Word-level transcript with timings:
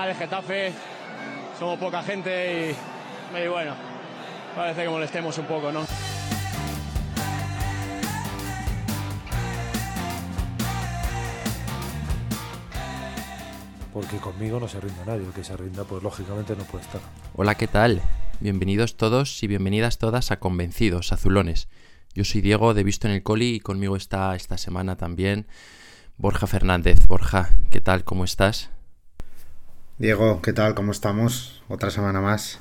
final 0.00 0.10
es 0.12 0.18
Getafe, 0.18 0.72
somos 1.58 1.78
poca 1.78 2.02
gente 2.02 2.74
y, 3.34 3.38
y 3.38 3.48
bueno, 3.48 3.74
parece 4.56 4.84
que 4.84 4.88
molestemos 4.88 5.36
un 5.36 5.44
poco, 5.44 5.70
¿no? 5.72 5.84
porque 13.92 14.16
conmigo 14.18 14.60
no 14.60 14.68
se 14.68 14.80
rinda 14.80 15.04
nadie, 15.04 15.26
el 15.26 15.32
que 15.32 15.44
se 15.44 15.54
rinda 15.56 15.84
pues 15.84 16.02
lógicamente 16.02 16.54
no 16.56 16.62
puede 16.64 16.84
estar. 16.84 17.00
Hola, 17.34 17.56
¿qué 17.56 17.66
tal? 17.66 18.00
Bienvenidos 18.38 18.96
todos 18.96 19.42
y 19.42 19.48
bienvenidas 19.48 19.98
todas 19.98 20.30
a 20.30 20.38
Convencidos, 20.38 21.12
Azulones. 21.12 21.68
Yo 22.14 22.24
soy 22.24 22.40
Diego 22.40 22.72
de 22.72 22.84
Visto 22.84 23.08
en 23.08 23.14
el 23.14 23.22
Coli 23.22 23.56
y 23.56 23.60
conmigo 23.60 23.96
está 23.96 24.34
esta 24.36 24.56
semana 24.56 24.96
también 24.96 25.46
Borja 26.16 26.46
Fernández. 26.46 27.06
Borja, 27.08 27.50
¿qué 27.70 27.80
tal? 27.80 28.04
¿Cómo 28.04 28.24
estás? 28.24 28.70
Diego, 30.00 30.40
¿qué 30.40 30.54
tal? 30.54 30.74
¿Cómo 30.74 30.92
estamos? 30.92 31.62
Otra 31.68 31.90
semana 31.90 32.22
más. 32.22 32.58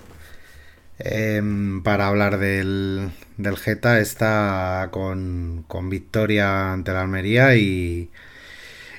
Em, 0.99 1.81
para 1.83 2.07
hablar 2.07 2.37
del, 2.37 3.11
del 3.37 3.57
Geta 3.57 4.01
está 4.01 4.89
con, 4.91 5.63
con 5.69 5.89
victoria 5.89 6.73
ante 6.73 6.91
la 6.91 6.99
Almería 7.01 7.55
y, 7.55 8.11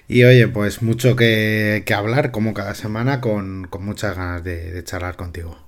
y 0.09 0.25
oye, 0.25 0.49
pues 0.49 0.83
mucho 0.83 1.17
que, 1.17 1.85
hablar, 1.95 2.31
como 2.31 2.55
cada 2.55 2.75
semana, 2.75 3.21
con, 3.21 3.69
muchas 3.81 4.17
ganas 4.17 4.43
de, 4.43 4.83
charlar 4.85 5.17
contigo. 5.17 5.59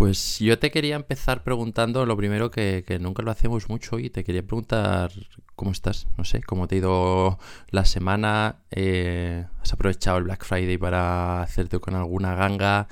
Pues 0.00 0.38
yo 0.38 0.58
te 0.58 0.70
quería 0.70 0.96
empezar 0.96 1.44
preguntando 1.44 2.06
lo 2.06 2.16
primero 2.16 2.50
que, 2.50 2.82
nunca 3.02 3.22
lo 3.22 3.30
hacemos 3.30 3.68
mucho 3.68 3.98
y 3.98 4.08
te 4.08 4.24
quería 4.24 4.42
preguntar 4.42 5.12
cómo 5.54 5.72
estás, 5.72 6.06
no 6.16 6.24
sé, 6.24 6.42
cómo 6.42 6.66
te 6.66 6.76
ha 6.76 6.78
ido 6.78 7.38
la 7.68 7.84
semana, 7.84 8.62
eh, 8.70 9.44
has 9.60 9.74
aprovechado 9.74 10.16
el 10.16 10.24
Black 10.24 10.46
Friday 10.46 10.78
para 10.78 11.42
hacerte 11.42 11.80
con 11.80 11.96
alguna 11.96 12.34
ganga, 12.34 12.88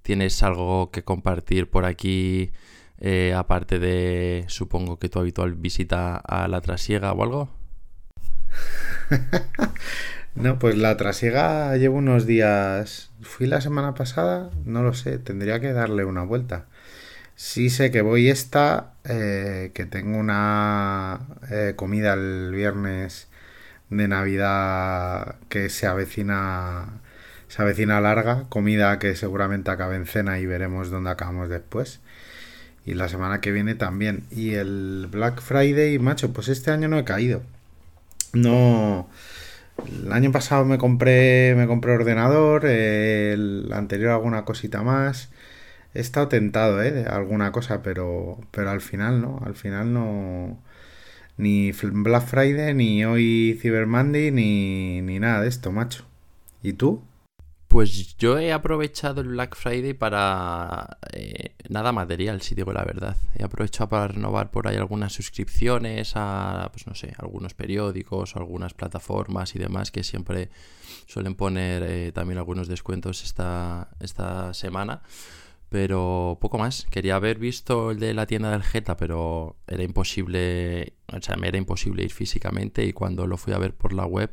tienes 0.00 0.42
algo 0.42 0.90
que 0.90 1.04
compartir 1.04 1.68
por 1.68 1.84
aquí, 1.84 2.52
eh, 3.00 3.34
aparte 3.36 3.78
de, 3.78 4.46
supongo 4.48 4.98
que 4.98 5.10
tu 5.10 5.18
habitual 5.18 5.56
visita 5.56 6.16
a 6.16 6.48
la 6.48 6.62
trasiega 6.62 7.12
o 7.12 7.22
algo. 7.22 7.50
no, 10.36 10.58
pues 10.58 10.76
la 10.76 10.96
trasiega 10.96 11.76
llevo 11.76 11.96
unos 11.96 12.26
días. 12.26 13.10
Fui 13.22 13.46
la 13.46 13.60
semana 13.60 13.94
pasada, 13.94 14.50
no 14.64 14.82
lo 14.82 14.94
sé, 14.94 15.18
tendría 15.18 15.60
que 15.60 15.72
darle 15.72 16.04
una 16.04 16.22
vuelta. 16.24 16.66
Sí 17.36 17.70
sé 17.70 17.90
que 17.90 18.02
voy 18.02 18.30
esta, 18.30 18.94
eh, 19.04 19.70
que 19.74 19.86
tengo 19.86 20.18
una 20.18 21.20
eh, 21.50 21.74
comida 21.76 22.14
el 22.14 22.52
viernes 22.54 23.28
de 23.90 24.08
Navidad 24.08 25.36
que 25.48 25.68
se 25.68 25.86
avecina, 25.86 27.00
se 27.48 27.62
avecina 27.62 28.00
larga, 28.00 28.44
comida 28.48 28.98
que 28.98 29.16
seguramente 29.16 29.70
acabe 29.70 29.96
en 29.96 30.06
cena 30.06 30.38
y 30.38 30.46
veremos 30.46 30.90
dónde 30.90 31.10
acabamos 31.10 31.48
después. 31.48 32.00
Y 32.86 32.94
la 32.94 33.08
semana 33.08 33.40
que 33.40 33.52
viene 33.52 33.74
también. 33.74 34.24
Y 34.30 34.54
el 34.54 35.08
Black 35.10 35.40
Friday, 35.40 35.98
macho, 35.98 36.32
pues 36.32 36.48
este 36.48 36.70
año 36.70 36.88
no 36.88 36.98
he 36.98 37.04
caído. 37.04 37.42
No. 38.32 39.08
El 39.84 40.12
año 40.12 40.32
pasado 40.32 40.64
me 40.64 40.78
compré, 40.78 41.54
me 41.56 41.66
compré 41.66 41.92
ordenador, 41.92 42.66
el 42.66 43.70
anterior 43.72 44.10
alguna 44.10 44.44
cosita 44.44 44.82
más. 44.82 45.30
He 45.94 46.00
estado 46.00 46.28
tentado, 46.28 46.82
¿eh? 46.82 46.92
De 46.92 47.04
alguna 47.06 47.52
cosa, 47.52 47.82
pero, 47.82 48.38
pero 48.50 48.70
al 48.70 48.80
final 48.80 49.20
no. 49.22 49.40
Al 49.44 49.54
final 49.54 49.92
no. 49.92 50.58
Ni 51.38 51.72
Black 51.72 52.26
Friday, 52.26 52.74
ni 52.74 53.04
hoy 53.04 53.58
Cyber 53.60 53.86
Monday, 53.86 54.30
ni, 54.32 55.02
ni 55.02 55.18
nada 55.20 55.42
de 55.42 55.48
esto, 55.48 55.72
macho. 55.72 56.06
¿Y 56.62 56.74
tú? 56.74 57.02
Pues 57.76 58.16
yo 58.16 58.38
he 58.38 58.54
aprovechado 58.54 59.20
el 59.20 59.28
Black 59.28 59.54
Friday 59.54 59.92
para 59.92 60.96
eh, 61.12 61.56
nada 61.68 61.92
material, 61.92 62.40
si 62.40 62.54
digo 62.54 62.72
la 62.72 62.82
verdad. 62.82 63.18
He 63.34 63.44
aprovechado 63.44 63.90
para 63.90 64.08
renovar 64.08 64.50
por 64.50 64.66
ahí 64.66 64.76
algunas 64.76 65.12
suscripciones 65.12 66.12
a, 66.14 66.70
pues 66.72 66.86
no 66.86 66.94
sé, 66.94 67.12
algunos 67.18 67.52
periódicos, 67.52 68.34
algunas 68.34 68.72
plataformas 68.72 69.54
y 69.56 69.58
demás 69.58 69.90
que 69.90 70.04
siempre 70.04 70.48
suelen 71.06 71.34
poner 71.34 71.82
eh, 71.82 72.12
también 72.12 72.38
algunos 72.38 72.66
descuentos 72.66 73.22
esta, 73.22 73.90
esta 74.00 74.54
semana. 74.54 75.02
Pero 75.68 76.38
poco 76.40 76.56
más. 76.56 76.86
Quería 76.90 77.16
haber 77.16 77.38
visto 77.38 77.90
el 77.90 77.98
de 77.98 78.14
la 78.14 78.24
tienda 78.24 78.52
del 78.52 78.62
Jeta, 78.62 78.96
pero 78.96 79.56
era 79.66 79.82
imposible, 79.82 80.94
o 81.14 81.20
sea, 81.20 81.36
me 81.36 81.48
era 81.48 81.58
imposible 81.58 82.04
ir 82.04 82.10
físicamente 82.10 82.86
y 82.86 82.94
cuando 82.94 83.26
lo 83.26 83.36
fui 83.36 83.52
a 83.52 83.58
ver 83.58 83.74
por 83.74 83.92
la 83.92 84.06
web 84.06 84.30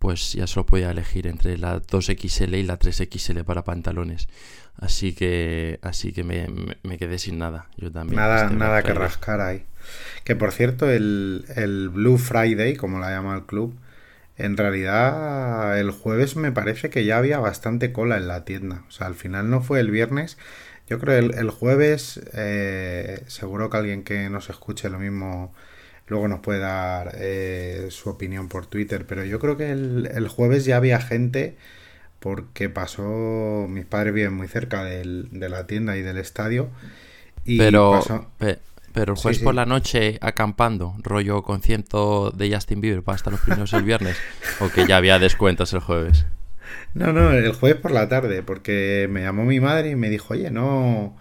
pues 0.00 0.32
ya 0.32 0.46
solo 0.46 0.64
podía 0.64 0.90
elegir 0.90 1.26
entre 1.26 1.58
la 1.58 1.80
2XL 1.80 2.56
y 2.56 2.62
la 2.62 2.78
3XL 2.78 3.44
para 3.44 3.64
pantalones. 3.64 4.28
Así 4.78 5.12
que 5.12 5.78
así 5.82 6.12
que 6.12 6.24
me, 6.24 6.98
quedé 6.98 7.18
sin 7.18 7.38
nada. 7.38 7.68
Yo 7.76 7.92
también. 7.92 8.16
Nada, 8.16 8.44
este 8.44 8.56
nada 8.56 8.82
que 8.82 8.94
rascar 8.94 9.42
ahí. 9.42 9.66
Que 10.24 10.34
por 10.34 10.52
cierto, 10.52 10.90
el, 10.90 11.44
el, 11.54 11.90
Blue 11.90 12.16
Friday, 12.16 12.76
como 12.76 12.98
la 12.98 13.10
llama 13.10 13.34
el 13.34 13.44
club, 13.44 13.78
en 14.38 14.56
realidad 14.56 15.78
el 15.78 15.90
jueves 15.90 16.34
me 16.34 16.50
parece 16.50 16.88
que 16.88 17.04
ya 17.04 17.18
había 17.18 17.38
bastante 17.38 17.92
cola 17.92 18.16
en 18.16 18.26
la 18.26 18.46
tienda. 18.46 18.84
O 18.88 18.90
sea, 18.90 19.06
al 19.06 19.14
final 19.14 19.50
no 19.50 19.60
fue 19.60 19.80
el 19.80 19.90
viernes. 19.90 20.38
Yo 20.88 20.98
creo 20.98 21.18
el, 21.18 21.34
el 21.34 21.50
jueves, 21.50 22.22
eh, 22.32 23.22
seguro 23.26 23.68
que 23.68 23.76
alguien 23.76 24.02
que 24.02 24.30
nos 24.30 24.48
escuche 24.48 24.88
lo 24.88 24.98
mismo 24.98 25.52
luego 26.10 26.28
nos 26.28 26.40
puede 26.40 26.58
dar 26.58 27.12
eh, 27.14 27.86
su 27.90 28.10
opinión 28.10 28.48
por 28.48 28.66
Twitter, 28.66 29.06
pero 29.06 29.24
yo 29.24 29.38
creo 29.38 29.56
que 29.56 29.70
el, 29.70 30.28
jueves 30.28 30.64
ya 30.64 30.76
había 30.76 31.00
gente 31.00 31.56
porque 32.18 32.68
pasó, 32.68 33.66
mis 33.68 33.86
padres 33.86 34.12
viven 34.12 34.34
muy 34.34 34.48
cerca 34.48 34.84
del, 34.84 35.28
de 35.30 35.48
la 35.48 35.66
tienda 35.66 35.96
y 35.96 36.02
del 36.02 36.18
estadio. 36.18 36.68
Y 37.44 37.56
pero, 37.56 38.02
pero 38.92 39.14
el 39.14 39.18
jueves 39.18 39.38
por 39.38 39.54
la 39.54 39.64
noche 39.64 40.18
acampando, 40.20 40.94
rollo 40.98 41.42
concierto 41.42 42.30
de 42.32 42.52
Justin 42.52 42.80
Bieber 42.80 43.02
para 43.02 43.16
estar 43.16 43.32
los 43.32 43.40
primeros 43.40 43.72
el 43.72 43.84
viernes, 43.84 44.18
o 44.60 44.68
que 44.68 44.86
ya 44.86 44.96
había 44.96 45.18
descuentos 45.18 45.72
el 45.72 45.80
jueves. 45.80 46.26
No, 46.92 47.12
no, 47.12 47.30
el 47.30 47.52
jueves 47.52 47.80
por 47.80 47.92
la 47.92 48.08
tarde, 48.08 48.42
porque 48.42 49.06
me 49.08 49.22
llamó 49.22 49.44
mi 49.44 49.60
madre 49.60 49.90
y 49.90 49.96
me 49.96 50.10
dijo, 50.10 50.34
oye, 50.34 50.50
no, 50.50 51.16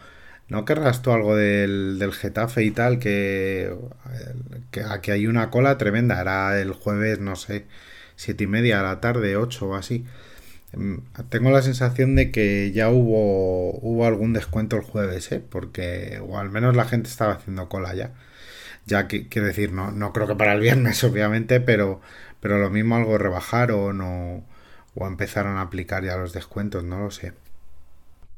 ¿No 0.49 0.65
querrás 0.65 1.01
tú 1.01 1.11
algo 1.11 1.35
del, 1.35 1.99
del 1.99 2.11
Getafe 2.13 2.63
y 2.63 2.71
tal? 2.71 2.99
Que, 2.99 3.71
que 4.71 4.81
aquí 4.83 5.11
hay 5.11 5.27
una 5.27 5.49
cola 5.51 5.77
tremenda. 5.77 6.19
Era 6.21 6.59
el 6.59 6.71
jueves, 6.73 7.19
no 7.19 7.35
sé, 7.35 7.65
siete 8.15 8.45
y 8.45 8.47
media 8.47 8.79
a 8.79 8.83
la 8.83 8.99
tarde, 9.01 9.37
ocho 9.37 9.69
o 9.69 9.75
así. 9.75 10.05
Em, 10.73 11.01
tengo 11.29 11.51
la 11.51 11.61
sensación 11.61 12.15
de 12.15 12.31
que 12.31 12.71
ya 12.73 12.89
hubo, 12.89 13.71
hubo 13.81 14.05
algún 14.07 14.33
descuento 14.33 14.77
el 14.77 14.83
jueves, 14.83 15.31
¿eh? 15.31 15.39
Porque, 15.49 16.19
o 16.27 16.39
al 16.39 16.49
menos 16.51 16.75
la 16.75 16.85
gente 16.85 17.09
estaba 17.09 17.33
haciendo 17.33 17.69
cola 17.69 17.93
ya. 17.95 18.13
Ya 18.85 19.07
que, 19.07 19.27
quiero 19.29 19.47
decir, 19.47 19.71
no, 19.73 19.91
no 19.91 20.13
creo 20.13 20.27
que 20.27 20.35
para 20.35 20.53
el 20.53 20.61
viernes, 20.61 21.03
obviamente, 21.05 21.61
pero, 21.61 22.01
pero 22.41 22.59
lo 22.59 22.69
mismo 22.71 22.95
algo 22.95 23.17
rebajaron 23.17 24.01
o, 24.01 24.45
o 24.95 25.07
empezaron 25.07 25.57
a 25.57 25.61
aplicar 25.61 26.03
ya 26.05 26.17
los 26.17 26.33
descuentos, 26.33 26.83
no 26.83 26.99
lo 26.99 27.11
sé. 27.11 27.33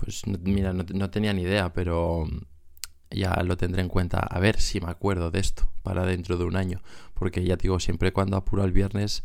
Pues 0.03 0.23
mira, 0.25 0.73
no, 0.73 1.09
tenía 1.12 1.31
ni 1.31 1.44
idea, 1.44 1.73
pero 1.73 2.28
ya 3.12 3.35
lo 3.44 3.56
tendré 3.56 3.84
en 3.84 3.88
cuenta. 3.88 4.17
A 4.17 4.39
ver 4.39 4.59
si 4.59 4.81
me 4.81 4.89
acuerdo 4.89 5.29
de 5.29 5.39
esto 5.39 5.69
para 5.84 6.06
dentro 6.06 6.38
de 6.38 6.45
un 6.45 6.56
año. 6.56 6.81
Porque 7.13 7.44
ya 7.44 7.56
digo, 7.56 7.79
siempre 7.79 8.12
cuando 8.12 8.35
apuro 8.35 8.63
el 8.63 8.72
viernes 8.72 9.23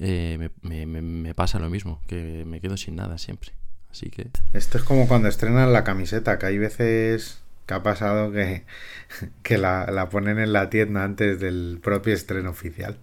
eh, 0.00 0.50
me, 0.62 1.34
pasa 1.34 1.60
lo 1.60 1.70
mismo, 1.70 2.02
que 2.08 2.44
me 2.44 2.60
quedo 2.60 2.76
sin 2.76 2.96
nada 2.96 3.18
siempre. 3.18 3.52
Así 3.88 4.10
que... 4.10 4.30
Esto 4.52 4.78
es 4.78 4.84
como 4.84 5.06
cuando 5.06 5.28
estrenan 5.28 5.72
la 5.72 5.84
camiseta, 5.84 6.38
que 6.38 6.46
hay 6.46 6.58
veces 6.58 7.40
que 7.66 7.74
ha 7.74 7.84
pasado 7.84 8.32
que, 8.32 8.64
que 9.44 9.58
la, 9.58 10.08
ponen 10.10 10.40
en 10.40 10.52
la 10.52 10.70
tienda 10.70 11.04
antes 11.04 11.38
del 11.38 11.78
propio 11.80 12.14
estreno 12.14 12.50
oficial. 12.50 12.98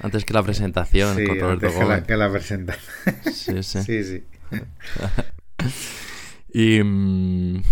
Antes 0.00 0.24
que 0.24 0.34
la 0.34 0.42
presentación 0.42 1.24
con 1.24 1.38
Roberto 1.38 1.66
antes 1.66 1.74
Que 1.74 1.84
la, 1.84 2.02
que 2.02 2.16
la 2.16 2.32
presentación. 2.32 2.84
Sí, 3.32 3.62
sí. 3.62 3.82
sí, 3.84 4.04
sí. 4.04 4.24
Y 6.54 6.80
mm, 6.84 7.62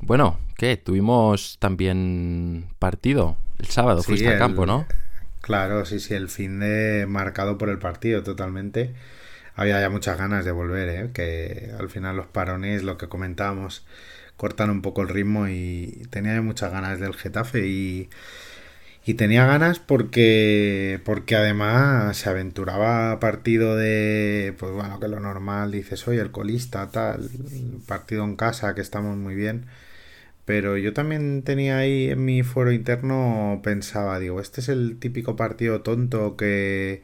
bueno, 0.00 0.38
¿qué? 0.56 0.78
Tuvimos 0.78 1.58
también 1.58 2.64
partido 2.78 3.36
el 3.58 3.66
sábado, 3.66 4.02
fuiste 4.02 4.28
al 4.28 4.38
campo, 4.38 4.64
¿no? 4.64 4.86
Claro, 5.42 5.84
sí, 5.84 6.00
sí, 6.00 6.14
el 6.14 6.30
fin 6.30 6.58
de 6.58 7.04
marcado 7.06 7.58
por 7.58 7.68
el 7.68 7.78
partido 7.78 8.22
totalmente. 8.22 8.94
Había 9.54 9.78
ya 9.78 9.90
muchas 9.90 10.16
ganas 10.16 10.46
de 10.46 10.52
volver, 10.52 10.88
¿eh? 10.88 11.10
que 11.12 11.70
al 11.78 11.90
final 11.90 12.16
los 12.16 12.28
parones, 12.28 12.82
lo 12.82 12.96
que 12.96 13.08
comentábamos, 13.08 13.84
cortan 14.38 14.70
un 14.70 14.80
poco 14.80 15.02
el 15.02 15.08
ritmo 15.10 15.46
y 15.48 16.06
tenía 16.08 16.40
muchas 16.40 16.72
ganas 16.72 16.98
del 16.98 17.14
Getafe 17.14 17.66
y 17.66 18.08
y 19.04 19.14
tenía 19.14 19.46
ganas 19.46 19.78
porque, 19.78 21.00
porque 21.04 21.36
además 21.36 22.16
se 22.16 22.28
aventuraba 22.28 23.18
partido 23.20 23.76
de, 23.76 24.54
pues 24.58 24.72
bueno, 24.72 25.00
que 25.00 25.08
lo 25.08 25.20
normal, 25.20 25.72
dices, 25.72 26.06
oye, 26.08 26.20
el 26.20 26.30
colista, 26.30 26.90
tal, 26.90 27.30
partido 27.86 28.24
en 28.24 28.36
casa, 28.36 28.74
que 28.74 28.80
estamos 28.82 29.16
muy 29.16 29.34
bien. 29.34 29.66
Pero 30.44 30.76
yo 30.76 30.92
también 30.92 31.42
tenía 31.42 31.78
ahí 31.78 32.10
en 32.10 32.24
mi 32.24 32.42
foro 32.42 32.72
interno, 32.72 33.60
pensaba, 33.62 34.18
digo, 34.18 34.40
este 34.40 34.60
es 34.60 34.68
el 34.68 34.98
típico 34.98 35.36
partido 35.36 35.82
tonto 35.82 36.36
que 36.36 37.02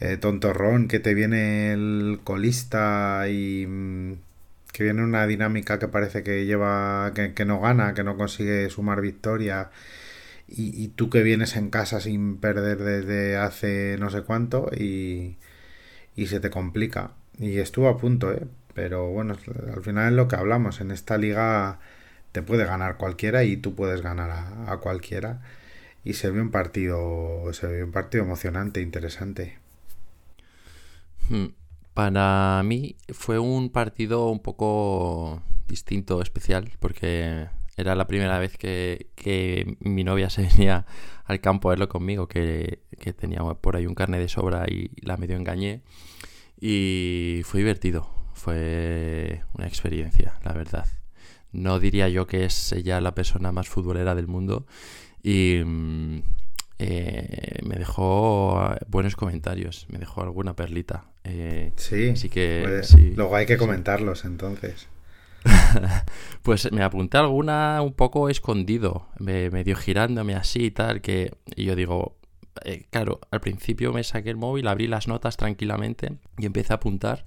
eh, 0.00 0.16
tontorrón 0.16 0.88
que 0.88 0.98
te 1.00 1.14
viene 1.14 1.72
el 1.72 2.20
colista 2.24 3.28
y 3.28 3.66
mm, 3.66 4.14
que 4.72 4.84
viene 4.84 5.02
una 5.04 5.26
dinámica 5.26 5.78
que 5.78 5.88
parece 5.88 6.22
que 6.24 6.46
lleva, 6.46 7.12
que, 7.14 7.44
no 7.44 7.60
gana, 7.60 7.94
que 7.94 8.04
no 8.04 8.16
consigue 8.16 8.68
sumar 8.70 9.00
victoria. 9.00 9.70
Y, 10.54 10.88
tú 10.88 11.08
que 11.08 11.22
vienes 11.22 11.56
en 11.56 11.70
casa 11.70 12.00
sin 12.00 12.36
perder 12.36 12.78
desde 12.78 13.38
hace 13.38 13.96
no 13.98 14.10
sé 14.10 14.22
cuánto 14.22 14.70
y, 14.76 15.38
y 16.14 16.26
se 16.26 16.40
te 16.40 16.50
complica. 16.50 17.12
Y 17.38 17.58
estuvo 17.58 17.88
a 17.88 17.96
punto, 17.96 18.32
¿eh? 18.32 18.46
Pero 18.74 19.08
bueno, 19.10 19.36
al 19.74 19.82
final 19.82 20.08
es 20.08 20.16
lo 20.16 20.28
que 20.28 20.36
hablamos. 20.36 20.80
En 20.80 20.90
esta 20.90 21.18
liga 21.18 21.78
te 22.32 22.42
puede 22.42 22.64
ganar 22.64 22.96
cualquiera 22.96 23.44
y 23.44 23.56
tú 23.56 23.74
puedes 23.74 24.02
ganar 24.02 24.30
a, 24.30 24.76
cualquiera. 24.78 25.42
Y 26.04 26.14
se 26.14 26.30
ve 26.30 26.40
un 26.40 26.50
partido, 26.50 27.52
se 27.52 27.66
ve 27.66 27.84
un 27.84 27.92
partido 27.92 28.24
emocionante, 28.24 28.80
interesante. 28.80 29.58
Hmm. 31.28 31.48
Para 31.94 32.62
mí 32.64 32.96
fue 33.10 33.38
un 33.38 33.70
partido 33.70 34.30
un 34.30 34.40
poco 34.40 35.42
distinto, 35.68 36.22
especial, 36.22 36.72
porque 36.80 37.48
era 37.76 37.94
la 37.94 38.06
primera 38.06 38.38
vez 38.38 38.56
que, 38.56 39.76
mi 39.80 40.04
novia 40.04 40.30
se 40.30 40.42
venía 40.42 40.86
al 41.24 41.40
campo 41.40 41.68
a 41.68 41.72
verlo 41.72 41.88
conmigo, 41.88 42.28
que, 42.28 42.80
que 42.98 43.12
tenía 43.12 43.40
por 43.40 43.76
ahí 43.76 43.86
un 43.86 43.94
carne 43.94 44.18
de 44.18 44.28
sobra 44.28 44.66
y 44.68 44.90
la 45.02 45.16
medio 45.16 45.36
engañé. 45.36 45.82
Y 46.60 47.42
fue 47.44 47.60
divertido, 47.60 48.08
fue 48.34 49.42
una 49.54 49.66
experiencia, 49.66 50.38
la 50.44 50.52
verdad. 50.52 50.86
No 51.50 51.80
diría 51.80 52.08
yo 52.08 52.26
que 52.26 52.44
es 52.44 52.72
ella 52.72 53.00
la 53.00 53.14
persona 53.14 53.52
más 53.52 53.68
futbolera 53.68 54.14
del 54.14 54.26
mundo 54.26 54.66
y 55.22 55.60
mm, 55.64 56.22
eh, 56.78 57.58
me 57.64 57.76
dejó 57.76 58.74
buenos 58.88 59.16
comentarios, 59.16 59.86
me 59.88 59.98
dejó 59.98 60.22
alguna 60.22 60.56
perlita. 60.56 61.04
Eh, 61.24 61.72
sí, 61.76 62.10
así 62.10 62.28
que 62.28 62.62
pues, 62.64 62.96
luego 63.16 63.36
hay 63.36 63.46
que 63.46 63.56
comentarlos 63.56 64.24
entonces. 64.24 64.88
pues 66.42 66.70
me 66.72 66.82
apunté 66.82 67.18
alguna 67.18 67.82
un 67.82 67.94
poco 67.94 68.28
escondido, 68.28 69.08
me, 69.18 69.50
girándome 69.74 70.34
así 70.34 70.66
y 70.66 70.70
tal, 70.70 71.00
que 71.00 71.32
y 71.56 71.64
yo 71.64 71.76
digo, 71.76 72.18
eh, 72.64 72.86
claro, 72.90 73.20
al 73.30 73.40
principio 73.40 73.92
me 73.92 74.04
saqué 74.04 74.30
el 74.30 74.36
móvil, 74.36 74.68
abrí 74.68 74.86
las 74.86 75.08
notas 75.08 75.36
tranquilamente 75.36 76.18
y 76.38 76.46
empecé 76.46 76.72
a 76.72 76.76
apuntar 76.76 77.24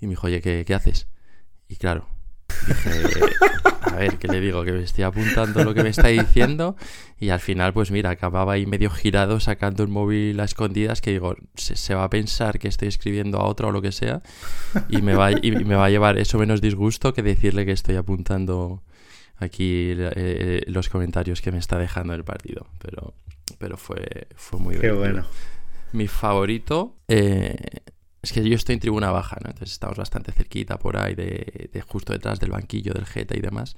y 0.00 0.06
me 0.06 0.10
dijo, 0.10 0.26
oye, 0.26 0.40
¿qué, 0.40 0.64
qué 0.66 0.74
haces? 0.74 1.08
Y 1.68 1.76
claro, 1.76 2.06
dije, 2.66 2.90
a 3.92 3.96
ver, 3.96 4.18
¿qué 4.18 4.28
le 4.28 4.40
digo? 4.40 4.64
Que 4.64 4.72
me 4.72 4.82
estoy 4.82 5.04
apuntando 5.04 5.62
lo 5.64 5.74
que 5.74 5.82
me 5.82 5.90
está 5.90 6.08
diciendo 6.08 6.76
y 7.20 7.28
al 7.28 7.40
final, 7.40 7.72
pues 7.72 7.90
mira, 7.90 8.10
acababa 8.10 8.54
ahí 8.54 8.66
medio 8.66 8.90
girado 8.90 9.38
sacando 9.38 9.82
el 9.82 9.88
móvil 9.88 10.40
a 10.40 10.44
escondidas 10.44 11.00
que 11.00 11.12
digo, 11.12 11.36
se, 11.54 11.94
va 11.94 12.04
a 12.04 12.10
pensar 12.10 12.58
que 12.58 12.68
estoy 12.68 12.88
escribiendo 12.88 13.38
a 13.38 13.44
otro 13.44 13.68
o 13.68 13.72
lo 13.72 13.82
que 13.82 13.92
sea 13.92 14.22
y 14.88 15.02
me, 15.02 15.14
va, 15.14 15.30
y 15.32 15.52
me 15.52 15.74
va 15.74 15.86
a 15.86 15.90
llevar 15.90 16.18
eso 16.18 16.38
menos 16.38 16.60
disgusto 16.60 17.12
que 17.12 17.22
decirle 17.22 17.66
que 17.66 17.72
estoy 17.72 17.96
apuntando 17.96 18.82
aquí 19.36 19.94
eh, 19.96 20.62
los 20.66 20.88
comentarios 20.88 21.40
que 21.42 21.52
me 21.52 21.58
está 21.58 21.78
dejando 21.78 22.14
el 22.14 22.24
partido. 22.24 22.66
Pero, 22.78 23.14
pero 23.58 23.76
fue, 23.76 24.28
fue 24.34 24.58
muy 24.58 24.76
Qué 24.76 24.92
bueno. 24.92 25.24
Mi 25.92 26.08
favorito... 26.08 26.96
Eh, 27.08 27.56
es 28.22 28.32
que 28.32 28.48
yo 28.48 28.54
estoy 28.54 28.74
en 28.74 28.80
tribuna 28.80 29.10
baja, 29.10 29.36
¿no? 29.42 29.50
Entonces 29.50 29.72
estamos 29.72 29.98
bastante 29.98 30.30
cerquita 30.30 30.78
por 30.78 30.96
ahí, 30.96 31.14
de, 31.14 31.84
justo 31.86 32.12
detrás 32.12 32.38
del 32.38 32.50
banquillo 32.50 32.92
del 32.94 33.04
Geta 33.04 33.36
y 33.36 33.40
demás. 33.40 33.76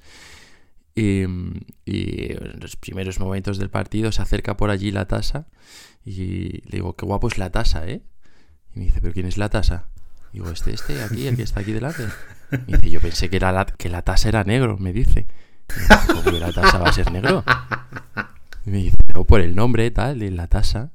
Y, 0.93 1.23
en 1.23 2.59
los 2.61 2.75
primeros 2.75 3.19
momentos 3.19 3.57
del 3.57 3.69
partido 3.69 4.11
se 4.11 4.21
acerca 4.21 4.55
por 4.55 4.69
allí 4.69 4.91
la 4.91 5.07
tasa 5.07 5.47
y 6.05 6.61
le 6.69 6.77
digo, 6.77 6.95
qué 6.95 7.05
guapo 7.05 7.27
es 7.27 7.37
la 7.37 7.49
tasa, 7.49 7.87
¿eh? 7.87 8.03
Y 8.75 8.79
me 8.79 8.85
dice, 8.85 9.01
¿pero 9.01 9.13
quién 9.13 9.25
es 9.25 9.37
la 9.37 9.49
tasa? 9.49 9.89
Digo, 10.31 10.49
este, 10.51 10.73
este, 10.73 11.01
aquí, 11.01 11.27
el 11.27 11.35
que 11.35 11.43
está 11.43 11.61
aquí 11.61 11.71
delante. 11.71 12.05
Y 12.67 12.73
dice, 12.73 12.89
yo 12.91 13.01
pensé 13.01 13.29
que, 13.29 13.39
la, 13.39 13.65
que 13.65 13.89
la 13.89 14.03
tasa 14.03 14.29
era 14.29 14.43
negro, 14.43 14.77
me 14.77 14.93
dice. 14.93 15.25
¿Cómo 16.07 16.23
que 16.23 16.39
la 16.39 16.51
tasa 16.51 16.77
va 16.77 16.89
a 16.89 16.93
ser 16.93 17.11
negro? 17.11 17.43
Y 18.65 18.69
me 18.69 18.77
dice, 18.77 18.97
no, 19.13 19.23
por 19.23 19.41
el 19.41 19.55
nombre, 19.55 19.89
tal, 19.91 20.19
de 20.19 20.29
la 20.29 20.47
tasa. 20.47 20.91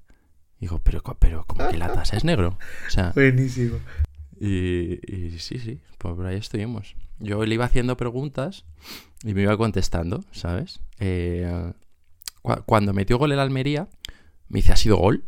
Digo, 0.60 0.78
pero, 0.84 1.02
pero 1.18 1.44
como 1.46 1.68
que 1.68 1.78
la 1.78 1.90
tasa 1.90 2.16
es 2.16 2.24
negro. 2.24 2.58
O 2.86 2.90
sea, 2.90 3.12
Buenísimo. 3.14 3.78
Y, 4.38 4.98
sí, 5.38 5.58
sí, 5.58 5.80
pues 5.98 6.14
por 6.14 6.26
ahí 6.26 6.36
estuvimos. 6.36 6.96
Yo 7.18 7.44
le 7.44 7.54
iba 7.54 7.64
haciendo 7.64 7.96
preguntas 7.96 8.64
y 9.22 9.34
me 9.34 9.42
iba 9.42 9.56
contestando, 9.56 10.24
¿sabes? 10.32 10.80
Eh, 10.98 11.72
cuando 12.64 12.94
metió 12.94 13.18
gol 13.18 13.32
el 13.32 13.40
Almería, 13.40 13.88
me 14.48 14.60
dice, 14.60 14.72
¿ha 14.72 14.76
sido 14.76 14.96
gol? 14.96 15.24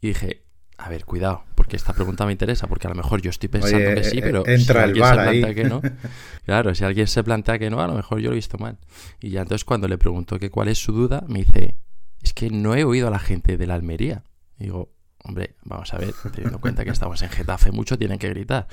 Y 0.00 0.08
dije, 0.08 0.42
a 0.76 0.88
ver, 0.88 1.04
cuidado, 1.04 1.44
porque 1.54 1.76
esta 1.76 1.92
pregunta 1.92 2.26
me 2.26 2.32
interesa, 2.32 2.66
porque 2.66 2.86
a 2.86 2.90
lo 2.90 2.96
mejor 2.96 3.22
yo 3.22 3.30
estoy 3.30 3.48
pensando 3.48 3.94
que 3.94 4.04
sí, 4.04 4.18
eh, 4.18 4.22
pero 4.22 4.46
entra 4.46 4.82
si 4.86 5.00
alguien 5.00 5.04
se 5.04 5.14
plantea 5.14 5.54
que 5.54 5.64
no, 5.64 5.82
claro, 6.44 6.74
si 6.74 6.84
alguien 6.84 7.06
se 7.06 7.24
plantea 7.24 7.58
que 7.58 7.70
no, 7.70 7.80
a 7.80 7.86
lo 7.86 7.94
mejor 7.94 8.18
yo 8.18 8.30
lo 8.30 8.34
he 8.34 8.36
visto 8.36 8.58
mal. 8.58 8.78
Y 9.20 9.30
ya 9.30 9.42
entonces 9.42 9.64
cuando 9.64 9.86
le 9.86 9.98
pregunto 9.98 10.38
que 10.38 10.50
cuál 10.50 10.68
es 10.68 10.78
su 10.78 10.92
duda, 10.92 11.24
me 11.28 11.44
dice, 11.44 11.76
es 12.22 12.32
que 12.32 12.50
no 12.50 12.74
he 12.74 12.84
oído 12.84 13.06
a 13.06 13.10
la 13.10 13.20
gente 13.20 13.56
de 13.56 13.66
la 13.66 13.74
Almería 13.74 14.24
digo, 14.58 14.90
hombre, 15.24 15.54
vamos 15.64 15.92
a 15.92 15.98
ver, 15.98 16.14
teniendo 16.32 16.56
en 16.56 16.60
cuenta 16.60 16.84
que 16.84 16.90
estamos 16.90 17.20
en 17.22 17.30
Getafe 17.30 17.72
mucho, 17.72 17.98
tienen 17.98 18.18
que 18.18 18.28
gritar. 18.28 18.66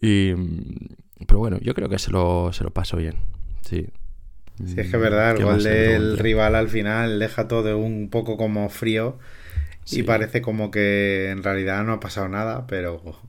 Y, 0.00 0.34
pero 1.26 1.38
bueno, 1.38 1.58
yo 1.60 1.74
creo 1.74 1.88
que 1.88 1.98
se 1.98 2.10
lo, 2.10 2.52
se 2.52 2.64
lo 2.64 2.70
paso 2.70 2.96
bien. 2.96 3.14
Sí. 3.62 3.88
Sí, 4.64 4.80
es 4.80 4.88
que 4.88 4.96
es 4.96 5.02
verdad, 5.02 5.36
el 5.36 5.44
gol 5.44 5.62
del 5.62 6.18
rival 6.18 6.54
al 6.54 6.70
final 6.70 7.18
deja 7.18 7.46
todo 7.46 7.76
un 7.76 8.08
poco 8.08 8.38
como 8.38 8.70
frío 8.70 9.18
y 9.90 10.02
parece 10.02 10.40
como 10.40 10.70
que 10.70 11.30
en 11.30 11.42
realidad 11.42 11.84
no 11.84 11.92
ha 11.92 12.00
pasado 12.00 12.28
nada, 12.28 12.66
pero, 12.66 13.20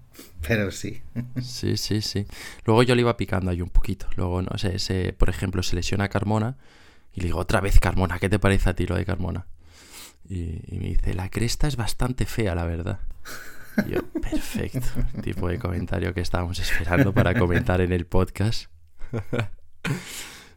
pero 0.47 0.71
sí. 0.71 1.01
Sí, 1.41 1.75
sí, 1.75 2.01
sí. 2.01 2.25
Luego 2.65 2.81
yo 2.83 2.95
le 2.95 3.01
iba 3.01 3.17
picando 3.17 3.51
ahí 3.51 3.61
un 3.61 3.69
poquito. 3.69 4.07
Luego, 4.15 4.41
no 4.41 4.57
sé, 4.57 4.75
ese, 4.75 5.11
por 5.13 5.29
ejemplo, 5.29 5.61
se 5.63 5.75
lesiona 5.75 6.07
Carmona 6.07 6.57
y 7.13 7.21
le 7.21 7.27
digo, 7.27 7.39
otra 7.39 7.59
vez 7.59 7.79
Carmona, 7.79 8.19
¿qué 8.19 8.29
te 8.29 8.39
parece 8.39 8.69
a 8.69 8.73
ti 8.73 8.85
lo 8.87 8.95
de 8.95 9.05
Carmona? 9.05 9.47
Y, 10.29 10.61
me 10.71 10.87
dice, 10.89 11.13
la 11.13 11.29
cresta 11.29 11.67
es 11.67 11.77
bastante 11.77 12.25
fea, 12.25 12.53
la 12.55 12.65
verdad. 12.65 12.99
Y 13.85 13.91
yo, 13.91 14.01
perfecto. 14.21 14.87
tipo 15.21 15.47
de 15.47 15.57
comentario 15.57 16.13
que 16.13 16.21
estábamos 16.21 16.59
esperando 16.59 17.13
para 17.13 17.37
comentar 17.37 17.81
en 17.81 17.93
el 17.93 18.05
podcast. 18.05 18.69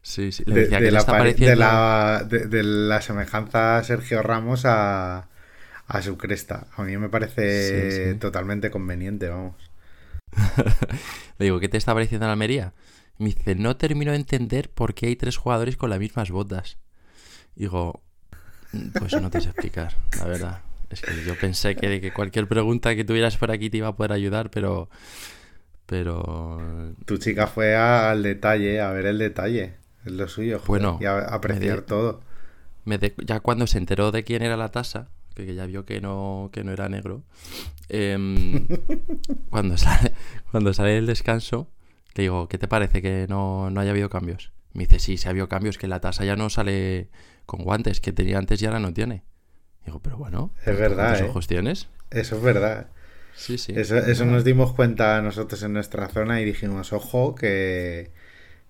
sí, 0.02 0.32
sí. 0.32 0.42
Le 0.46 0.62
decía 0.62 0.80
de, 0.80 0.86
que 0.86 0.90
la, 0.90 1.04
de, 1.04 1.56
la, 1.56 2.26
de, 2.28 2.62
la 2.62 3.00
semejanza 3.00 3.82
Sergio 3.84 4.22
Ramos 4.22 4.64
a, 4.64 5.28
a 5.86 6.02
su 6.02 6.16
cresta. 6.16 6.66
A 6.76 6.82
mí 6.82 6.96
me 6.96 7.08
parece 7.08 8.14
totalmente 8.14 8.70
conveniente, 8.70 9.28
vamos. 9.28 9.54
Le 11.38 11.46
digo, 11.46 11.60
¿qué 11.60 11.68
te 11.68 11.78
está 11.78 11.94
pareciendo 11.94 12.26
en 12.26 12.32
Almería? 12.32 12.74
Me 13.18 13.26
dice, 13.26 13.54
no 13.54 13.76
termino 13.76 14.12
de 14.12 14.18
entender 14.18 14.70
por 14.70 14.94
qué 14.94 15.06
hay 15.06 15.16
tres 15.16 15.36
jugadores 15.36 15.76
con 15.76 15.90
las 15.90 15.98
mismas 15.98 16.30
botas. 16.30 16.78
Digo, 17.54 18.02
pues 18.98 19.20
no 19.20 19.30
te 19.30 19.40
sé 19.40 19.50
explicar, 19.50 19.94
la 20.18 20.24
verdad. 20.24 20.60
Es 20.90 21.02
que 21.02 21.24
yo 21.24 21.38
pensé 21.38 21.76
que, 21.76 22.00
que 22.00 22.12
cualquier 22.12 22.48
pregunta 22.48 22.94
que 22.96 23.04
tuvieras 23.04 23.36
por 23.36 23.50
aquí 23.52 23.70
te 23.70 23.76
iba 23.78 23.88
a 23.88 23.96
poder 23.96 24.12
ayudar, 24.12 24.50
pero. 24.50 24.88
Pero. 25.86 26.94
Tu 27.04 27.18
chica 27.18 27.46
fue 27.46 27.76
al 27.76 28.22
detalle, 28.22 28.80
a 28.80 28.90
ver 28.90 29.06
el 29.06 29.18
detalle. 29.18 29.74
Es 30.04 30.12
lo 30.12 30.28
suyo, 30.28 30.60
bueno, 30.66 30.98
y 31.00 31.04
a 31.04 31.18
apreciar 31.18 31.82
todo. 31.82 32.22
ya 33.24 33.40
cuando 33.40 33.66
se 33.66 33.78
enteró 33.78 34.12
de 34.12 34.24
quién 34.24 34.42
era 34.42 34.56
la 34.56 34.70
tasa, 34.70 35.08
que, 35.34 35.54
ya 35.54 35.66
vio 35.66 35.84
que 35.84 36.00
no, 36.00 36.48
que 36.52 36.64
no 36.64 36.72
era 36.72 36.88
negro, 36.88 37.22
em, 37.88 38.66
cuando, 39.50 39.76
sale, 39.76 40.14
cuando 40.50 40.72
sale 40.72 40.96
el 40.96 41.06
descanso, 41.06 41.68
le 42.14 42.22
digo, 42.22 42.48
¿qué 42.48 42.56
te 42.56 42.66
parece 42.66 43.02
que 43.02 43.26
no, 43.28 43.70
no 43.70 43.80
haya 43.80 43.90
habido 43.90 44.08
cambios? 44.08 44.52
Me 44.72 44.86
dice, 44.86 44.98
sí, 45.00 45.18
se 45.18 45.28
ha 45.28 45.30
habido 45.30 45.48
cambios, 45.48 45.76
que 45.76 45.86
la 45.86 46.00
tasa 46.00 46.24
ya 46.24 46.34
no 46.34 46.48
sale 46.48 47.08
con 47.50 47.64
guantes 47.64 48.00
que 48.00 48.12
tenía 48.12 48.38
antes 48.38 48.62
y 48.62 48.66
ahora 48.66 48.78
no 48.78 48.94
tiene. 48.94 49.24
Digo, 49.84 49.98
pero 49.98 50.16
bueno, 50.16 50.54
es 50.64 50.78
verdad. 50.78 51.18
¿qué 51.18 51.24
¿eh? 51.24 51.28
ojos 51.28 51.48
tienes? 51.48 51.88
Eso 52.12 52.36
es 52.36 52.42
verdad. 52.42 52.90
Sí, 53.34 53.58
sí. 53.58 53.72
Eso, 53.74 54.24
nos 54.24 54.44
dimos 54.44 54.72
cuenta 54.72 55.20
nosotros 55.20 55.60
en 55.64 55.72
nuestra 55.72 56.08
zona 56.10 56.40
y 56.40 56.44
dijimos, 56.44 56.92
ojo, 56.92 57.34
que, 57.34 58.12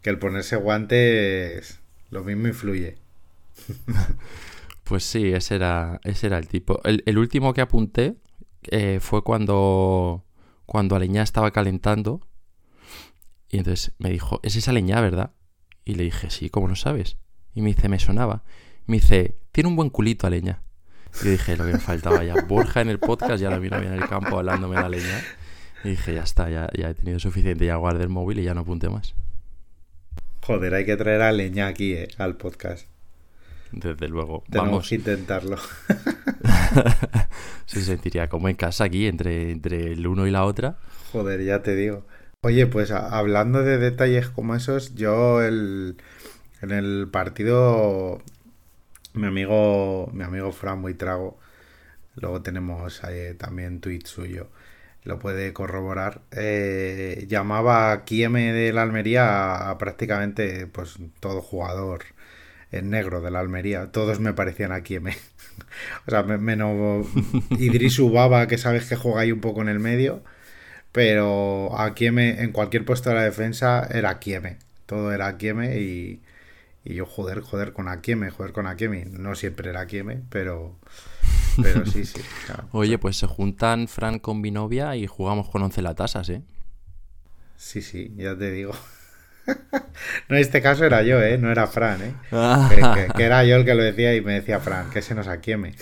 el 0.03 0.19
ponerse 0.19 0.57
guantes 0.57 1.81
lo 2.09 2.25
mismo 2.25 2.49
influye. 2.49 2.97
pues 4.85 5.05
sí, 5.05 5.31
ese 5.31 5.57
era, 5.57 6.01
ese 6.05 6.29
era 6.29 6.39
el 6.39 6.49
tipo. 6.49 6.81
El, 6.85 7.19
último 7.19 7.53
que 7.53 7.61
apunté 7.61 8.15
eh, 8.71 8.97
fue 9.03 9.23
cuando, 9.23 10.25
cuando 10.65 10.97
Aleñá 10.97 11.23
estaba 11.23 11.51
calentando. 11.51 12.27
Y 13.51 13.59
entonces 13.59 13.93
me 13.99 14.09
dijo, 14.09 14.41
es 14.43 14.57
esa 14.57 14.73
leña, 14.73 15.03
¿verdad? 15.03 15.33
Y 15.85 15.97
le 15.97 16.05
dije, 16.05 16.31
sí, 16.31 16.49
¿cómo 16.49 16.67
lo 16.67 16.77
sabes? 16.77 17.19
Y 17.53 17.61
me 17.61 17.75
dice, 17.75 17.91
me 17.91 17.99
sonaba. 17.99 18.43
Me 18.87 18.97
dice, 18.97 19.37
tiene 19.53 19.69
un 19.69 19.77
buen 19.77 19.91
culito 19.91 20.27
a 20.27 20.31
leña. 20.31 20.63
Y 21.23 21.25
yo 21.25 21.31
dije, 21.33 21.57
lo 21.57 21.67
que 21.67 21.73
me 21.73 21.79
faltaba 21.79 22.23
ya. 22.25 22.35
Borja 22.47 22.81
en 22.81 22.89
el 22.89 22.99
podcast, 22.99 23.41
ya 23.41 23.57
vino 23.59 23.81
bien 23.81 23.93
en 23.93 24.03
el 24.03 24.09
campo 24.09 24.39
hablándome 24.39 24.77
de 24.77 24.83
la 24.83 24.89
leña. 24.89 25.21
Y 25.85 25.91
dije, 25.91 26.15
ya 26.15 26.23
está, 26.23 26.51
ya, 26.51 26.69
ya 26.77 26.91
he 26.91 26.95
tenido 26.95 27.19
suficiente, 27.19 27.65
ya 27.67 27.77
guardé 27.77 28.03
el 28.05 28.09
móvil 28.09 28.39
y 28.41 28.45
ya 28.45 28.55
no 28.55 28.61
apunté 28.61 28.89
más. 28.89 29.15
Joder, 30.43 30.75
hay 30.75 30.85
que 30.85 30.97
traer 30.97 31.23
a 31.23 31.33
leña 31.33 31.67
aquí, 31.69 31.93
eh, 31.95 32.09
al 32.19 32.37
podcast. 32.37 32.87
Desde 33.73 34.09
luego. 34.09 34.43
Tenemos 34.51 34.71
Vamos. 34.71 34.89
que 34.89 34.95
intentarlo. 34.97 35.57
Se 37.67 37.83
sentiría 37.83 38.29
como 38.29 38.49
en 38.49 38.57
casa 38.57 38.85
aquí, 38.85 39.07
entre, 39.07 39.53
entre 39.53 39.93
el 39.93 40.07
uno 40.07 40.27
y 40.27 40.31
la 40.31 40.45
otra. 40.45 40.77
Joder, 41.13 41.45
ya 41.45 41.63
te 41.63 41.77
digo. 41.77 42.05
Oye, 42.43 42.67
pues 42.67 42.91
hablando 42.91 43.63
de 43.63 43.79
detalles 43.79 44.29
como 44.29 44.55
esos, 44.55 44.95
yo 44.95 45.43
el, 45.43 45.99
en 46.63 46.71
el 46.71 47.09
partido, 47.13 48.23
mi 49.15 49.27
amigo, 49.27 50.11
mi 50.13 50.25
amigo 50.25 50.53
Fran 50.53 50.81
muy 50.81 50.95
trago, 50.95 51.39
luego 52.17 52.43
tenemos 52.43 53.03
ahí 53.05 53.35
también 53.35 53.81
tweet 53.81 54.03
suyo, 54.07 54.49
lo 55.05 55.19
puede 55.19 55.53
corroborar, 55.53 56.23
eh, 56.33 57.25
llamaba 57.29 57.93
a 57.93 58.05
Kieme 58.05 58.53
de 58.53 58.73
la 58.73 58.83
Almería 58.83 59.71
a, 59.71 59.79
prácticamente 59.79 60.67
pues 60.67 60.99
todo 61.21 61.41
jugador 61.43 62.05
en 62.73 62.91
negro 62.91 63.21
de 63.21 63.31
la 63.31 63.41
Almería, 63.41 63.91
todos 63.93 64.21
me 64.21 64.33
parecían 64.33 64.73
a 64.73 64.83
Kieme. 64.83 65.17
o 66.07 66.11
sea, 66.11 66.23
menos 66.23 67.07
Idris 67.59 67.99
Ubaba, 67.99 68.47
que 68.47 68.59
sabes 68.59 68.89
que 68.89 68.97
juega 68.97 69.21
ahí 69.23 69.33
un 69.33 69.41
poco 69.41 69.63
en 69.63 69.69
el 69.69 69.81
medio, 69.81 70.23
pero 70.93 71.79
a 71.79 71.95
Kieme, 71.95 72.43
en 72.43 72.53
cualquier 72.53 72.85
puesto 72.85 73.11
de 73.11 73.17
la 73.17 73.25
defensa, 73.25 73.89
era 73.93 74.19
Kieme. 74.19 74.59
Todo 74.87 75.13
era 75.13 75.37
Kieme 75.39 75.79
y, 75.81 76.21
y 76.85 76.95
yo, 76.95 77.07
joder, 77.07 77.41
joder 77.41 77.73
con 77.73 77.89
Akieme, 77.89 78.31
joder 78.31 78.53
con 78.53 78.67
Akieme. 78.67 79.05
No 79.05 79.35
siempre 79.35 79.71
era 79.71 79.81
Akieme, 79.81 80.23
pero, 80.31 80.79
pero 81.63 81.85
sí, 81.85 82.05
sí. 82.05 82.21
Oye, 82.73 82.99
pues 82.99 83.17
se 83.17 83.27
juntan 83.27 83.87
Fran 83.87 84.19
con 84.19 84.41
mi 84.41 84.51
novia 84.51 84.97
y 84.97 85.07
jugamos 85.07 85.49
con 85.49 85.63
11 85.63 85.83
latasas, 85.83 86.29
¿eh? 86.31 86.43
Sí, 87.57 87.83
sí, 87.83 88.15
ya 88.17 88.37
te 88.37 88.51
digo. 88.51 88.73
no, 90.29 90.37
en 90.37 90.41
este 90.41 90.63
caso 90.63 90.87
era 90.87 91.03
yo, 91.03 91.21
¿eh? 91.21 91.37
No 91.37 91.51
era 91.51 91.67
Fran, 91.67 92.01
¿eh? 92.03 92.15
que, 93.17 93.23
era 93.23 93.45
yo 93.45 93.57
el 93.57 93.67
que 93.67 93.75
lo 93.75 93.83
decía 93.83 94.15
y 94.15 94.23
me 94.23 94.35
decía 94.35 94.61
Fran, 94.61 94.89
que 94.91 95.03
se 95.03 95.15
nos 95.15 95.29
Akieme. 95.29 95.75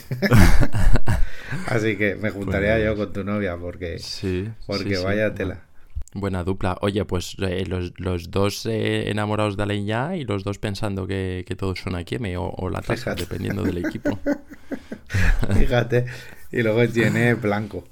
Así 1.66 1.96
que 1.96 2.16
me 2.16 2.30
juntaría 2.30 2.74
pues 2.74 2.84
yo 2.84 2.96
con 2.96 3.12
tu 3.12 3.24
novia 3.24 3.56
porque, 3.56 3.98
sí, 4.00 4.50
porque 4.66 4.98
vaya 4.98 5.34
tela. 5.34 5.67
Buena 6.14 6.42
dupla. 6.42 6.78
Oye, 6.80 7.04
pues 7.04 7.36
eh, 7.40 7.64
los, 7.66 8.30
dos 8.30 8.66
eh, 8.66 9.10
enamorados 9.10 9.56
de 9.56 9.62
Alain 9.62 9.86
ya 9.86 10.16
y 10.16 10.24
los 10.24 10.42
dos 10.42 10.58
pensando 10.58 11.06
que, 11.06 11.44
todos 11.58 11.80
son 11.80 11.96
aquí 11.96 12.16
o, 12.36 12.44
o 12.44 12.70
la 12.70 12.80
tasa, 12.80 13.14
dependiendo 13.14 13.62
del 13.62 13.84
equipo. 13.84 14.18
Fíjate. 15.58 16.06
Y 16.50 16.62
luego 16.62 16.90
tiene 16.90 17.34
blanco. 17.34 17.84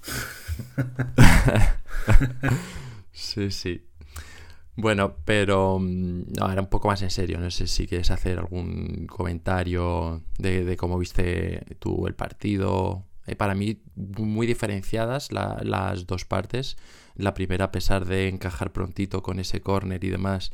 sí, 3.12 3.50
sí. 3.50 3.86
Bueno, 4.76 5.16
pero 5.24 5.78
mm, 5.78 6.24
ahora 6.40 6.60
un 6.60 6.68
poco 6.68 6.88
más 6.88 7.02
en 7.02 7.10
serio. 7.10 7.38
No 7.38 7.50
sé 7.50 7.66
si 7.66 7.86
quieres 7.86 8.10
hacer 8.10 8.38
algún 8.38 9.06
comentario 9.06 10.22
de, 10.38 10.76
cómo 10.76 10.98
viste 10.98 11.76
tú 11.78 12.06
el 12.06 12.14
partido. 12.14 13.04
Eh, 13.26 13.36
para 13.36 13.54
mí, 13.54 13.82
muy 13.94 14.46
diferenciadas 14.46 15.30
las 15.32 16.06
dos 16.06 16.24
partes. 16.24 16.76
La 17.16 17.34
primera, 17.34 17.66
a 17.66 17.72
pesar 17.72 18.04
de 18.04 18.28
encajar 18.28 18.72
prontito 18.72 19.22
con 19.22 19.38
ese 19.38 19.60
corner 19.60 20.02
y 20.04 20.10
demás, 20.10 20.52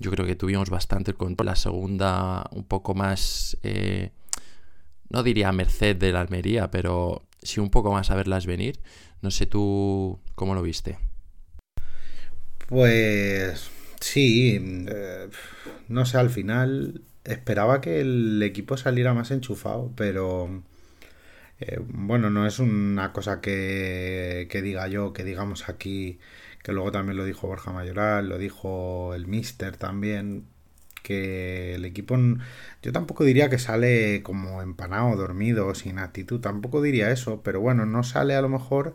yo 0.00 0.10
creo 0.10 0.26
que 0.26 0.36
tuvimos 0.36 0.70
bastante 0.70 1.14
control. 1.14 1.46
La 1.46 1.56
segunda, 1.56 2.44
un 2.50 2.64
poco 2.64 2.94
más, 2.94 3.56
eh, 3.62 4.10
no 5.10 5.22
diría 5.22 5.52
merced 5.52 5.96
de 5.96 6.12
la 6.12 6.20
Almería, 6.20 6.70
pero 6.70 7.22
sí 7.42 7.60
un 7.60 7.70
poco 7.70 7.92
más 7.92 8.10
a 8.10 8.16
verlas 8.16 8.46
venir. 8.46 8.80
No 9.20 9.30
sé 9.30 9.46
tú 9.46 10.20
cómo 10.34 10.54
lo 10.54 10.62
viste. 10.62 10.98
Pues 12.68 13.70
sí, 14.00 14.58
eh, 14.88 15.28
no 15.88 16.04
sé, 16.06 16.18
al 16.18 16.30
final 16.30 17.02
esperaba 17.24 17.80
que 17.80 18.00
el 18.00 18.42
equipo 18.42 18.76
saliera 18.76 19.14
más 19.14 19.30
enchufado, 19.30 19.92
pero 19.94 20.62
eh, 21.62 21.78
bueno, 21.80 22.30
no 22.30 22.46
es 22.46 22.58
una 22.58 23.12
cosa 23.12 23.40
que, 23.40 24.48
diga 24.62 24.88
yo, 24.88 25.12
que 25.12 25.24
digamos 25.24 25.68
aquí, 25.68 26.18
que 26.62 26.72
luego 26.72 26.92
también 26.92 27.16
lo 27.16 27.24
dijo 27.24 27.46
Borja 27.46 27.72
Mayoral, 27.72 28.28
lo 28.28 28.38
dijo 28.38 29.14
el 29.14 29.26
Mister 29.28 29.76
también, 29.76 30.46
que 31.02 31.74
el 31.74 31.84
equipo, 31.84 32.16
yo 32.82 32.92
tampoco 32.92 33.24
diría 33.24 33.48
que 33.50 33.58
sale 33.58 34.22
como 34.22 34.62
empanado, 34.62 35.16
dormido, 35.16 35.74
sin 35.74 35.98
actitud, 35.98 36.40
tampoco 36.40 36.82
diría 36.82 37.10
eso, 37.12 37.42
pero 37.42 37.60
bueno, 37.60 37.86
no 37.86 38.02
sale 38.02 38.34
a 38.34 38.42
lo 38.42 38.48
mejor 38.48 38.94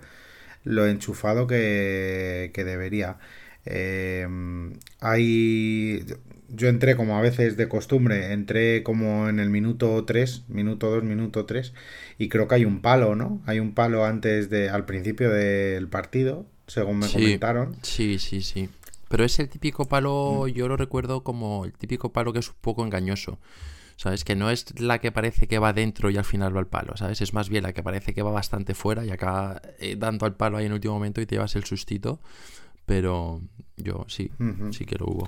lo 0.64 0.88
enchufado 0.88 1.48
que, 1.48 2.52
que 2.54 2.64
debería. 2.66 3.18
Eh, 3.66 4.28
yo 6.50 6.68
entré 6.70 6.96
como 6.96 7.18
a 7.18 7.22
veces 7.22 7.58
de 7.58 7.68
costumbre, 7.68 8.32
entré 8.34 8.84
como 8.84 9.30
en 9.30 9.40
el 9.40 9.50
minuto 9.50 10.04
3, 10.06 10.44
minuto 10.48 10.90
2, 10.90 11.04
minuto 11.04 11.46
3, 11.46 11.74
y 12.18 12.30
creo 12.30 12.48
que 12.48 12.56
hay 12.56 12.66
un 12.66 12.82
palo, 12.82 13.16
¿no? 13.16 13.42
Hay 13.46 13.60
un 13.60 13.74
palo 13.74 14.06
antes 14.06 14.50
de, 14.50 14.70
al 14.70 14.86
principio 14.86 15.30
del 15.30 15.88
partido, 15.88 16.46
según 16.66 17.00
me 17.00 17.10
comentaron. 17.10 17.76
Sí, 17.84 18.20
sí, 18.20 18.42
sí. 18.42 18.70
Pero 19.08 19.24
es 19.24 19.40
el 19.40 19.50
típico 19.50 19.86
palo, 19.86 20.46
mm. 20.46 20.50
yo 20.50 20.68
lo 20.68 20.78
recuerdo 20.78 21.24
como 21.24 21.66
el 21.66 21.74
típico 21.74 22.12
palo 22.12 22.34
que 22.34 22.40
es 22.40 22.50
un 22.50 22.56
poco 22.62 22.84
engañoso. 22.84 23.40
¿Sabes? 24.00 24.24
Que 24.24 24.36
no 24.36 24.52
es 24.52 24.80
la 24.80 25.00
que 25.00 25.12
parece 25.12 25.48
que 25.48 25.58
va 25.58 25.74
dentro 25.74 26.12
y 26.12 26.18
al 26.18 26.24
final 26.24 26.56
va 26.56 26.60
al 26.60 26.68
palo, 26.68 26.96
¿sabes? 26.98 27.20
Es 27.22 27.34
más 27.34 27.50
bien 27.50 27.64
la 27.64 27.74
que 27.74 27.82
parece 27.82 28.14
que 28.14 28.22
va 28.22 28.30
bastante 28.30 28.76
fuera 28.76 29.04
y 29.04 29.10
acaba 29.10 29.60
eh, 29.80 29.96
dando 29.98 30.28
al 30.28 30.36
palo 30.36 30.58
ahí 30.58 30.66
en 30.66 30.72
el 30.72 30.76
último 30.76 30.94
momento 30.94 31.20
y 31.20 31.26
te 31.26 31.34
llevas 31.34 31.56
el 31.56 31.64
sustito. 31.64 32.20
Pero 32.86 33.42
yo 33.76 34.06
sí, 34.08 34.30
sí 34.70 34.86
que 34.86 34.98
lo 34.98 35.08
hubo. 35.08 35.28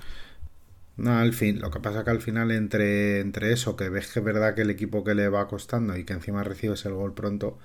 No, 0.96 1.18
al 1.18 1.32
fin, 1.32 1.60
lo 1.60 1.70
que 1.70 1.80
pasa 1.80 2.04
que 2.04 2.10
al 2.10 2.20
final 2.20 2.50
entre, 2.50 3.20
entre 3.20 3.52
eso, 3.52 3.74
que 3.76 3.88
ves 3.88 4.12
que 4.12 4.18
es 4.20 4.24
verdad 4.24 4.54
que 4.54 4.62
el 4.62 4.70
equipo 4.70 5.02
que 5.04 5.14
le 5.14 5.28
va 5.28 5.48
costando 5.48 5.96
y 5.96 6.04
que 6.04 6.12
encima 6.12 6.44
recibes 6.44 6.84
el 6.84 6.92
gol 6.94 7.14
pronto, 7.14 7.58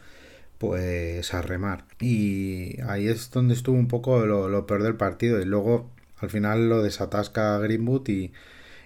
pues 0.59 1.33
a 1.33 1.41
remar. 1.41 1.85
Y 1.99 2.81
ahí 2.83 3.07
es 3.07 3.31
donde 3.31 3.53
estuvo 3.55 3.77
un 3.77 3.87
poco 3.89 4.25
lo, 4.25 4.67
peor 4.67 4.83
del 4.83 4.95
partido. 4.97 5.41
Y 5.41 5.45
luego 5.45 5.91
al 6.19 6.29
final 6.29 6.69
lo 6.69 6.83
desatasca 6.83 7.57
Greenwood 7.59 8.07
y, 8.09 8.33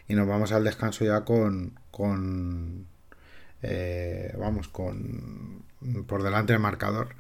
y 0.08 0.16
nos 0.16 0.28
vamos 0.28 0.52
al 0.52 0.64
descanso 0.64 1.06
ya 1.06 1.26
con, 1.26 1.80
con 1.92 2.88
eh, 3.62 4.34
vamos, 4.40 4.68
con 4.70 5.64
por 6.08 6.24
delante 6.24 6.54
del 6.54 6.62
marcador 6.62 7.16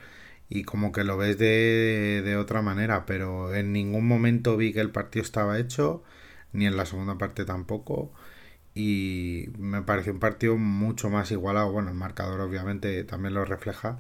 y 0.49 0.63
como 0.63 0.91
que 0.91 1.03
lo 1.03 1.17
ves 1.17 1.37
de, 1.37 2.21
de 2.25 2.37
otra 2.37 2.61
manera, 2.61 3.05
pero 3.05 3.53
en 3.55 3.71
ningún 3.73 4.07
momento 4.07 4.57
vi 4.57 4.73
que 4.73 4.81
el 4.81 4.91
partido 4.91 5.23
estaba 5.23 5.59
hecho 5.59 6.03
ni 6.53 6.65
en 6.65 6.77
la 6.77 6.85
segunda 6.85 7.17
parte 7.17 7.45
tampoco. 7.45 8.11
Y 8.75 9.49
me 9.57 9.81
pareció 9.81 10.13
un 10.13 10.19
partido 10.19 10.57
mucho 10.57 11.09
más 11.09 11.31
igualado. 11.31 11.71
Bueno, 11.71 11.89
el 11.89 11.95
marcador 11.95 12.41
obviamente 12.41 13.03
también 13.03 13.33
lo 13.33 13.45
refleja, 13.45 13.97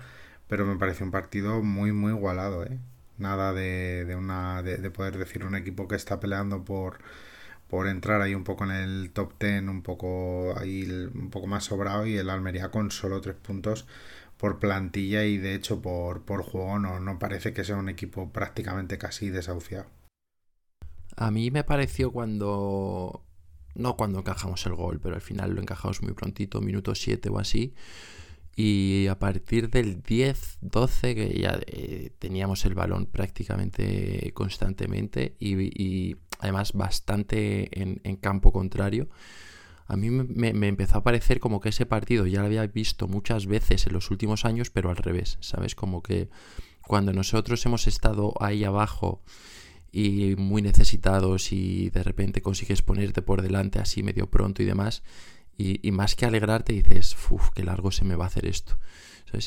pero 0.47 0.65
me 0.65 0.77
pareció 0.77 1.05
un 1.05 1.11
partido 1.11 1.61
muy, 1.63 1.91
muy 1.91 2.11
igualado. 2.13 2.63
¿eh? 2.65 2.79
Nada 3.17 3.53
de, 3.53 4.05
de 4.05 4.15
una, 4.15 4.63
de, 4.63 4.91
poder 4.91 5.17
decir 5.17 5.45
un 5.45 5.55
equipo 5.55 5.87
que 5.87 5.95
está 5.95 6.19
peleando 6.19 6.63
por, 6.65 6.99
por 7.69 7.87
entrar 7.87 8.21
ahí 8.21 8.35
un 8.35 8.43
poco 8.43 8.65
en 8.65 8.71
el 8.71 9.11
top 9.11 9.33
10, 9.39 9.63
un 9.63 9.81
poco 9.83 10.57
ahí 10.57 10.85
un 11.13 11.29
poco 11.31 11.47
más 11.47 11.65
sobrado 11.65 12.05
y 12.07 12.17
el 12.17 12.29
Almería 12.29 12.71
con 12.71 12.91
solo 12.91 13.21
tres 13.21 13.35
puntos 13.35 13.87
por 14.37 14.59
plantilla 14.59 15.25
y 15.25 15.37
de 15.37 15.55
hecho 15.55 15.81
por, 15.81 16.23
por 16.23 16.43
juego 16.43 16.79
no, 16.79 16.99
no 16.99 17.19
parece 17.19 17.53
que 17.53 17.63
sea 17.65 17.77
un 17.77 17.89
equipo 17.89 18.31
prácticamente 18.31 18.97
casi 18.97 19.29
desahuciado. 19.29 19.87
A 21.19 21.31
mí 21.31 21.51
me 21.51 21.65
pareció 21.65 22.11
cuando... 22.11 23.25
No 23.75 23.97
cuando 23.97 24.19
encajamos 24.19 24.65
el 24.65 24.73
gol, 24.73 24.99
pero 25.01 25.15
al 25.15 25.21
final 25.21 25.53
lo 25.53 25.61
encajamos 25.61 26.01
muy 26.01 26.13
prontito, 26.13 26.61
minuto 26.61 26.95
7 26.95 27.29
o 27.29 27.39
así. 27.39 27.75
Y 28.55 29.07
a 29.07 29.19
partir 29.19 29.69
del 29.69 30.01
10-12, 30.01 31.15
que 31.15 31.39
ya 31.39 31.59
eh, 31.67 32.11
teníamos 32.19 32.65
el 32.65 32.73
balón 32.73 33.05
prácticamente 33.05 34.31
constantemente 34.33 35.35
y, 35.39 36.15
además 36.39 36.73
bastante 36.73 37.69
en, 37.81 38.15
campo 38.17 38.51
contrario, 38.53 39.09
a 39.87 39.97
mí 39.97 40.09
me, 40.09 40.67
empezó 40.67 40.99
a 40.99 41.03
parecer 41.03 41.39
como 41.39 41.59
que 41.59 41.69
ese 41.69 41.85
partido 41.85 42.27
ya 42.27 42.39
lo 42.39 42.47
había 42.47 42.65
visto 42.67 43.07
muchas 43.07 43.45
veces 43.45 43.87
en 43.87 43.93
los 43.93 44.09
últimos 44.09 44.45
años, 44.45 44.69
pero 44.71 44.89
al 44.89 44.97
revés, 44.97 45.37
¿sabes? 45.41 45.75
Como 45.75 46.01
que 46.01 46.29
cuando 46.87 47.11
nosotros 47.13 47.65
hemos 47.65 47.87
estado 47.87 48.33
ahí 48.39 48.63
abajo 48.63 49.21
y 49.91 50.35
muy 50.37 50.61
necesitados 50.61 51.51
y 51.51 51.89
de 51.89 52.03
repente 52.03 52.41
consigues 52.41 52.81
ponerte 52.81 53.21
por 53.21 53.41
delante 53.41 53.79
así 53.79 54.03
medio 54.03 54.29
pronto 54.29 54.61
y 54.61 54.65
demás. 54.65 55.03
Y, 55.57 55.91
más 55.91 56.15
que 56.15 56.25
alegrarte 56.25 56.71
dices, 56.71 57.17
uff, 57.29 57.49
qué 57.53 57.65
largo 57.65 57.91
se 57.91 58.05
me 58.05 58.15
va 58.15 58.23
a 58.23 58.27
hacer 58.27 58.45
esto. 58.45 58.79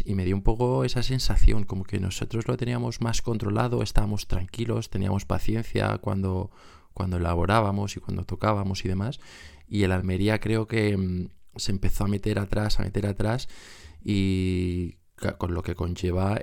Y 0.05 0.15
me 0.15 0.27
dio 0.27 0.37
un 0.37 0.43
poco 0.43 0.85
esa 0.85 1.03
sensación, 1.03 1.65
como 1.65 1.85
que 1.85 1.99
nosotros 1.99 2.47
lo 2.47 2.59
teníamos 2.59 3.01
más 3.01 3.23
controlado, 3.23 3.83
estábamos 3.83 4.29
tranquilos, 4.29 4.91
teníamos 4.91 5.25
paciencia 5.25 5.97
cuando, 5.99 6.51
cuando 6.93 7.17
elaborábamos 7.17 7.97
y 7.97 8.01
cuando 8.01 8.25
tocábamos 8.25 8.85
y 8.85 8.89
demás. 8.89 9.21
Y 9.67 9.85
el 9.85 9.93
Almería 9.93 10.39
creo 10.39 10.67
que 10.67 10.95
mm, 10.97 11.29
se 11.57 11.73
empezó 11.73 12.05
a 12.05 12.09
meter 12.09 12.39
atrás, 12.39 12.79
a 12.79 12.83
meter 12.83 13.07
atrás 13.07 13.49
y 14.05 14.97
con 15.39 15.55
lo 15.55 15.63
que 15.63 15.75
conlleva 15.75 16.41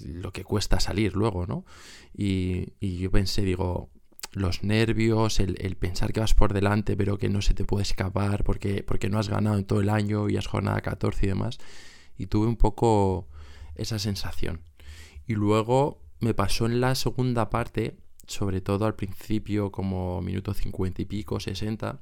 lo 0.00 0.32
que 0.32 0.44
cuesta 0.44 0.80
salir 0.80 1.14
luego, 1.14 1.46
¿no? 1.46 1.64
Y, 2.12 2.72
yo 2.80 3.10
pensé, 3.10 3.42
digo, 3.42 3.90
los 4.32 4.64
nervios, 4.64 5.40
el, 5.40 5.76
pensar 5.76 6.12
que 6.12 6.20
vas 6.20 6.34
por 6.34 6.52
delante 6.52 6.96
pero 6.96 7.18
que 7.18 7.28
no 7.28 7.40
se 7.40 7.54
te 7.54 7.64
puede 7.64 7.82
escapar 7.82 8.42
porque, 8.44 8.82
porque 8.82 9.08
no 9.08 9.18
has 9.18 9.28
ganado 9.28 9.56
en 9.56 9.64
todo 9.64 9.80
el 9.80 9.88
año 9.88 10.28
y 10.28 10.36
has 10.36 10.46
jornada 10.46 10.80
14 10.80 11.26
y 11.26 11.28
demás. 11.28 11.58
Y 12.16 12.26
tuve 12.26 12.46
un 12.46 12.56
poco 12.56 13.28
esa 13.74 13.98
sensación. 13.98 14.60
Y 15.26 15.34
luego 15.34 16.02
me 16.20 16.34
pasó 16.34 16.66
en 16.66 16.80
la 16.80 16.94
segunda 16.94 17.50
parte, 17.50 17.96
sobre 18.26 18.60
todo 18.60 18.86
al 18.86 18.94
principio, 18.94 19.70
como 19.70 20.20
minuto 20.22 20.54
50 20.54 21.02
y 21.02 21.04
pico, 21.04 21.40
60, 21.40 22.00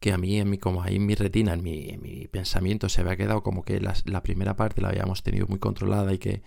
que 0.00 0.12
a 0.12 0.18
mí, 0.18 0.38
en 0.38 0.50
mi, 0.50 0.58
como 0.58 0.82
ahí 0.82 0.96
en 0.96 1.06
mi 1.06 1.14
retina, 1.14 1.52
en 1.52 1.62
mi, 1.62 1.98
mi 1.98 2.26
pensamiento, 2.26 2.88
se 2.88 3.02
había 3.02 3.16
quedado 3.16 3.42
como 3.42 3.64
que 3.64 3.80
la, 3.80 4.22
primera 4.22 4.56
parte 4.56 4.80
la 4.80 4.88
habíamos 4.88 5.22
tenido 5.22 5.46
muy 5.46 5.58
controlada 5.58 6.12
y 6.12 6.18
que 6.18 6.42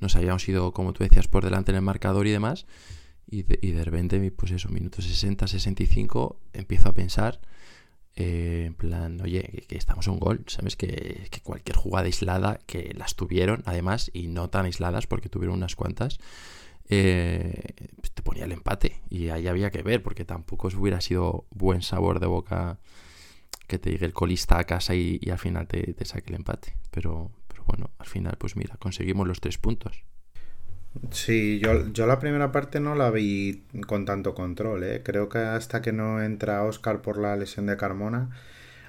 nos 0.00 0.16
habíamos 0.16 0.48
ido, 0.48 0.72
como 0.72 0.92
tú 0.92 1.04
decías, 1.04 1.28
por 1.28 1.44
delante 1.44 1.72
en 1.72 1.76
el 1.76 1.82
marcador 1.82 2.26
y 2.26 2.32
demás. 2.32 2.66
Y 3.30 3.42
de, 3.42 3.58
y 3.62 3.72
de 3.72 3.84
repente, 3.84 4.30
pues 4.32 4.52
eso, 4.52 4.68
minutos 4.68 5.04
60, 5.04 5.46
65, 5.46 6.40
empiezo 6.52 6.88
a 6.88 6.92
pensar 6.94 7.40
eh, 8.20 8.64
en 8.66 8.74
plan, 8.74 9.20
oye, 9.20 9.64
que, 9.68 9.76
estamos 9.76 10.08
a 10.08 10.10
un 10.10 10.18
gol, 10.18 10.42
¿sabes? 10.48 10.74
Que, 10.74 11.28
cualquier 11.44 11.76
jugada 11.76 12.06
aislada, 12.06 12.58
que 12.66 12.92
las 12.96 13.14
tuvieron, 13.14 13.62
además, 13.64 14.10
y 14.12 14.26
no 14.26 14.50
tan 14.50 14.66
aisladas, 14.66 15.06
porque 15.06 15.28
tuvieron 15.28 15.56
unas 15.56 15.76
cuantas, 15.76 16.18
eh, 16.88 17.74
te 18.14 18.22
ponía 18.22 18.44
el 18.44 18.52
empate. 18.52 19.00
Y 19.10 19.28
ahí 19.28 19.46
había 19.46 19.70
que 19.70 19.82
ver, 19.82 20.02
porque 20.02 20.24
tampoco 20.24 20.68
hubiera 20.76 21.00
sido 21.00 21.46
buen 21.50 21.82
sabor 21.82 22.20
de 22.20 22.26
boca 22.26 22.78
que 23.66 23.78
te 23.78 23.90
llegue 23.90 24.06
el 24.06 24.14
colista 24.14 24.58
a 24.58 24.64
casa 24.64 24.94
y, 24.94 25.20
al 25.30 25.38
final 25.38 25.66
te, 25.68 25.92
te, 25.94 26.04
saque 26.04 26.30
el 26.30 26.36
empate. 26.36 26.74
Pero, 26.90 27.30
pero 27.48 27.64
bueno, 27.64 27.90
al 27.98 28.06
final, 28.06 28.36
pues 28.38 28.56
mira, 28.56 28.76
conseguimos 28.78 29.26
los 29.26 29.40
tres 29.40 29.58
puntos. 29.58 30.04
Sí, 31.10 31.60
yo, 31.60 31.92
yo 31.92 32.06
la 32.06 32.18
primera 32.18 32.50
parte 32.50 32.80
no 32.80 32.94
la 32.94 33.10
vi 33.10 33.62
con 33.86 34.04
tanto 34.04 34.34
control, 34.34 34.82
¿eh? 34.84 35.02
Creo 35.04 35.28
que 35.28 35.38
hasta 35.38 35.82
que 35.82 35.92
no 35.92 36.22
entra 36.22 36.64
Oscar 36.64 37.02
por 37.02 37.18
la 37.18 37.36
lesión 37.36 37.66
de 37.66 37.76
Carmona, 37.76 38.30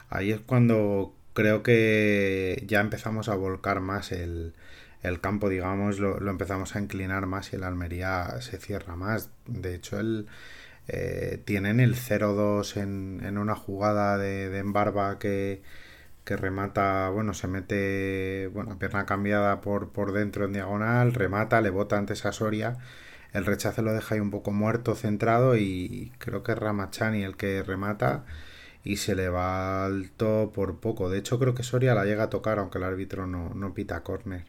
ahí 0.09 0.31
es 0.31 0.39
cuando 0.39 1.13
creo 1.33 1.61
que 1.61 2.63
ya 2.67 2.79
empezamos 2.79 3.29
a 3.29 3.35
volcar 3.35 3.79
más 3.81 4.11
el, 4.11 4.53
campo, 5.21 5.49
digamos, 5.49 5.99
lo, 5.99 6.17
empezamos 6.29 6.75
a 6.75 6.79
inclinar 6.81 7.25
más 7.25 7.53
y 7.53 7.55
el 7.57 7.63
Almería 7.63 8.41
se 8.41 8.57
cierra 8.57 8.95
más. 8.95 9.31
De 9.47 9.75
hecho, 9.75 9.99
el, 9.99 10.27
eh, 10.87 11.41
tienen 11.45 11.79
el 11.79 11.95
0-2 11.95 12.77
en, 12.77 13.37
una 13.37 13.55
jugada 13.55 14.17
de, 14.17 14.49
de 14.49 14.59
Embarba 14.59 15.19
que 15.19 15.61
remata, 16.37 17.09
bueno, 17.09 17.33
se 17.33 17.47
mete, 17.47 18.47
bueno, 18.53 18.77
pierna 18.79 19.05
cambiada 19.05 19.61
por, 19.61 20.13
dentro 20.13 20.45
en 20.45 20.53
diagonal, 20.53 21.13
remata, 21.13 21.61
le 21.61 21.69
bota 21.69 21.97
antes 21.97 22.25
a 22.25 22.31
Soria, 22.31 22.77
el 23.33 23.45
rechace 23.45 23.81
lo 23.81 23.93
deja 23.93 24.15
ahí 24.15 24.21
un 24.21 24.31
poco 24.31 24.51
muerto, 24.51 24.95
centrado 24.95 25.57
y 25.57 26.11
creo 26.19 26.43
que 26.43 26.53
es 26.53 26.57
Ramachani 26.57 27.23
el 27.23 27.37
que 27.37 27.63
remata 27.63 28.25
y 28.83 28.97
se 28.97 29.15
le 29.15 29.29
va 29.29 29.85
alto 29.85 30.51
por 30.53 30.79
poco. 30.79 31.09
De 31.09 31.19
hecho 31.19 31.39
creo 31.39 31.55
que 31.55 31.63
Soria 31.63 31.93
la 31.95 32.05
llega 32.05 32.23
a 32.23 32.29
tocar 32.29 32.59
aunque 32.59 32.77
el 32.79 32.85
árbitro 32.85 33.27
no, 33.27 33.53
no 33.53 33.73
pita 33.73 34.01
córner. 34.03 34.45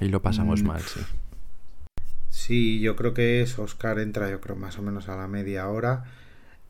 Ahí 0.00 0.08
lo 0.08 0.22
pasamos 0.22 0.62
mm. 0.62 0.66
mal, 0.66 0.80
sí. 0.82 1.00
Sí, 2.30 2.80
yo 2.80 2.96
creo 2.96 3.14
que 3.14 3.42
es 3.42 3.58
Oscar 3.58 4.00
entra 4.00 4.28
yo 4.28 4.40
creo 4.40 4.56
más 4.56 4.78
o 4.78 4.82
menos 4.82 5.08
a 5.08 5.16
la 5.16 5.28
media 5.28 5.68
hora 5.68 6.04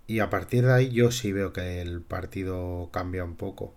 y 0.06 0.20
a 0.20 0.30
partir 0.30 0.66
de 0.66 0.72
ahí 0.72 0.90
yo 0.90 1.10
sí 1.10 1.32
veo 1.32 1.52
que 1.52 1.80
el 1.80 2.02
partido 2.02 2.90
cambia 2.92 3.24
un 3.24 3.36
poco. 3.36 3.74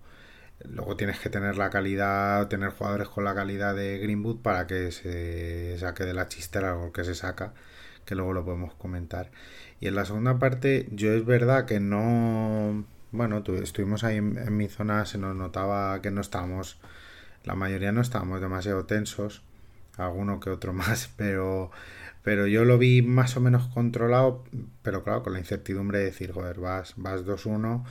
Luego 0.64 0.96
tienes 0.96 1.18
que 1.20 1.30
tener 1.30 1.56
la 1.56 1.70
calidad, 1.70 2.48
tener 2.48 2.70
jugadores 2.70 3.08
con 3.08 3.24
la 3.24 3.34
calidad 3.34 3.74
de 3.74 3.98
Greenwood 3.98 4.42
para 4.42 4.66
que 4.66 4.90
se 4.92 5.78
saque 5.78 6.04
de 6.04 6.14
la 6.14 6.28
chistera 6.28 6.72
algo 6.72 6.92
que 6.92 7.04
se 7.04 7.14
saca, 7.14 7.54
que 8.04 8.14
luego 8.14 8.32
lo 8.32 8.44
podemos 8.44 8.74
comentar. 8.74 9.30
Y 9.80 9.86
en 9.86 9.94
la 9.94 10.04
segunda 10.04 10.38
parte, 10.38 10.88
yo 10.92 11.12
es 11.12 11.24
verdad 11.24 11.64
que 11.66 11.80
no. 11.80 12.84
Bueno, 13.12 13.42
estuvimos 13.62 14.04
ahí 14.04 14.16
en, 14.16 14.56
mi 14.56 14.68
zona, 14.68 15.06
se 15.06 15.18
nos 15.18 15.34
notaba 15.36 16.02
que 16.02 16.10
no 16.10 16.20
estábamos. 16.20 16.78
La 17.44 17.54
mayoría 17.54 17.92
no 17.92 18.00
estábamos 18.00 18.40
demasiado 18.40 18.84
tensos, 18.84 19.42
alguno 19.98 20.40
que 20.40 20.50
otro 20.50 20.72
más, 20.74 21.10
pero. 21.16 21.70
Pero 22.22 22.46
yo 22.46 22.64
lo 22.64 22.78
vi 22.78 23.00
más 23.00 23.36
o 23.36 23.40
menos 23.40 23.68
controlado, 23.68 24.44
pero 24.82 25.02
claro, 25.04 25.22
con 25.22 25.32
la 25.32 25.38
incertidumbre 25.38 25.98
de 26.00 26.06
decir, 26.06 26.32
joder, 26.32 26.60
vas, 26.60 26.94
vas 26.96 27.24
2-1 27.24 27.84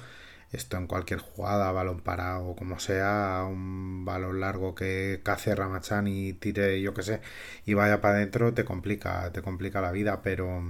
esto 0.51 0.77
en 0.77 0.87
cualquier 0.87 1.19
jugada, 1.19 1.71
balón 1.71 2.01
parado, 2.01 2.55
como 2.55 2.79
sea, 2.79 3.45
un 3.49 4.05
balón 4.05 4.39
largo 4.39 4.75
que 4.75 5.21
cace 5.23 5.55
Ramachan 5.55 6.07
y 6.07 6.33
tire, 6.33 6.81
yo 6.81 6.93
que 6.93 7.03
sé, 7.03 7.21
y 7.65 7.73
vaya 7.73 8.01
para 8.01 8.15
adentro, 8.15 8.53
te 8.53 8.63
complica, 8.65 9.31
te 9.33 9.41
complica 9.41 9.81
la 9.81 9.91
vida, 9.91 10.21
pero 10.21 10.61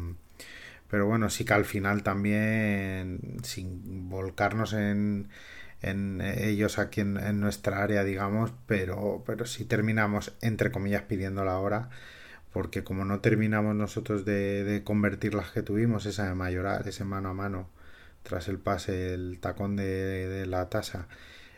pero 0.89 1.05
bueno, 1.05 1.29
sí 1.29 1.45
que 1.45 1.53
al 1.53 1.65
final 1.65 2.03
también, 2.03 3.19
sin 3.43 4.09
volcarnos 4.09 4.73
en, 4.73 5.29
en 5.81 6.21
ellos 6.21 6.79
aquí 6.79 7.01
en, 7.01 7.39
nuestra 7.39 7.83
área, 7.83 8.03
digamos, 8.03 8.53
pero, 8.65 9.23
pero 9.25 9.45
sí 9.45 9.65
terminamos, 9.65 10.33
entre 10.41 10.71
comillas, 10.71 11.03
pidiendo 11.03 11.45
la 11.45 11.59
hora, 11.59 11.89
porque 12.53 12.83
como 12.83 13.05
no 13.05 13.19
terminamos 13.21 13.75
nosotros 13.75 14.25
de, 14.25 14.63
de 14.63 14.83
convertir 14.83 15.33
las 15.35 15.51
que 15.51 15.61
tuvimos, 15.63 16.05
esa 16.05 16.27
de 16.27 16.35
mayoral, 16.35 16.87
ese 16.87 17.03
mano 17.05 17.29
a 17.29 17.33
mano, 17.33 17.69
tras 18.27 18.49
el 18.49 18.59
pase, 18.59 19.13
el 19.13 19.39
tacón 19.39 19.75
de, 19.77 20.45
la 20.47 20.69
tasa, 20.69 21.07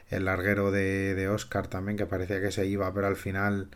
el 0.10 0.26
larguero 0.26 0.72
de, 0.72 1.16
de, 1.16 1.28
Oscar 1.28 1.68
también, 1.68 1.98
que 1.98 2.06
parecía 2.06 2.42
que 2.42 2.52
se 2.52 2.68
iba, 2.68 2.94
pero 2.94 3.08
al 3.08 3.16
final, 3.16 3.70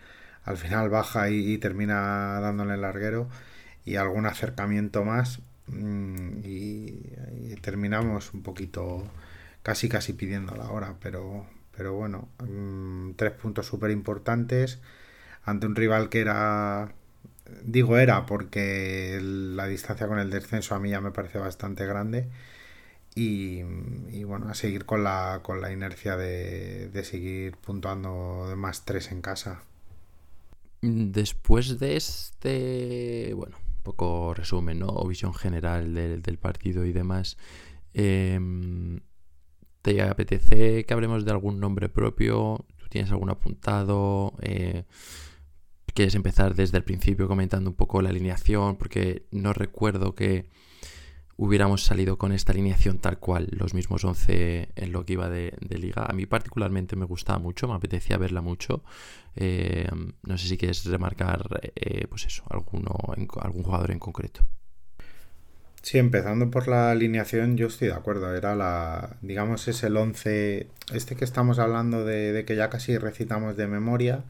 al 0.44 0.58
final 0.58 0.90
baja 0.90 1.30
y, 1.30 1.58
termina 1.58 2.40
dándole 2.40 2.76
el 2.76 2.82
larguero, 2.82 3.30
y 3.86 3.96
algún 3.96 4.26
acercamiento 4.28 5.04
más, 5.04 5.42
mm, 5.68 6.40
y, 6.44 7.56
terminamos 7.62 8.34
un 8.34 8.44
poquito, 8.44 9.10
casi 9.64 9.90
casi 9.90 10.14
pidiendo 10.14 10.56
la 10.56 10.70
hora, 10.70 10.98
pero, 11.02 11.48
pero 11.76 11.94
bueno, 11.94 12.30
mm, 12.40 13.14
tres 13.16 13.32
puntos 13.34 13.66
súper 13.66 13.92
importantes 13.92 14.80
ante 15.44 15.68
un 15.68 15.76
rival 15.76 16.10
que 16.10 16.22
era 16.22 16.94
digo 17.64 17.98
era 17.98 18.26
porque 18.26 19.20
la 19.22 19.68
distancia 19.68 20.08
con 20.08 20.20
el 20.20 20.30
descenso 20.30 20.76
a 20.76 20.80
mí 20.80 20.90
ya 20.90 21.02
me 21.02 21.12
parece 21.12 21.40
bastante 21.40 21.86
grande 21.86 22.30
y, 23.16 23.62
bueno, 24.24 24.50
a 24.50 24.56
seguir 24.56 24.86
con 24.86 25.04
la, 25.04 25.42
con 25.44 25.62
la 25.62 25.72
inercia 25.72 26.18
de, 26.18 26.90
seguir 27.04 27.58
puntuando 27.58 28.48
de 28.50 28.56
más 28.56 28.86
tres 28.86 29.12
en 29.12 29.22
casa. 29.22 29.62
Después 30.82 31.78
de 31.80 31.96
este, 31.96 33.34
bueno, 33.36 33.58
poco 33.84 34.34
resumen, 34.34 34.80
¿no? 34.80 34.88
O 34.88 35.08
visión 35.08 35.34
general 35.36 35.94
del, 35.94 36.38
partido 36.40 36.86
y 36.86 36.92
demás, 36.92 37.38
em, 37.94 39.02
¿te 39.84 40.02
apetece 40.02 40.86
que 40.86 40.94
hablemos 40.94 41.26
de 41.26 41.32
algún 41.32 41.60
nombre 41.60 41.90
propio? 41.90 42.66
¿Tú 42.78 42.88
tienes 42.90 43.12
algún 43.12 43.30
apuntado? 43.30 44.34
Eh, 44.42 44.86
¿Quieres 45.94 46.16
empezar 46.16 46.56
desde 46.56 46.78
el 46.78 46.84
principio 46.84 47.28
comentando 47.28 47.70
un 47.70 47.76
poco 47.76 48.02
la 48.02 48.10
alineación? 48.10 48.78
Porque 48.78 49.28
no 49.32 49.54
recuerdo 49.54 50.16
que 50.16 50.50
hubiéramos 51.36 51.84
salido 51.84 52.18
con 52.18 52.32
esta 52.32 52.54
alineación 52.54 53.00
tal 53.00 53.20
cual, 53.20 53.50
los 53.52 53.74
mismos 53.74 54.06
11 54.06 54.70
en 54.74 54.92
lo 54.94 55.06
que 55.06 55.14
iba 55.14 55.30
de, 55.30 55.54
liga. 55.70 56.06
A 56.06 56.14
mí 56.14 56.26
particularmente 56.26 56.96
me 56.96 57.06
gustaba 57.06 57.38
mucho, 57.40 57.68
me 57.68 57.74
apetecía 57.76 58.18
verla 58.18 58.42
mucho. 58.42 58.84
Eh, 59.36 59.90
no 60.24 60.38
sé 60.38 60.48
si 60.48 60.58
quieres 60.58 60.86
remarcar, 60.86 61.46
eh, 61.76 62.08
pues 62.08 62.26
eso, 62.26 62.44
alguno, 62.50 62.96
algún 63.42 63.64
jugador 63.64 63.92
en 63.92 64.00
concreto. 64.00 64.48
Sí, 65.84 65.98
empezando 65.98 66.50
por 66.50 66.70
la 66.70 66.92
alineación, 66.92 67.58
yo 67.58 67.68
estoy 67.68 67.90
de 67.90 67.94
acuerdo. 67.94 68.34
Era 68.36 68.56
la, 68.56 69.18
digamos, 69.22 69.68
es 69.68 69.84
el 69.84 69.98
11, 69.98 70.68
este 70.94 71.16
que 71.18 71.26
estamos 71.26 71.60
hablando 71.60 72.06
de, 72.06 72.46
que 72.48 72.56
ya 72.56 72.70
casi 72.70 72.98
recitamos 72.98 73.58
de 73.58 73.68
memoria 73.68 74.24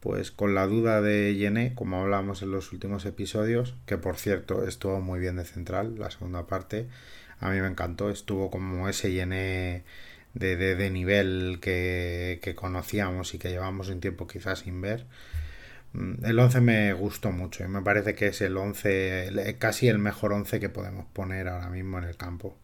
pues 0.00 0.30
con 0.32 0.54
la 0.54 0.66
duda 0.66 1.02
de 1.02 1.36
Yené, 1.36 1.74
como 1.74 2.02
hablamos 2.02 2.42
en 2.42 2.52
los 2.52 2.72
últimos 2.72 3.04
episodios, 3.06 3.76
que 3.86 3.98
por 3.98 4.16
cierto 4.16 4.66
estuvo 4.66 5.00
muy 5.00 5.20
bien 5.20 5.36
de 5.36 5.44
central, 5.44 5.98
la 5.98 6.10
segunda 6.10 6.46
parte, 6.46 6.88
a 7.40 7.50
mí 7.50 7.60
me 7.60 7.68
encantó, 7.68 8.10
estuvo 8.10 8.50
como 8.50 8.88
ese 8.88 9.12
Yené 9.12 9.84
de, 10.34 10.56
de, 10.56 10.90
nivel 10.90 11.58
que, 11.60 12.40
conocíamos 12.56 13.34
y 13.34 13.38
que 13.38 13.50
llevamos 13.50 13.88
un 13.90 14.00
tiempo 14.00 14.26
quizás 14.26 14.60
sin 14.60 14.80
ver. 14.80 15.06
Mm, 15.92 16.24
el 16.24 16.38
11 16.38 16.60
me 16.60 16.92
gustó 16.92 17.32
mucho 17.32 17.64
y 17.64 17.68
me 17.68 17.82
parece 17.82 18.14
que 18.14 18.28
es 18.28 18.40
el 18.42 18.56
11, 18.56 19.56
casi 19.58 19.88
el 19.88 19.98
mejor 19.98 20.32
11 20.32 20.60
que 20.60 20.68
podemos 20.68 21.06
poner 21.12 21.48
ahora 21.48 21.68
mismo 21.70 21.98
en 21.98 22.04
el 22.04 22.16
campo. 22.16 22.58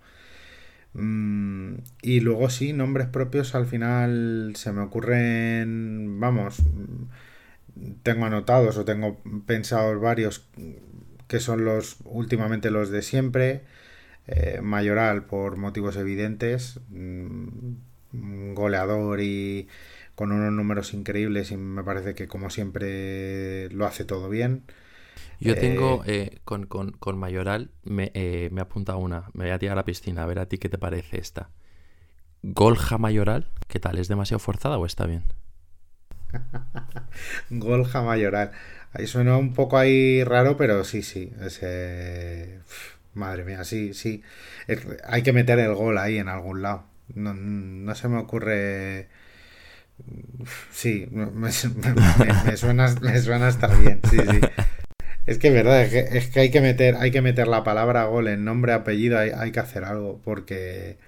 Mm, 0.95 1.77
y 2.03 2.21
luego 2.21 2.49
sí, 2.51 2.73
nombres 2.73 3.09
propios 3.09 3.55
al 3.55 3.67
final 3.67 4.55
se 4.57 4.73
me 4.73 4.81
ocurren, 4.83 6.19
vamos, 6.21 6.62
tengo 8.03 8.27
anotados 8.27 8.77
o 8.79 8.85
tengo 8.85 9.21
pensados 9.47 10.01
varios 10.01 10.49
que 11.29 11.41
son 11.41 11.65
los 11.65 11.99
últimamente 12.05 12.71
los 12.71 12.91
de 12.91 13.03
siempre. 13.03 13.62
Eh, 14.29 14.61
mayoral 14.62 15.27
por 15.27 15.57
motivos 15.57 15.97
evidentes, 15.97 16.81
mm, 16.91 18.55
goleador 18.55 19.21
y 19.21 19.69
con 20.17 20.33
unos 20.33 20.53
números 20.53 20.95
increíbles 20.95 21.53
y 21.53 21.57
me 21.57 21.85
parece 21.85 22.15
que 22.15 22.27
como 22.27 22.51
siempre 22.51 23.71
lo 23.71 23.87
hace 23.87 24.05
todo 24.05 24.29
bien. 24.29 24.65
Yo 25.39 25.55
tengo 25.55 26.03
eh, 26.07 26.31
eh, 26.33 26.39
con, 26.45 26.65
con, 26.65 27.19
Mayoral, 27.19 27.71
me, 27.85 28.11
eh, 28.15 28.49
me 28.51 28.63
apunta 28.63 28.97
una, 28.97 29.31
me 29.35 29.45
voy 29.45 29.53
a 29.53 29.59
tirar 29.59 29.75
a 29.75 29.77
la 29.77 29.85
piscina, 29.85 30.23
a 30.23 30.27
ver 30.27 30.39
a 30.39 30.47
ti 30.47 30.57
qué 30.57 30.71
te 30.71 30.79
parece 30.79 31.21
esta. 31.21 31.51
Golja 32.43 32.97
Mayoral, 32.97 33.49
¿qué 33.69 33.79
tal? 33.79 33.99
¿Es 33.99 34.09
demasiado 34.09 34.39
forzada 34.39 34.79
o 34.79 34.87
está 34.87 35.07
bien? 35.07 35.25
Golja 37.51 38.03
Mayoral. 38.03 38.53
Ahí 38.93 39.07
suena 39.07 39.37
un 39.37 39.53
poco 39.53 39.77
ahí 39.77 40.25
raro, 40.25 40.57
pero 40.57 40.83
sí, 40.85 41.03
sí. 41.03 41.33
Ese... 41.41 42.61
Madre 43.13 43.45
mía, 43.45 43.65
sí, 43.65 43.93
sí. 43.95 44.23
Hay 45.05 45.23
que 45.23 45.33
meter 45.33 45.59
el 45.59 45.75
gol 45.75 45.99
ahí 45.99 46.19
en 46.19 46.29
algún 46.29 46.63
lado. 46.63 46.85
No, 47.15 47.35
no 47.35 47.95
se 47.95 48.09
me 48.09 48.19
ocurre. 48.19 49.09
Sí, 50.71 51.09
me, 51.11 51.51
suena, 51.53 52.95
me 53.01 53.21
suena 53.21 53.49
hasta 53.49 53.69
bien. 53.69 54.01
Sí, 54.11 54.19
sí. 54.19 54.41
Es 55.27 55.39
que 55.39 55.49
es 55.49 55.55
verdad, 55.55 55.83
es 55.83 56.29
que, 56.29 56.41
hay 56.41 56.51
que 56.51 56.61
meter, 56.61 56.95
hay 56.97 57.11
que 57.11 57.21
meter 57.21 57.49
la 57.49 57.65
palabra 57.65 58.05
gol 58.05 58.29
en 58.29 58.45
nombre, 58.45 58.73
apellido, 58.73 59.19
hay, 59.19 59.31
hay 59.31 59.51
que 59.51 59.59
hacer 59.61 59.85
algo, 59.85 60.21
porque 60.25 60.99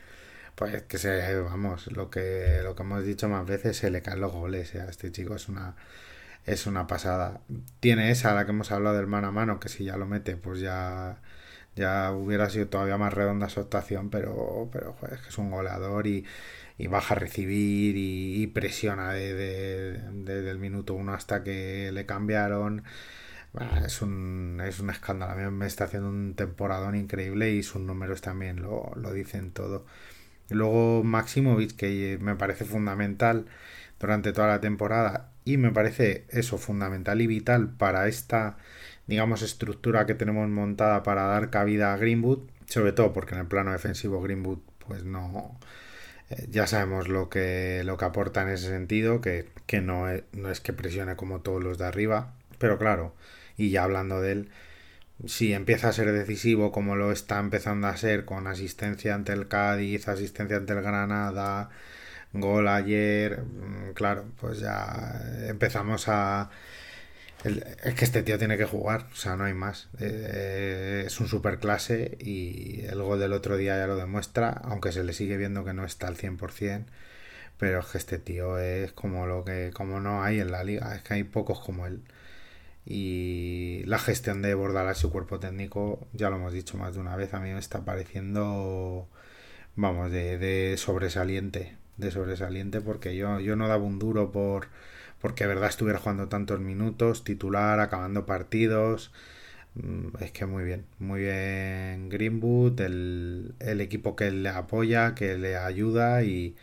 pues 0.57 0.83
que 0.85 0.99
se, 0.99 1.37
vamos, 1.41 1.87
lo 1.93 2.11
que, 2.11 2.61
lo 2.65 2.75
que 2.75 2.83
hemos 2.83 3.05
dicho 3.05 3.29
más 3.29 3.47
veces, 3.47 3.77
se 3.77 3.91
le 3.91 4.03
caen 4.03 4.21
los 4.21 4.33
goles. 4.33 4.75
a 4.75 4.89
este 4.91 5.13
chico 5.13 5.37
es 5.37 5.49
una, 5.49 5.77
es 6.47 6.67
una 6.67 6.87
pasada. 6.89 7.41
Tiene 7.81 8.11
esa, 8.11 8.35
la 8.35 8.45
que 8.45 8.51
hemos 8.53 8.73
hablado 8.73 8.97
del 8.97 9.07
mano 9.07 9.29
a 9.29 9.33
mano, 9.33 9.61
que 9.61 9.69
si 9.69 9.85
ya 9.85 9.97
lo 9.97 10.07
mete, 10.07 10.37
pues 10.37 10.61
ya, 10.61 11.21
ya 11.77 12.13
hubiera 12.13 12.51
sido 12.51 12.69
todavía 12.69 12.99
más 12.99 13.15
redonda 13.15 13.49
su 13.49 13.61
actuación, 13.61 14.11
pero, 14.11 14.69
pero 14.73 14.97
es 15.13 15.21
que 15.21 15.29
es 15.29 15.39
un 15.39 15.51
goleador 15.51 16.07
y, 16.09 16.25
baja 16.87 17.15
a 17.15 17.19
recibir 17.19 17.97
y, 17.97 18.47
presiona 18.49 19.13
desde, 19.13 20.01
desde, 20.13 20.51
el 20.51 20.59
minuto 20.59 20.95
uno 20.95 21.13
hasta 21.13 21.43
que 21.43 21.91
le 21.93 22.07
cambiaron. 22.07 22.85
es, 23.85 24.03
un, 24.03 24.61
es 24.65 24.79
un 24.81 24.91
escándalo. 24.91 25.33
A 25.33 25.35
mí 25.37 25.51
me 25.51 25.67
está 25.67 25.85
haciendo 25.85 26.09
un 26.09 26.35
temporadón 26.35 26.95
increíble 26.95 27.51
y 27.53 27.63
sus 27.63 27.83
números 27.83 28.21
también 28.21 28.63
lo, 28.63 28.93
lo 28.97 29.13
dicen 29.13 29.51
todo. 29.51 29.87
Luego 30.51 31.03
Maximovic, 31.05 31.77
que 31.77 32.19
me 32.21 32.37
parece 32.37 32.65
fundamental 32.65 33.47
durante 34.01 34.33
toda 34.33 34.49
la 34.49 34.61
temporada 34.61 35.33
y 35.45 35.57
me 35.57 35.73
parece 35.73 36.27
eso 36.31 36.59
fundamental 36.59 37.21
y 37.21 37.27
vital 37.27 37.71
para 37.71 38.09
esta, 38.09 38.57
digamos, 39.07 39.43
estructura 39.43 40.07
que 40.07 40.15
tenemos 40.15 40.49
montada 40.49 41.03
para 41.03 41.25
dar 41.25 41.51
cabida 41.51 41.93
a 41.93 41.97
Greenwood, 41.97 42.41
sobre 42.67 42.93
todo 42.93 43.13
porque 43.13 43.35
en 43.35 43.41
el 43.41 43.47
plano 43.47 43.73
defensivo 43.73 44.21
Greenwood 44.23 44.61
pues 44.87 45.05
no... 45.05 45.59
Eh, 46.31 46.47
ya 46.51 46.67
sabemos 46.67 47.09
lo 47.09 47.29
que, 47.31 47.83
lo 47.85 47.97
que 47.97 48.05
aporta 48.05 48.43
en 48.43 48.49
ese 48.51 48.69
sentido, 48.69 49.21
que, 49.21 49.49
que 49.67 49.81
no, 49.81 50.09
es, 50.11 50.25
no 50.33 50.51
es 50.51 50.61
que 50.61 50.73
presione 50.73 51.17
como 51.17 51.41
todos 51.41 51.63
los 51.63 51.79
de 51.79 51.87
arriba, 51.87 52.35
pero 52.59 52.79
claro, 52.79 53.15
y 53.57 53.71
ya 53.71 53.85
hablando 53.85 54.21
de 54.21 54.33
él, 54.33 54.51
si 55.27 55.53
empieza 55.53 55.89
a 55.89 55.93
ser 55.93 56.13
decisivo 56.13 56.73
como 56.73 56.97
lo 56.97 57.13
está 57.13 57.39
empezando 57.41 57.89
a 57.89 57.97
ser 57.97 58.25
con 58.25 58.47
asistencia 58.47 59.15
ante 59.15 59.33
el 59.33 59.49
Cádiz, 59.49 60.09
asistencia 60.09 60.57
ante 60.59 60.73
el 60.75 60.83
Granada, 60.83 61.71
gol 62.33 62.69
ayer, 62.69 63.43
mm, 63.43 63.93
claro, 63.95 64.27
pues 64.41 64.61
ya 64.61 65.21
empezamos 65.49 66.09
a... 66.09 66.51
es 67.45 67.95
que 67.95 68.05
este 68.05 68.23
tío 68.23 68.39
tiene 68.39 68.57
que 68.57 68.65
jugar, 68.65 69.07
o 69.13 69.17
sea, 69.17 69.37
no 69.37 69.45
hay 69.45 69.55
más. 69.55 69.89
Eh, 70.01 71.05
es 71.07 71.21
un 71.21 71.29
superclase 71.29 72.19
y 72.21 72.83
el 72.87 73.03
gol 73.03 73.21
del 73.21 73.33
otro 73.33 73.57
día 73.57 73.79
ya 73.79 73.87
lo 73.87 73.97
demuestra, 73.97 74.51
aunque 74.51 74.93
se 74.93 75.05
le 75.05 75.13
sigue 75.13 75.37
viendo 75.37 75.65
que 75.65 75.73
no 75.75 75.85
está 75.85 76.09
al 76.09 76.17
100%, 76.17 76.87
pero 77.59 77.81
es 77.81 77.87
que 77.87 77.99
este 77.99 78.19
tío 78.19 78.59
es 78.59 78.93
como 78.93 79.27
lo 79.27 79.45
que 79.45 79.71
como 79.75 80.01
no 80.01 80.23
hay 80.23 80.41
en 80.41 80.51
la 80.53 80.65
liga, 80.65 80.95
es 80.95 81.03
que 81.03 81.15
hay 81.15 81.25
pocos 81.25 81.61
como 81.61 81.87
él 81.87 82.03
y 82.91 83.83
la 83.85 83.99
gestión 83.99 84.41
de 84.43 84.55
Bordalás 84.55 84.99
y 84.99 85.01
su 85.03 85.13
cuerpo 85.13 85.39
técnico, 85.39 86.09
ya 86.15 86.31
lo 86.31 86.37
hemos 86.37 86.55
dicho 86.55 86.79
más 86.79 86.95
de 86.95 87.01
una 87.01 87.17
vez, 87.17 87.35
a 87.35 87.41
mí 87.41 87.53
me 87.53 87.59
está 87.59 87.85
pareciendo, 87.85 89.09
vamos, 89.77 90.11
de, 90.11 90.39
de 90.39 90.77
sobresaliente, 90.79 91.77
de 91.99 92.11
sobresaliente 92.11 92.81
porque 92.81 93.15
yo, 93.17 93.41
yo 93.41 93.57
no 93.57 93.69
daba 93.69 93.85
un 93.85 93.99
duro 93.99 94.33
por 94.33 94.69
porque 95.21 95.45
de 95.45 95.49
verdad 95.49 95.69
estuviera 95.69 95.99
jugando 95.99 96.29
tantos 96.29 96.61
minutos, 96.61 97.25
titular, 97.25 97.81
acabando 97.81 98.27
partidos. 98.27 99.13
Mm, 99.75 100.09
es 100.21 100.33
que 100.33 100.47
muy 100.47 100.65
bien, 100.65 100.87
muy 100.99 101.23
bien 101.23 102.09
Greenwood, 102.09 102.81
el, 102.81 103.55
el 103.61 103.81
equipo 103.81 104.17
que 104.17 104.31
le 104.31 104.49
apoya, 104.49 105.15
que 105.15 105.39
le 105.39 105.57
ayuda 105.57 106.23
y 106.23 106.57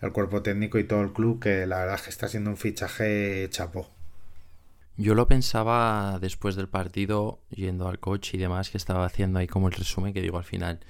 el 0.00 0.12
cuerpo 0.12 0.42
técnico 0.42 0.78
y 0.78 0.84
todo 0.84 1.02
el 1.02 1.12
club 1.12 1.40
que 1.40 1.66
la 1.66 1.78
verdad 1.78 1.96
es 1.96 2.02
que 2.02 2.10
está 2.10 2.28
siendo 2.28 2.50
un 2.50 2.56
fichaje 2.56 3.48
chapó. 3.50 3.88
Yo 4.96 5.14
lo 5.14 5.28
pensaba 5.28 6.18
después 6.20 6.56
del 6.56 6.68
partido, 6.68 7.38
yendo 7.50 7.88
al 7.88 8.00
coche 8.00 8.36
y 8.36 8.40
demás, 8.40 8.68
que 8.68 8.78
estaba 8.78 9.06
haciendo 9.06 9.38
ahí 9.38 9.46
como 9.46 9.68
el 9.68 9.74
resumen, 9.74 10.12
que 10.12 10.20
digo 10.20 10.38
al 10.38 10.44
final. 10.44 10.80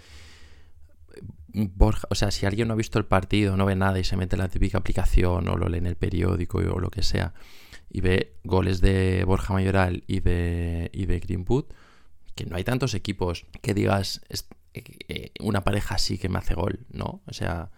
Borja, 1.53 2.07
o 2.11 2.15
sea, 2.15 2.31
si 2.31 2.47
alguien 2.47 2.69
no 2.69 2.75
ha 2.75 2.77
visto 2.77 2.99
el 2.99 3.07
partido, 3.07 3.57
no 3.57 3.67
ve 3.67 3.75
nada 3.75 3.99
y 3.99 4.05
se 4.05 4.17
mete 4.17 4.37
en 4.37 4.43
la 4.43 4.49
típica 4.49 4.79
aplicación 4.79 5.49
o 5.49 5.57
lo 5.57 5.69
lee 5.69 5.79
en 5.79 5.87
el 5.87 5.97
periódico 5.97 6.59
o 6.59 6.79
lo 6.79 6.91
que 6.91 7.03
sea, 7.03 7.35
y 7.91 8.01
ve 8.01 8.37
goles 8.45 8.81
de 8.81 9.25
Borja 9.25 9.55
Mayoral 9.55 10.05
y 10.07 10.21
de, 10.21 10.91
y 10.93 11.07
de 11.07 11.21
Greenwood, 11.21 11.65
que 12.35 12.47
no 12.47 12.57
hay 12.57 12.65
tantos 12.65 12.95
equipos 12.95 13.47
que 13.63 13.75
digas 13.75 14.21
eh, 14.29 14.83
eh, 15.09 15.33
una 15.41 15.65
pareja 15.65 15.97
así 15.97 16.19
que 16.19 16.29
me 16.29 16.39
hace 16.39 16.55
gol, 16.55 16.87
¿no? 16.91 17.23
O 17.27 17.33
sea, 17.33 17.71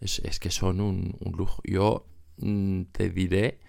es, 0.00 0.20
que 0.38 0.50
son 0.50 0.80
un, 0.80 1.16
un 1.20 1.32
lujo. 1.32 1.62
Yo 1.64 2.06
mm, 2.36 2.82
te 2.92 3.10
diré 3.10 3.60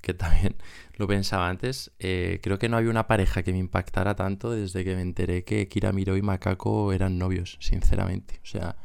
que 0.00 0.14
también 0.14 0.56
lo 0.96 1.06
pensaba 1.06 1.48
antes, 1.48 1.90
eh, 1.98 2.40
creo 2.42 2.58
que 2.58 2.68
no 2.68 2.76
había 2.76 2.90
una 2.90 3.06
pareja 3.06 3.42
que 3.42 3.52
me 3.52 3.58
impactara 3.58 4.14
tanto 4.14 4.50
desde 4.50 4.84
que 4.84 4.94
me 4.94 5.02
enteré 5.02 5.44
que 5.44 5.68
Kira 5.68 5.92
Miro 5.92 6.16
y 6.16 6.22
Macaco 6.22 6.92
eran 6.92 7.18
novios, 7.18 7.56
sinceramente. 7.60 8.40
O 8.42 8.46
sea, 8.46 8.76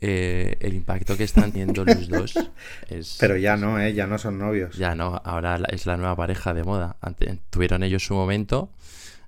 eh, 0.00 0.56
el 0.60 0.74
impacto 0.74 1.16
que 1.16 1.24
están 1.24 1.52
teniendo 1.52 1.84
los 1.84 2.08
dos 2.08 2.34
es... 2.88 3.16
Pero 3.20 3.36
ya 3.36 3.56
no, 3.56 3.80
¿eh? 3.80 3.94
Ya 3.94 4.06
no 4.06 4.18
son 4.18 4.38
novios. 4.38 4.76
Ya 4.76 4.94
no, 4.94 5.20
ahora 5.24 5.58
es 5.70 5.86
la 5.86 5.96
nueva 5.96 6.16
pareja 6.16 6.52
de 6.54 6.64
moda. 6.64 6.96
tuvieron 7.50 7.82
ellos 7.82 8.04
su 8.04 8.14
momento, 8.14 8.72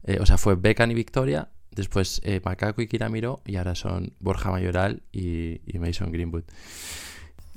eh, 0.04 0.18
o 0.20 0.26
sea, 0.26 0.36
fue 0.36 0.54
Beckham 0.56 0.90
y 0.90 0.94
Victoria, 0.94 1.48
después 1.70 2.20
Macaco 2.44 2.82
y 2.82 2.88
Kira 2.88 3.08
Miro, 3.08 3.40
y 3.46 3.56
ahora 3.56 3.74
son 3.74 4.12
Borja 4.20 4.50
Mayoral 4.50 5.02
y 5.12 5.60
Mason 5.78 6.12
Greenwood. 6.12 6.44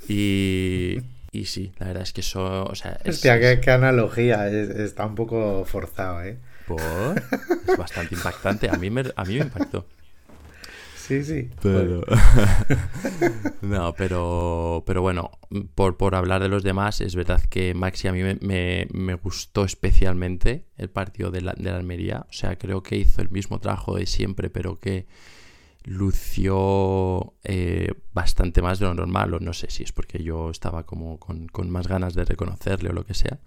Y, 0.07 0.97
y 1.35 1.45
sí, 1.45 1.73
la 1.79 1.87
verdad 1.87 2.03
es 2.03 2.13
que 2.13 2.21
eso. 2.21 2.63
O 2.65 2.75
sea, 2.75 2.99
es, 3.03 3.15
Hostia, 3.15 3.59
qué, 3.59 3.71
analogía. 3.71 4.47
está 4.49 5.05
un 5.05 5.15
poco 5.15 5.65
forzado, 5.65 6.23
¿eh? 6.23 6.37
Es 7.67 7.77
bastante 7.77 8.15
impactante. 8.15 8.69
A 8.69 8.77
mí 8.77 8.89
me, 8.89 9.03
a 9.15 9.25
mí 9.25 9.35
me 9.35 9.41
impactó. 9.41 9.85
Sí, 10.95 11.23
sí. 11.23 11.49
Pero... 11.61 12.01
no, 13.61 13.93
pero, 13.93 14.83
pero 14.87 15.01
bueno, 15.03 15.29
por, 15.75 15.97
por 15.97 16.15
hablar 16.15 16.41
de 16.41 16.49
los 16.49 16.63
demás, 16.63 16.99
es 16.99 17.15
verdad 17.15 17.41
que 17.41 17.75
Maxi 17.75 18.07
a 18.07 18.11
mí 18.11 18.23
me, 18.23 18.87
me, 18.91 19.13
gustó 19.13 19.65
especialmente 19.65 20.65
el 20.77 20.89
partido 20.89 21.29
de 21.29 21.41
la, 21.41 21.53
de 21.53 21.69
la 21.69 21.77
Almería. 21.77 22.25
O 22.27 22.33
sea, 22.33 22.57
creo 22.57 22.81
que 22.81 22.95
hizo 22.95 23.21
el 23.21 23.29
mismo 23.29 23.59
trabajo 23.59 23.95
de 23.95 24.07
siempre, 24.07 24.49
pero 24.49 24.79
que 24.79 25.05
lució 25.85 27.35
eh, 27.43 27.93
bastante 28.11 28.61
más 28.61 28.79
de 28.79 28.85
lo 28.87 28.93
normal, 28.93 29.35
o 29.35 29.39
no 29.39 29.53
sé 29.53 29.69
si 29.69 29.83
es 29.83 29.91
porque 29.91 30.23
yo 30.23 30.49
estaba 30.49 30.85
como 30.85 31.19
con, 31.19 31.69
más 31.69 31.87
ganas 31.87 32.15
de 32.15 32.25
reconocerle 32.25 32.89
o 32.89 32.93
lo 32.93 33.05
que 33.05 33.13
sea, 33.13 33.39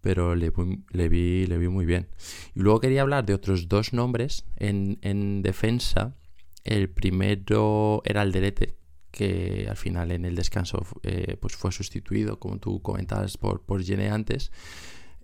pero 0.00 0.34
le, 0.34 0.52
le, 0.92 1.08
vi, 1.08 1.46
le 1.46 1.58
vi 1.58 1.68
muy 1.68 1.84
bien. 1.84 2.08
Y 2.54 2.60
luego 2.60 2.80
quería 2.80 3.02
hablar 3.02 3.26
de 3.26 3.34
otros 3.34 3.68
dos 3.68 3.92
nombres 3.92 4.44
en, 4.56 5.42
defensa. 5.42 6.14
El 6.62 6.88
primero 6.88 8.02
era 8.04 8.22
el 8.22 8.32
Derete, 8.32 8.74
que 9.10 9.66
al 9.68 9.76
final 9.76 10.12
en 10.12 10.24
el 10.24 10.34
descanso 10.34 10.86
eh, 11.02 11.36
pues 11.40 11.56
fue 11.56 11.72
sustituido, 11.72 12.38
como 12.38 12.58
tú 12.58 12.80
comentabas, 12.82 13.36
por, 13.36 13.62
por 13.62 13.82
Gene 13.82 14.10
antes. 14.10 14.50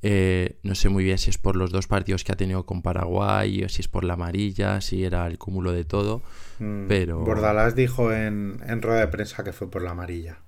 Eh, 0.03 0.57
no 0.63 0.75
sé 0.75 0.89
muy 0.89 1.05
bien 1.05 1.19
si 1.19 1.29
es 1.29 1.37
por 1.37 1.57
los 1.57 1.71
dos 1.71 1.87
partidos 1.87 2.25
que 2.25 2.33
ha 2.33 2.37
tenido 2.37 2.65
con 2.65 2.81
Paraguay, 2.83 3.65
o 3.65 3.69
si 3.69 3.83
es 3.83 3.89
por 3.89 4.05
la 4.05 4.15
amarilla, 4.15 4.81
si 4.81 5.05
era 5.05 5.27
el 5.27 5.39
cúmulo 5.39 5.73
de 5.73 5.85
todo. 5.85 6.23
Mm, 6.59 6.87
pero. 6.89 7.21
Bordalás 7.21 7.75
dijo 7.75 8.13
en, 8.13 8.61
en, 8.67 8.83
rueda 8.83 9.01
de 9.01 9.09
prensa 9.09 9.45
que 9.45 9.53
fue 9.53 9.71
por 9.71 9.83
la 9.83 9.91
amarilla. 9.91 10.39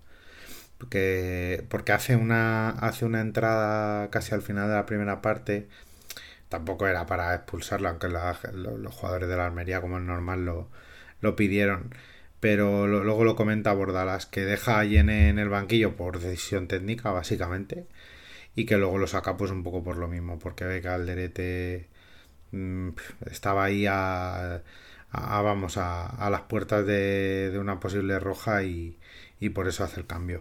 Porque, 0.79 1.65
porque 1.69 1.93
hace, 1.93 2.17
una, 2.17 2.71
hace 2.71 3.05
una 3.05 3.21
entrada 3.21 4.11
casi 4.11 4.35
al 4.35 4.43
final 4.43 4.69
de 4.69 4.75
la 4.75 4.87
primera 4.87 5.23
parte. 5.23 5.69
Tampoco 6.49 6.87
era 6.87 7.07
para 7.07 7.35
expulsarlo, 7.35 7.89
aunque 7.89 8.09
los 8.09 8.95
jugadores 8.95 9.29
de 9.29 9.37
la 9.37 9.47
Almería, 9.47 9.81
como 9.81 9.99
es 9.99 10.05
normal, 10.05 10.45
lo, 10.45 10.69
lo 11.21 11.37
pidieron. 11.37 11.95
Pero 12.41 12.87
luego 12.89 13.25
lo 13.25 13.37
comenta 13.37 13.73
Bordalás, 13.73 14.27
que 14.27 14.45
deja 14.45 14.81
a 14.81 14.85
Yene 14.85 15.29
en 15.29 15.39
el 15.39 15.49
banquillo 15.49 15.97
por 15.97 16.19
decisión 16.19 16.67
técnica, 16.67 17.11
básicamente 17.11 17.87
y 18.55 18.67
que 18.67 18.77
luego 18.77 18.99
lo 18.99 19.07
saca 19.07 19.37
pues 19.37 19.51
un 19.51 19.63
poco 19.63 19.83
por 19.83 19.97
lo 19.97 20.09
mismo, 20.09 20.39
porque 20.39 20.65
ve 20.65 20.81
que 20.83 20.89
Alderete 20.89 21.89
mm, 22.53 22.89
estaba 23.31 23.65
ahí 23.65 23.87
a, 23.89 24.63
vamos 25.13 25.77
a, 25.79 26.29
las 26.31 26.43
puertas 26.43 26.87
de, 26.87 27.57
una 27.59 27.81
posible 27.81 28.19
roja 28.19 28.63
y, 28.65 28.99
por 29.55 29.69
eso 29.69 29.85
hace 29.85 30.01
el 30.01 30.07
cambio. 30.07 30.41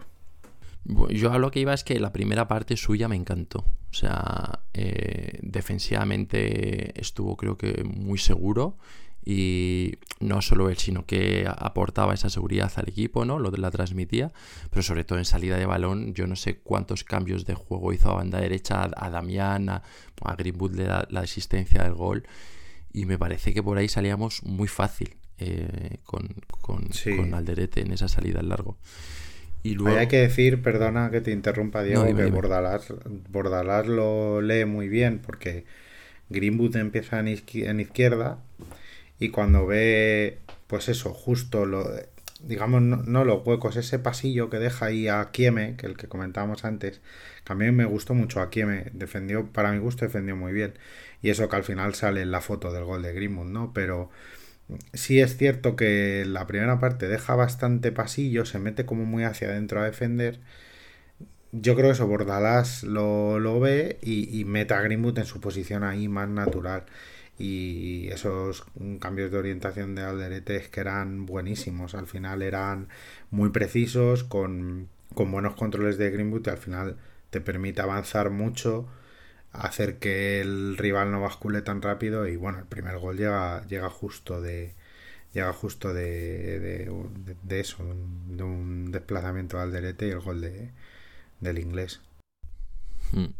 Yo 1.10 1.32
a 1.32 1.38
lo 1.38 1.50
que 1.50 1.60
iba 1.60 1.74
es 1.74 1.84
que 1.84 1.98
la 2.00 2.12
primera 2.12 2.48
parte 2.48 2.76
suya 2.76 3.08
me 3.08 3.16
encantó. 3.16 3.58
O 3.58 3.94
sea, 3.94 4.60
eh, 4.74 5.38
defensivamente 5.42 6.98
estuvo 7.00 7.36
creo 7.36 7.56
que 7.56 7.84
muy 7.84 8.18
seguro 8.18 8.78
y 9.24 9.98
no 10.20 10.42
solo 10.42 10.68
él, 10.68 10.76
sino 10.76 11.06
que 11.06 11.46
aportaba 11.46 12.14
esa 12.14 12.28
seguridad 12.28 12.72
al 12.76 12.88
equipo, 12.88 13.24
¿no? 13.24 13.38
Lo 13.38 13.50
de 13.50 13.58
la 13.58 13.70
transmitía, 13.70 14.32
pero 14.70 14.82
sobre 14.82 15.04
todo 15.04 15.18
en 15.18 15.24
salida 15.24 15.56
de 15.56 15.66
balón, 15.66 16.14
yo 16.14 16.26
no 16.26 16.36
sé 16.36 16.58
cuántos 16.58 17.04
cambios 17.04 17.44
de 17.44 17.54
juego 17.54 17.92
hizo 17.92 18.10
a 18.10 18.14
banda 18.14 18.40
derecha, 18.40 18.90
a, 18.96 19.10
Damián, 19.10 19.68
a, 19.68 19.82
Greenwood 20.36 20.74
le 20.74 20.84
da 20.84 21.06
la 21.10 21.20
asistencia 21.20 21.82
del 21.82 21.94
gol, 21.94 22.24
y 22.92 23.06
me 23.06 23.18
parece 23.18 23.54
que 23.54 23.62
por 23.62 23.78
ahí 23.78 23.88
salíamos 23.88 24.42
muy 24.42 24.68
fácil 24.68 25.14
eh, 25.38 25.98
con, 26.04 26.28
con, 26.60 27.34
Alderete 27.34 27.80
en 27.80 27.92
esa 27.92 28.08
salida 28.08 28.40
al 28.40 28.48
largo. 28.48 28.76
Y 29.62 29.74
luego... 29.74 29.98
Hay 29.98 30.08
que 30.08 30.18
decir, 30.18 30.62
perdona 30.62 31.10
que 31.10 31.20
te 31.20 31.30
interrumpa, 31.30 31.84
Diego, 31.84 32.04
que 32.04 32.26
Bordalás, 33.30 33.86
lo 33.86 34.42
lee 34.42 34.64
muy 34.64 34.88
bien 34.88 35.20
porque 35.24 35.64
Greenwood 36.28 36.76
empieza 36.76 37.20
en, 37.20 37.28
izquierda 37.28 38.38
y 39.22 39.30
cuando 39.30 39.66
ve, 39.66 40.40
pues 40.66 40.88
eso, 40.88 41.12
justo 41.14 41.64
lo, 41.64 41.88
digamos, 42.40 42.82
no, 42.82 43.24
los 43.24 43.46
huecos, 43.46 43.76
ese 43.76 44.00
pasillo 44.00 44.50
que 44.50 44.58
deja 44.58 44.86
ahí 44.86 45.06
a 45.06 45.30
Kieme, 45.30 45.76
que 45.76 45.86
el 45.86 45.96
que 45.96 46.08
comentábamos 46.08 46.64
antes, 46.64 47.00
mí 47.54 47.70
me 47.70 47.84
gustó 47.84 48.14
mucho 48.14 48.40
a 48.40 48.50
Kieme, 48.50 48.86
defendió, 48.92 49.46
para 49.46 49.70
mi 49.70 49.78
gusto 49.78 50.04
defendió 50.04 50.34
muy 50.34 50.52
bien. 50.52 50.74
Y 51.22 51.30
eso 51.30 51.48
que 51.48 51.54
al 51.54 51.62
final 51.62 51.94
sale 51.94 52.22
en 52.22 52.32
la 52.32 52.40
foto 52.40 52.72
del 52.72 52.82
gol 52.84 53.02
de 53.02 53.12
Greenwood, 53.12 53.46
¿no? 53.46 53.72
Pero 53.72 54.10
sí 54.92 55.20
es 55.20 55.36
cierto 55.36 55.76
que 55.76 56.24
la 56.26 56.46
primera 56.48 56.80
parte 56.80 57.06
deja 57.08 57.36
bastante 57.36 57.92
pasillo, 57.92 58.44
se 58.44 58.58
mete 58.58 58.86
como 58.86 59.04
muy 59.04 59.24
hacia 59.24 59.48
adentro 59.48 59.80
a 59.80 59.84
defender. 59.84 60.40
Yo 61.52 61.74
creo 61.74 61.88
que 61.88 61.92
eso 61.92 62.06
Bordalás 62.08 62.82
lo, 62.82 63.38
lo 63.38 63.60
ve 63.60 63.98
y, 64.02 64.40
y 64.40 64.44
mete 64.44 64.74
a 64.74 64.80
Greenwood 64.80 65.18
en 65.18 65.26
su 65.26 65.40
posición 65.40 65.84
ahí 65.84 66.08
más 66.08 66.28
natural. 66.28 66.86
Y 67.42 68.08
esos 68.10 68.64
cambios 69.00 69.32
de 69.32 69.38
orientación 69.38 69.96
de 69.96 70.02
Alderete 70.02 70.56
es 70.56 70.68
que 70.68 70.78
eran 70.78 71.26
buenísimos. 71.26 71.96
Al 71.96 72.06
final 72.06 72.40
eran 72.40 72.88
muy 73.32 73.50
precisos, 73.50 74.22
con, 74.22 74.88
con 75.14 75.32
buenos 75.32 75.56
controles 75.56 75.98
de 75.98 76.10
Greenwood 76.10 76.46
y 76.46 76.50
al 76.50 76.58
final 76.58 76.98
te 77.30 77.40
permite 77.40 77.80
avanzar 77.80 78.30
mucho 78.30 78.86
hacer 79.50 79.98
que 79.98 80.40
el 80.40 80.76
rival 80.78 81.10
no 81.10 81.20
bascule 81.20 81.62
tan 81.62 81.82
rápido 81.82 82.28
y 82.28 82.36
bueno, 82.36 82.60
el 82.60 82.66
primer 82.66 82.98
gol 82.98 83.16
llega, 83.16 83.66
llega 83.66 83.90
justo 83.90 84.40
de 84.40 84.74
llega 85.32 85.52
justo 85.52 85.92
de, 85.92 86.60
de, 86.60 87.60
eso, 87.60 87.84
de 88.28 88.42
un 88.44 88.92
desplazamiento 88.92 89.58
al 89.58 89.72
derete 89.72 90.06
y 90.06 90.10
el 90.10 90.20
gol 90.20 90.42
de, 90.42 90.70
del 91.40 91.58
inglés. 91.58 92.00
Hmm. 93.10 93.32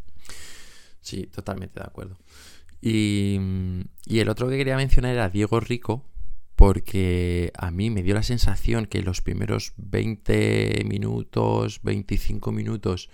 Sí, 1.02 1.26
totalmente 1.26 1.78
de 1.78 1.86
acuerdo. 1.86 2.16
Y, 2.82 3.38
y 4.04 4.18
el 4.18 4.28
otro 4.28 4.50
que 4.50 4.58
quería 4.58 4.76
mencionar 4.76 5.12
era 5.12 5.30
Diego 5.30 5.60
Rico, 5.60 6.04
porque 6.56 7.52
a 7.56 7.70
mí 7.70 7.88
me 7.88 8.02
dio 8.02 8.14
la 8.14 8.22
sensación 8.22 8.86
que 8.86 9.02
los 9.02 9.22
primeros 9.22 9.72
20 9.78 10.84
minutos, 10.84 11.80
25 11.82 12.52
minutos 12.52 13.08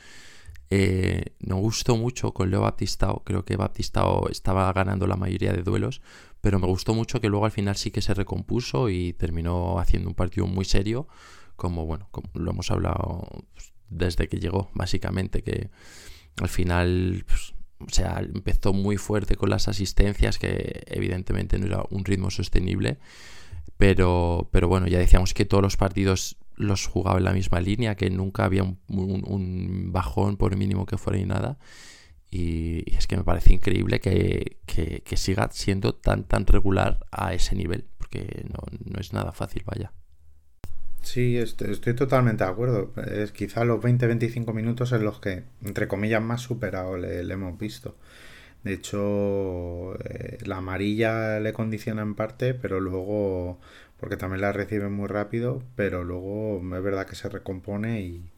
eh, 0.71 1.35
me 1.41 1.55
gustó 1.55 1.97
mucho 1.97 2.33
con 2.33 2.51
Leo 2.51 2.61
Baptistao. 2.63 3.23
Creo 3.25 3.45
que 3.45 3.57
Baptistao 3.57 4.29
estaba 4.29 4.73
ganando 4.73 5.07
la 5.07 5.17
mayoría 5.17 5.53
de 5.53 5.63
duelos. 5.63 6.03
Pero 6.41 6.59
me 6.59 6.67
gustó 6.67 6.95
mucho 6.95 7.21
que 7.21 7.29
luego 7.29 7.47
al 7.47 7.51
final 7.51 7.77
sí 7.77 7.91
que 7.91 8.03
se 8.03 8.15
recompuso 8.15 8.91
y 8.91 9.13
terminó 9.13 9.79
haciendo 9.79 10.09
un 10.09 10.15
partido 10.15 10.47
muy 10.47 10.65
serio. 10.65 11.09
Como 11.57 11.87
bueno, 11.87 12.09
como 12.11 12.29
lo 12.35 12.51
hemos 12.51 12.71
hablado 12.71 13.27
pues, 13.55 13.73
desde 13.89 14.29
que 14.29 14.39
llegó, 14.39 14.71
básicamente. 14.75 15.43
Que 15.43 15.71
al 16.41 16.49
final. 16.49 17.25
Pues, 17.27 17.55
o 17.81 17.91
sea, 17.91 18.21
empezó 18.21 18.73
muy 18.73 18.97
fuerte 18.97 19.37
con 19.37 19.51
las 19.51 19.69
asistencias, 19.69 20.39
que 20.39 20.83
evidentemente 20.87 21.59
no 21.59 21.67
era 21.67 21.85
un 21.91 22.05
ritmo 22.05 22.31
sostenible. 22.31 22.99
Pero, 23.77 24.49
pero 24.51 24.69
bueno, 24.69 24.89
ya 24.89 24.99
decíamos 24.99 25.35
que 25.35 25.45
todos 25.45 25.63
los 25.63 25.77
partidos 25.77 26.37
los 26.57 26.87
jugaba 26.87 27.19
en 27.19 27.25
la 27.25 27.33
misma 27.33 27.61
línea, 27.61 27.95
que 27.95 28.11
nunca 28.11 28.45
había 28.45 28.65
un, 28.65 29.93
bajón 29.93 30.37
por 30.37 30.57
mínimo 30.57 30.87
que 30.87 30.99
fuera 30.99 31.19
y 31.19 31.25
nada. 31.25 31.59
Y, 32.31 32.93
es 32.95 33.07
que 33.07 33.17
me 33.17 33.25
parece 33.25 33.55
increíble 33.55 34.01
que, 34.01 34.57
siga 35.17 35.49
siendo 35.53 35.95
tan 35.95 36.25
tan 36.25 36.47
regular 36.47 37.07
a 37.13 37.33
ese 37.35 37.55
nivel, 37.55 37.87
porque 37.97 38.45
no, 38.51 38.99
es 39.01 39.13
nada 39.13 39.33
fácil, 39.33 39.63
vaya. 39.65 39.93
Sí, 41.03 41.39
estoy, 41.39 41.95
totalmente 41.95 42.45
de 42.45 42.51
acuerdo. 42.51 42.93
Es 43.11 43.33
quizá 43.33 43.65
los 43.65 43.81
20-25 43.81 44.53
minutos 44.53 44.93
en 44.93 45.05
los 45.05 45.21
que, 45.21 45.45
entre 45.65 45.89
comillas, 45.89 46.23
más 46.23 46.43
superado 46.43 46.97
le, 46.99 47.21
hemos 47.21 47.59
visto. 47.59 47.97
De 48.65 48.75
hecho, 48.75 49.95
eh, 50.05 50.39
la 50.45 50.59
amarilla 50.59 51.41
le 51.41 51.53
condiciona 51.53 52.03
en 52.03 52.15
parte, 52.15 52.55
pero 52.55 52.81
luego 52.81 53.59
porque 53.99 54.17
también 54.17 54.43
la 54.43 54.53
recibe 54.53 54.89
muy 54.89 55.09
rápido, 55.09 55.63
pero 55.77 56.05
luego 56.05 56.61
es 56.77 56.83
verdad 56.83 57.07
que 57.07 57.17
se 57.17 57.29
recompone 57.29 58.01
y, 58.03 58.31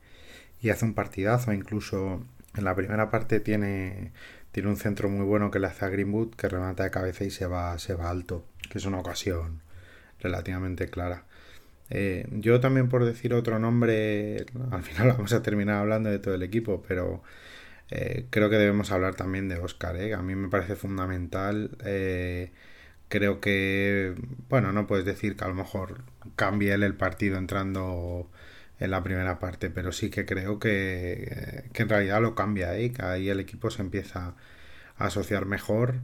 hace 0.71 0.85
un 0.85 0.95
partidazo. 0.95 1.53
Incluso 1.53 2.25
en 2.57 2.65
la 2.65 2.75
primera 2.75 3.11
parte 3.11 3.41
tiene, 3.41 4.13
tiene 4.53 4.69
un 4.71 4.77
centro 4.77 5.09
muy 5.09 5.25
bueno 5.27 5.51
que 5.51 5.59
le 5.59 5.67
hace 5.69 5.85
a 5.85 5.89
Greenwood, 5.89 6.35
que 6.35 6.49
remata 6.49 6.85
de 6.85 6.91
cabeza 6.91 7.25
y 7.25 7.31
se 7.31 7.47
va, 7.47 7.79
se 7.79 7.95
va 7.95 8.11
alto, 8.11 8.45
que 8.71 8.79
es 8.79 8.87
una 8.87 8.99
ocasión 9.01 9.63
relativamente 10.21 10.89
clara. 10.89 11.25
Eh, 11.91 12.27
yo 12.33 12.61
también 12.61 12.89
por 12.89 13.05
decir 13.05 13.35
otro 13.35 13.59
nombre, 13.59 14.47
al 14.71 14.83
final 14.83 15.09
vamos 15.17 15.33
a 15.33 15.43
terminar 15.43 15.77
hablando 15.77 16.11
de 16.11 16.19
todo 16.19 16.35
el 16.35 16.43
equipo, 16.43 16.83
pero 16.87 17.23
eh, 17.91 18.27
creo 18.31 18.51
que 18.51 18.57
debemos 18.57 18.93
hablar 18.93 19.15
también 19.17 19.49
de 19.49 19.59
Oscar. 19.59 19.97
¿eh? 19.97 20.15
A 20.15 20.23
mí 20.23 20.35
me 20.35 20.49
parece 20.49 20.77
fundamental 20.77 21.71
creo 23.11 23.41
que, 23.41 24.15
bueno, 24.49 24.73
no 24.73 24.87
puedes 24.87 25.05
decir 25.05 25.37
que 25.37 25.45
a 25.45 25.49
lo 25.49 25.55
mejor 25.55 26.05
cambie 26.37 26.73
él 26.73 26.83
el 26.85 26.95
partido 26.95 27.39
entrando 27.39 28.31
en 28.79 28.91
la 28.93 29.03
primera 29.03 29.39
parte, 29.41 29.71
pero 29.71 29.93
sí 29.93 30.11
que 30.11 30.25
creo 30.27 30.59
que, 30.61 31.65
que 31.73 31.83
en 31.83 31.89
realidad 31.91 32.23
lo 32.23 32.35
cambia, 32.35 32.77
¿eh? 32.79 32.93
que 32.93 33.03
ahí 33.03 33.29
el 33.29 33.41
equipo 33.41 33.71
se 33.71 33.83
empieza 33.83 34.37
a 34.97 35.07
asociar 35.07 35.47
mejor 35.47 36.01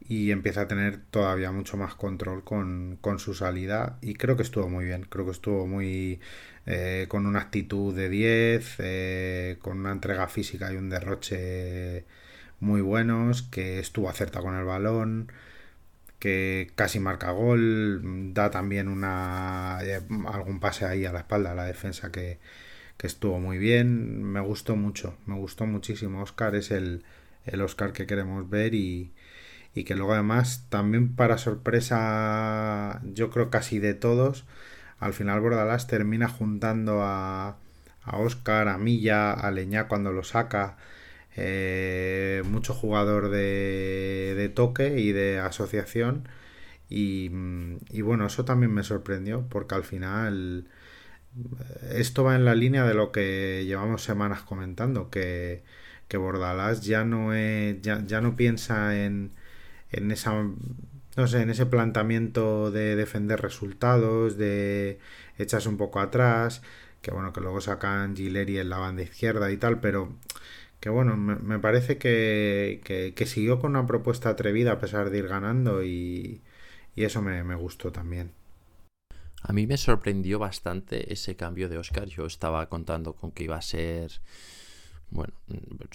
y 0.00 0.30
empieza 0.30 0.62
a 0.62 0.68
tener 0.68 0.98
todavía 1.10 1.50
mucho 1.52 1.76
más 1.76 1.94
control 1.94 2.44
con, 2.44 2.98
con 3.00 3.18
su 3.18 3.34
salida 3.34 3.98
y 4.02 4.14
creo 4.14 4.36
que 4.36 4.42
estuvo 4.42 4.68
muy 4.68 4.84
bien, 4.84 5.06
creo 5.08 5.24
que 5.24 5.32
estuvo 5.32 5.66
muy 5.66 6.20
eh, 6.66 7.06
con 7.08 7.26
una 7.26 7.40
actitud 7.40 7.94
de 7.94 8.08
10, 8.08 8.76
eh, 8.78 9.56
con 9.60 9.78
una 9.78 9.92
entrega 9.92 10.28
física 10.28 10.72
y 10.72 10.76
un 10.76 10.90
derroche 10.90 12.04
muy 12.60 12.80
buenos, 12.80 13.42
que 13.42 13.78
estuvo 13.80 14.08
acerta 14.08 14.40
con 14.40 14.56
el 14.56 14.64
balón, 14.64 15.30
que 16.18 16.72
casi 16.74 17.00
marca 17.00 17.30
gol, 17.32 18.32
da 18.34 18.50
también 18.50 18.88
una 18.88 19.78
eh, 19.82 20.00
algún 20.28 20.60
pase 20.60 20.86
ahí 20.86 21.04
a 21.04 21.12
la 21.12 21.20
espalda 21.20 21.52
a 21.52 21.54
la 21.54 21.64
defensa 21.64 22.10
que, 22.10 22.38
estuvo 23.02 23.38
muy 23.38 23.58
bien, 23.58 24.24
me 24.24 24.40
gustó 24.40 24.74
mucho, 24.76 25.16
me 25.26 25.36
gustó 25.36 25.66
muchísimo. 25.66 26.22
Oscar 26.22 26.56
es 26.56 26.72
el, 26.72 27.04
el 27.44 27.60
Oscar 27.62 27.92
que 27.92 28.06
queremos 28.06 28.50
ver 28.50 28.74
y, 28.74 29.12
y 29.76 29.84
que 29.84 29.94
luego 29.94 30.14
además 30.14 30.66
también 30.70 31.14
para 31.14 31.38
sorpresa 31.38 33.02
yo 33.04 33.30
creo 33.30 33.50
casi 33.50 33.78
de 33.78 33.94
todos, 33.94 34.44
al 34.98 35.12
final 35.14 35.40
Bordalás 35.40 35.86
termina 35.86 36.28
juntando 36.28 37.02
a, 37.02 37.58
a 38.02 38.18
Oscar, 38.18 38.68
a 38.68 38.78
Milla, 38.78 39.32
a 39.32 39.50
Leñá 39.50 39.88
cuando 39.88 40.12
lo 40.12 40.24
saca 40.24 40.76
eh, 41.36 42.42
mucho 42.46 42.74
jugador 42.74 43.28
de, 43.30 44.50
toque 44.54 44.98
y 44.98 45.12
de 45.12 45.38
asociación. 45.38 46.28
Y, 46.88 47.28
bueno, 48.02 48.26
eso 48.26 48.44
también 48.44 48.72
me 48.72 48.84
sorprendió 48.84 49.46
porque 49.48 49.74
al 49.74 49.84
final 49.84 50.68
eh, 51.36 51.94
esto 51.98 52.24
va 52.24 52.36
en 52.36 52.44
la 52.44 52.54
línea 52.54 52.84
de 52.86 52.94
lo 52.94 53.12
que 53.12 53.64
llevamos 53.66 54.02
semanas 54.02 54.42
comentando, 54.42 55.10
que, 55.10 55.62
que 56.08 56.16
Bordalás 56.16 56.82
ya 56.82 57.04
no, 57.04 57.34
es, 57.34 57.80
ya, 57.82 58.20
no 58.20 58.36
piensa 58.36 58.96
en, 59.04 59.32
en 59.90 60.10
esa 60.10 60.32
no 61.16 61.26
sé, 61.26 61.40
en 61.40 61.50
ese 61.50 61.66
planteamiento 61.66 62.70
de 62.70 62.94
defender 62.94 63.40
resultados, 63.40 64.36
de 64.36 64.98
echarse 65.38 65.68
un 65.68 65.78
poco 65.78 66.00
atrás, 66.00 66.62
que 67.00 67.10
bueno, 67.10 67.32
que 67.32 67.40
luego 67.40 67.60
sacan 67.60 68.14
Gileri 68.14 68.58
en 68.58 68.68
la 68.68 68.78
banda 68.78 69.02
izquierda 69.02 69.50
y 69.50 69.56
tal, 69.56 69.80
pero 69.80 70.14
que 70.78 70.90
bueno, 70.90 71.16
me, 71.16 71.58
parece 71.58 71.96
que, 71.96 73.14
siguió 73.26 73.58
con 73.58 73.70
una 73.70 73.86
propuesta 73.86 74.28
atrevida 74.28 74.72
a 74.72 74.78
pesar 74.78 75.10
de 75.10 75.18
ir 75.18 75.28
ganando 75.28 75.82
y, 75.82 76.42
eso 76.94 77.22
me, 77.22 77.54
gustó 77.54 77.90
también. 77.92 78.32
A 79.42 79.52
mí 79.52 79.66
me 79.66 79.78
sorprendió 79.78 80.38
bastante 80.38 81.12
ese 81.12 81.36
cambio 81.36 81.68
de 81.68 81.78
Oscar. 81.78 82.06
Yo 82.06 82.26
estaba 82.26 82.68
contando 82.68 83.14
con 83.14 83.30
que 83.30 83.44
iba 83.44 83.56
a 83.56 83.62
ser, 83.62 84.20
bueno, 85.10 85.34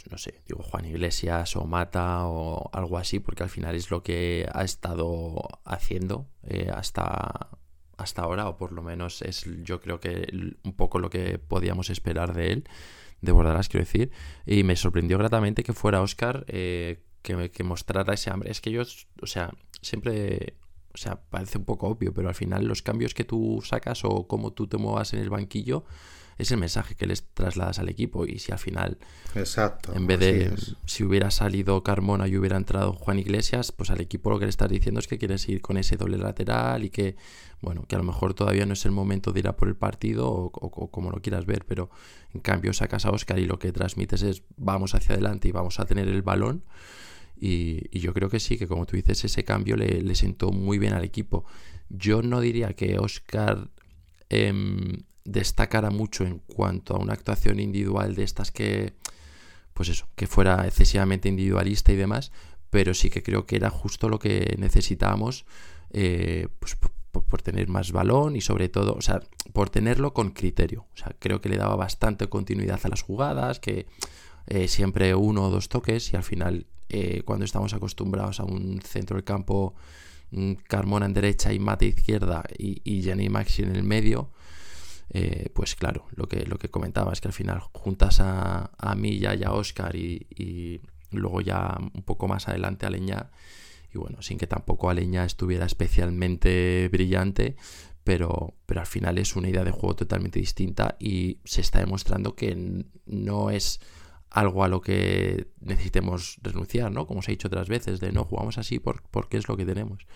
no 0.10 0.18
sé, 0.18 0.42
digo 0.48 0.64
Juan 0.64 0.86
Iglesias 0.86 1.56
o 1.56 1.66
Mata 1.66 2.26
o 2.26 2.70
algo 2.74 2.98
así, 2.98 3.20
porque 3.20 3.44
al 3.44 3.50
final 3.50 3.76
es 3.76 3.92
lo 3.92 4.04
que 4.04 4.48
ha 4.52 4.64
estado 4.64 5.48
haciendo 5.66 6.28
eh, 6.44 6.72
hasta, 6.74 7.50
hasta 7.98 8.22
ahora, 8.22 8.48
o 8.48 8.58
por 8.58 8.72
lo 8.72 8.82
menos 8.82 9.22
es 9.22 9.46
yo 9.64 9.82
creo 9.82 10.00
que 10.00 10.28
un 10.64 10.74
poco 10.74 11.00
lo 11.00 11.10
que 11.10 11.38
podíamos 11.40 11.90
esperar 11.90 12.34
de 12.34 12.52
él 12.52 12.64
de 13.22 13.32
Bordalás, 13.32 13.70
quiero 13.70 13.86
decir, 13.86 14.12
y 14.46 14.64
me 14.64 14.76
sorprendió 14.76 15.18
gratamente 15.18 15.64
que 15.64 15.74
fuera 15.74 16.02
Oscar 16.02 16.44
eh, 16.48 17.04
que, 17.22 17.52
que, 17.52 17.64
mostrara 17.64 18.16
ese 18.16 18.32
hambre. 18.32 18.50
Es 18.50 18.62
que 18.62 18.72
yo, 18.72 18.82
o 18.82 19.28
sea, 19.28 19.54
siempre 19.82 20.56
o 20.94 20.98
sea, 20.98 21.22
parece 21.30 21.58
un 21.58 21.66
poco 21.66 21.88
obvio, 21.88 22.14
pero 22.14 22.28
al 22.28 22.36
final 22.36 22.66
los 22.66 22.82
cambios 22.82 23.14
que 23.14 23.24
tú 23.24 23.62
sacas 23.64 24.04
o 24.04 24.28
cómo 24.28 24.52
tú 24.52 24.68
te 24.68 24.78
muevas 24.78 25.14
en 25.14 25.20
el 25.20 25.30
banquillo 25.30 25.86
es 26.42 26.52
el 26.52 26.58
mensaje 26.58 26.96
que 26.96 27.06
les 27.06 27.24
trasladas 27.34 27.78
al 27.78 27.88
equipo. 27.88 28.26
Y 28.26 28.40
si 28.40 28.52
al 28.52 28.58
final, 28.58 28.98
Exacto, 29.36 29.94
en 29.94 30.08
vez 30.08 30.20
de 30.20 30.52
si 30.86 31.04
hubiera 31.04 31.30
salido 31.30 31.84
Carmona 31.84 32.28
y 32.28 32.36
hubiera 32.36 32.58
entrado 32.58 32.94
Juan 32.94 33.20
Iglesias, 33.20 33.72
pues 33.72 33.92
al 33.92 34.02
equipo 34.02 34.32
lo 34.32 34.40
que 34.40 34.46
le 34.46 34.50
estás 34.50 34.70
diciendo 34.70 35.00
es 35.00 35.08
que 35.08 35.20
quieres 35.20 35.48
ir 35.48 35.62
con 35.62 35.78
ese 35.78 35.98
doble 35.98 36.18
lateral 36.18 36.84
y 36.84 36.90
que, 36.90 37.16
bueno, 37.62 37.86
que 37.88 37.96
a 37.96 38.00
lo 38.00 38.04
mejor 38.04 38.34
todavía 38.34 38.66
no 38.66 38.74
es 38.74 38.84
el 38.86 38.92
momento 38.92 39.32
de 39.32 39.42
ir 39.42 39.48
a 39.48 39.56
por 39.56 39.68
el 39.68 39.76
partido 39.76 40.28
o, 40.30 40.92
como 40.92 41.12
lo 41.12 41.22
quieras 41.22 41.46
ver, 41.46 41.64
pero 41.66 41.92
en 42.34 42.42
cambio 42.42 42.74
sacas 42.74 43.06
a 43.06 43.12
Oscar 43.12 43.38
y 43.38 43.46
lo 43.46 43.60
que 43.60 43.72
transmites 43.72 44.24
es 44.24 44.42
vamos 44.58 44.96
hacia 44.96 45.14
adelante 45.14 45.48
y 45.48 45.52
vamos 45.52 45.80
a 45.80 45.86
tener 45.86 46.08
el 46.08 46.24
balón. 46.24 46.64
Y, 47.40 48.00
yo 48.00 48.14
creo 48.14 48.30
que 48.30 48.40
sí, 48.40 48.58
que 48.58 48.68
como 48.68 48.86
tú 48.86 48.96
dices, 48.96 49.24
ese 49.26 49.44
cambio 49.44 49.76
le, 49.76 50.16
sentó 50.16 50.52
muy 50.52 50.80
bien 50.80 50.94
al 50.94 51.04
equipo. 51.04 51.46
Yo 51.90 52.22
no 52.22 52.40
diría 52.40 52.74
que 52.74 52.98
Oscar 53.00 53.70
em, 54.30 55.04
destacara 55.32 55.90
mucho 55.90 56.24
en 56.24 56.40
cuanto 56.40 56.96
a 56.96 57.00
una 57.00 57.14
actuación 57.14 57.60
individual 57.60 58.16
de 58.16 58.24
estas 58.24 58.52
que, 58.52 58.94
pues 59.74 59.90
eso, 59.90 60.08
que 60.16 60.28
fuera 60.28 60.66
excesivamente 60.68 61.30
individualista 61.30 61.92
y 61.92 61.96
demás, 61.96 62.32
pero 62.70 62.94
sí 62.94 63.10
que 63.10 63.24
creo 63.24 63.46
que 63.46 63.56
era 63.58 63.70
justo 63.70 64.10
lo 64.10 64.20
que 64.20 64.56
necesitábamos, 64.58 65.46
eh, 65.92 66.48
pues 66.60 66.76
por, 66.76 67.42
tener 67.42 67.68
más 67.68 67.92
balón 67.92 68.36
y 68.36 68.42
sobre 68.42 68.70
todo, 68.70 68.94
o 68.94 69.02
sea, 69.02 69.22
por 69.52 69.70
tenerlo 69.70 70.14
con 70.14 70.32
criterio. 70.32 70.86
O 70.94 70.98
sea, 70.98 71.16
creo 71.20 71.42
que 71.42 71.50
le 71.50 71.58
daba 71.58 71.76
bastante 71.76 72.28
continuidad 72.28 72.80
a 72.84 72.90
las 72.90 73.02
jugadas, 73.02 73.60
que 73.60 73.88
eh, 74.48 74.68
siempre 74.68 75.14
uno 75.16 75.46
o 75.46 75.50
dos 75.50 75.68
toques 75.70 76.14
y 76.14 76.16
al 76.16 76.24
final 76.24 76.66
eh, 76.90 77.24
cuando 77.24 77.46
estamos 77.46 77.74
acostumbrados 77.74 78.40
a 78.40 78.44
un 78.44 78.82
centro 78.82 79.16
del 79.16 79.24
campo, 79.24 79.76
mm, 80.32 80.54
Carmona 80.68 81.06
en 81.06 81.14
derecha 81.14 81.54
y 81.54 81.60
Mate 81.60 81.88
izquierda 81.88 82.44
y, 82.58 82.82
y 82.84 83.30
Maxi 83.30 83.64
en 83.64 83.76
el 83.76 83.84
medio, 83.84 84.30
eh, 85.14 85.50
pues 85.54 85.76
claro, 85.76 86.06
lo 86.16 86.28
que, 86.28 86.46
lo 86.46 86.58
que 86.58 86.70
comentaba 86.70 87.12
es 87.12 87.20
que 87.20 87.28
al 87.28 87.34
final 87.34 87.60
juntas 87.60 88.22
a, 88.22 88.72
a 88.78 88.96
Milla 88.96 89.36
y 89.36 89.44
a 89.44 89.52
Oscar 89.52 89.96
y, 89.96 90.82
luego 91.12 91.42
ya 91.42 91.78
un 91.94 92.04
poco 92.04 92.30
más 92.30 92.48
adelante 92.48 92.86
a 92.86 92.90
Leña, 92.90 93.32
y 93.94 93.98
bueno, 93.98 94.22
sin 94.22 94.38
que 94.38 94.48
tampoco 94.48 94.90
a 94.90 94.94
Leña 94.94 95.26
estuviera 95.26 95.66
especialmente 95.66 96.88
brillante, 96.90 97.58
pero, 98.06 98.56
pero 98.66 98.80
al 98.80 98.88
final 98.88 99.18
es 99.18 99.36
una 99.36 99.50
idea 99.50 99.66
de 99.66 99.72
juego 99.72 99.98
totalmente 99.98 100.40
distinta 100.40 100.96
y 101.00 101.40
se 101.44 101.60
está 101.60 101.80
demostrando 101.80 102.34
que 102.34 102.86
no 103.06 103.50
es 103.50 103.82
algo 104.30 104.64
a 104.64 104.70
lo 104.70 104.80
que 104.80 105.48
necesitemos 105.60 106.38
renunciar, 106.42 106.90
¿no? 106.90 107.06
Como 107.06 107.20
os 107.20 107.28
he 107.28 107.32
dicho 107.32 107.50
otras 107.50 107.68
veces, 107.68 108.00
de 108.00 108.14
no 108.14 108.24
jugamos 108.24 108.58
así 108.58 108.80
porque 108.80 109.36
es 109.36 109.50
lo 109.50 109.58
que 109.58 109.66
tenemos. 109.66 110.08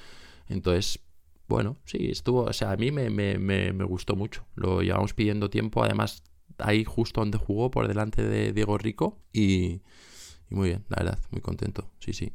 Entonces, 0.47 1.01
bueno, 1.47 1.77
sí, 1.85 2.09
estuvo, 2.11 2.43
o 2.43 2.53
sea, 2.53 2.71
a 2.71 2.77
mí 2.77 2.91
me, 2.91 3.09
me, 3.09 3.37
me, 3.37 3.83
gustó 3.85 4.15
mucho. 4.15 4.45
Lo 4.55 4.81
llevamos 4.81 5.13
pidiendo 5.13 5.49
tiempo, 5.49 5.83
además 5.83 6.23
ahí 6.57 6.83
justo 6.83 7.21
donde 7.21 7.37
jugó, 7.37 7.69
por 7.71 7.87
delante 7.87 8.23
de 8.23 8.53
Diego 8.53 8.77
Rico, 8.77 9.19
y, 9.31 9.81
muy 10.49 10.69
bien, 10.69 10.85
la 10.89 11.03
verdad, 11.03 11.19
muy 11.31 11.41
contento, 11.41 11.91
sí, 11.99 12.13
sí. 12.13 12.33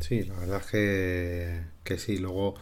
Sí, 0.00 0.22
la 0.22 0.38
verdad 0.38 0.62
que, 0.64 1.62
que 1.82 1.98
sí, 1.98 2.18
luego 2.18 2.54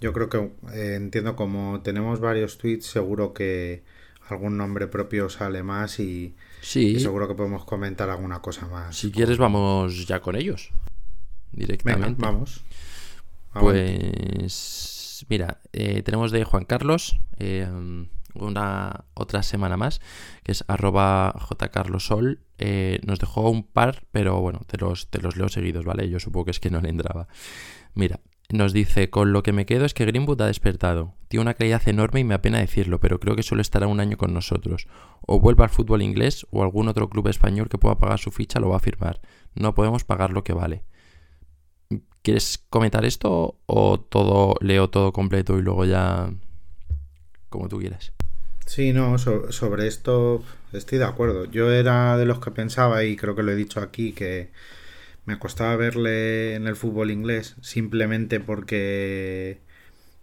yo 0.00 0.12
creo 0.12 0.28
que 0.28 0.38
eh, 0.72 0.94
entiendo 0.96 1.36
como 1.36 1.80
tenemos 1.82 2.20
varios 2.20 2.58
tweets, 2.58 2.86
seguro 2.86 3.34
que 3.34 3.82
algún 4.28 4.56
nombre 4.56 4.86
propio 4.86 5.28
sale 5.28 5.62
más 5.62 6.00
y, 6.00 6.34
sí. 6.62 6.98
seguro 7.00 7.28
que 7.28 7.34
podemos 7.34 7.64
comentar 7.64 8.08
alguna 8.10 8.40
cosa 8.40 8.66
más. 8.68 8.96
Si 8.96 9.10
quieres 9.10 9.38
vamos 9.38 10.06
ya 10.06 10.20
con 10.20 10.36
ellos 10.36 10.70
directamente. 11.52 12.20
vamos. 12.22 12.62
Pues 13.52 15.26
mira, 15.28 15.60
eh, 15.72 16.02
tenemos 16.02 16.30
de 16.30 16.44
Juan 16.44 16.64
Carlos 16.64 17.20
eh, 17.38 17.68
una 18.34 19.04
otra 19.14 19.42
semana 19.42 19.76
más, 19.76 20.00
que 20.44 20.52
es 20.52 20.64
arroba 20.68 21.34
jcarlosol. 21.38 22.40
Eh, 22.58 23.00
nos 23.04 23.18
dejó 23.18 23.50
un 23.50 23.64
par, 23.64 24.04
pero 24.12 24.40
bueno, 24.40 24.60
te 24.66 24.78
los, 24.78 25.10
te 25.10 25.20
los 25.20 25.36
leo 25.36 25.48
seguidos, 25.48 25.84
¿vale? 25.84 26.08
Yo 26.08 26.20
supongo 26.20 26.46
que 26.46 26.50
es 26.52 26.60
que 26.60 26.70
no 26.70 26.80
le 26.80 26.90
entraba. 26.90 27.26
Mira, 27.94 28.20
nos 28.52 28.72
dice, 28.72 29.10
con 29.10 29.32
lo 29.32 29.42
que 29.42 29.52
me 29.52 29.66
quedo 29.66 29.84
es 29.84 29.94
que 29.94 30.04
Greenwood 30.04 30.42
ha 30.42 30.46
despertado. 30.46 31.14
Tiene 31.28 31.42
una 31.42 31.54
calidad 31.54 31.86
enorme 31.88 32.20
y 32.20 32.24
me 32.24 32.34
apena 32.34 32.58
decirlo, 32.58 32.98
pero 33.00 33.20
creo 33.20 33.36
que 33.36 33.42
solo 33.42 33.62
estará 33.62 33.86
un 33.86 34.00
año 34.00 34.16
con 34.16 34.34
nosotros. 34.34 34.88
O 35.22 35.40
vuelva 35.40 35.64
al 35.64 35.70
fútbol 35.70 36.02
inglés 36.02 36.46
o 36.50 36.62
algún 36.62 36.88
otro 36.88 37.08
club 37.08 37.28
español 37.28 37.68
que 37.68 37.78
pueda 37.78 37.98
pagar 37.98 38.18
su 38.18 38.30
ficha 38.30 38.60
lo 38.60 38.70
va 38.70 38.76
a 38.76 38.80
firmar. 38.80 39.20
No 39.54 39.74
podemos 39.74 40.04
pagar 40.04 40.32
lo 40.32 40.44
que 40.44 40.52
vale. 40.52 40.84
¿Quieres 42.22 42.64
comentar 42.68 43.04
esto 43.04 43.56
o 43.66 44.00
todo 44.00 44.56
leo 44.60 44.90
todo 44.90 45.12
completo 45.12 45.58
y 45.58 45.62
luego 45.62 45.84
ya 45.84 46.30
como 47.48 47.68
tú 47.68 47.78
quieras? 47.78 48.12
Sí, 48.66 48.92
no, 48.92 49.18
sobre 49.18 49.88
esto 49.88 50.44
estoy 50.72 50.98
de 50.98 51.04
acuerdo. 51.04 51.46
Yo 51.46 51.72
era 51.72 52.16
de 52.16 52.24
los 52.24 52.38
que 52.38 52.50
pensaba 52.50 53.02
y 53.04 53.16
creo 53.16 53.34
que 53.34 53.42
lo 53.42 53.52
he 53.52 53.56
dicho 53.56 53.80
aquí 53.80 54.12
que 54.12 54.50
me 55.24 55.38
costaba 55.38 55.76
verle 55.76 56.54
en 56.54 56.66
el 56.66 56.76
fútbol 56.76 57.10
inglés 57.10 57.56
simplemente 57.62 58.38
porque 58.40 59.60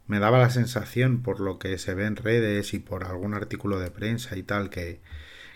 me 0.07 0.19
daba 0.19 0.39
la 0.39 0.49
sensación, 0.49 1.21
por 1.21 1.39
lo 1.39 1.59
que 1.59 1.77
se 1.77 1.93
ve 1.93 2.05
en 2.05 2.15
redes 2.15 2.73
y 2.73 2.79
por 2.79 3.03
algún 3.03 3.33
artículo 3.33 3.79
de 3.79 3.91
prensa 3.91 4.37
y 4.37 4.43
tal, 4.43 4.69
que, 4.69 5.01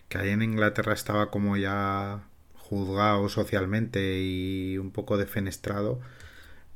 que 0.10 0.18
ahí 0.18 0.30
en 0.30 0.42
Inglaterra 0.42 0.94
estaba 0.94 1.32
como 1.32 1.58
ya 1.58 2.24
juzgado 2.56 3.30
socialmente 3.30 4.22
y 4.22 4.78
un 4.78 4.92
poco 4.92 5.18
defenestrado. 5.18 6.00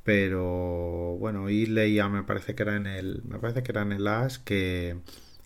Pero 0.05 1.17
bueno, 1.19 1.49
y 1.49 1.65
leía, 1.65 2.07
me 2.09 2.23
parece 2.23 2.55
que 2.55 2.63
era 2.63 2.75
en 2.77 2.87
el. 2.87 3.23
Me 3.25 3.39
parece 3.39 3.63
que 3.63 3.71
era 3.71 3.81
en 3.81 3.91
el 3.91 4.07
AS 4.07 4.39
que, 4.39 4.97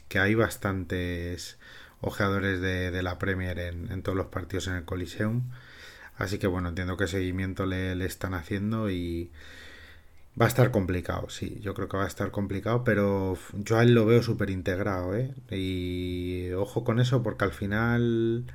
que 0.09 0.19
hay 0.19 0.35
bastantes 0.35 1.57
ojeadores 2.01 2.61
de, 2.61 2.91
de 2.91 3.03
la 3.03 3.19
Premier 3.19 3.57
en, 3.59 3.91
en, 3.91 4.03
todos 4.03 4.17
los 4.17 4.27
partidos 4.27 4.67
en 4.67 4.75
el 4.75 4.85
Coliseum. 4.85 5.43
Así 6.17 6.39
que 6.39 6.47
bueno, 6.47 6.69
entiendo 6.69 6.97
qué 6.97 7.07
seguimiento 7.07 7.65
le, 7.65 7.95
le, 7.95 8.05
están 8.05 8.33
haciendo 8.33 8.89
y 8.91 9.31
va 10.39 10.45
a 10.45 10.47
estar 10.49 10.71
complicado, 10.71 11.29
sí, 11.29 11.59
yo 11.61 11.73
creo 11.73 11.89
que 11.89 11.97
va 11.97 12.05
a 12.05 12.07
estar 12.07 12.31
complicado, 12.31 12.83
pero 12.83 13.37
yo 13.53 13.77
a 13.77 13.83
él 13.83 13.93
lo 13.93 14.05
veo 14.05 14.23
súper 14.23 14.49
integrado, 14.49 15.15
¿eh? 15.15 15.33
Y 15.51 16.51
ojo 16.53 16.83
con 16.83 16.99
eso 16.99 17.23
porque 17.23 17.45
al 17.45 17.51
final 17.51 18.45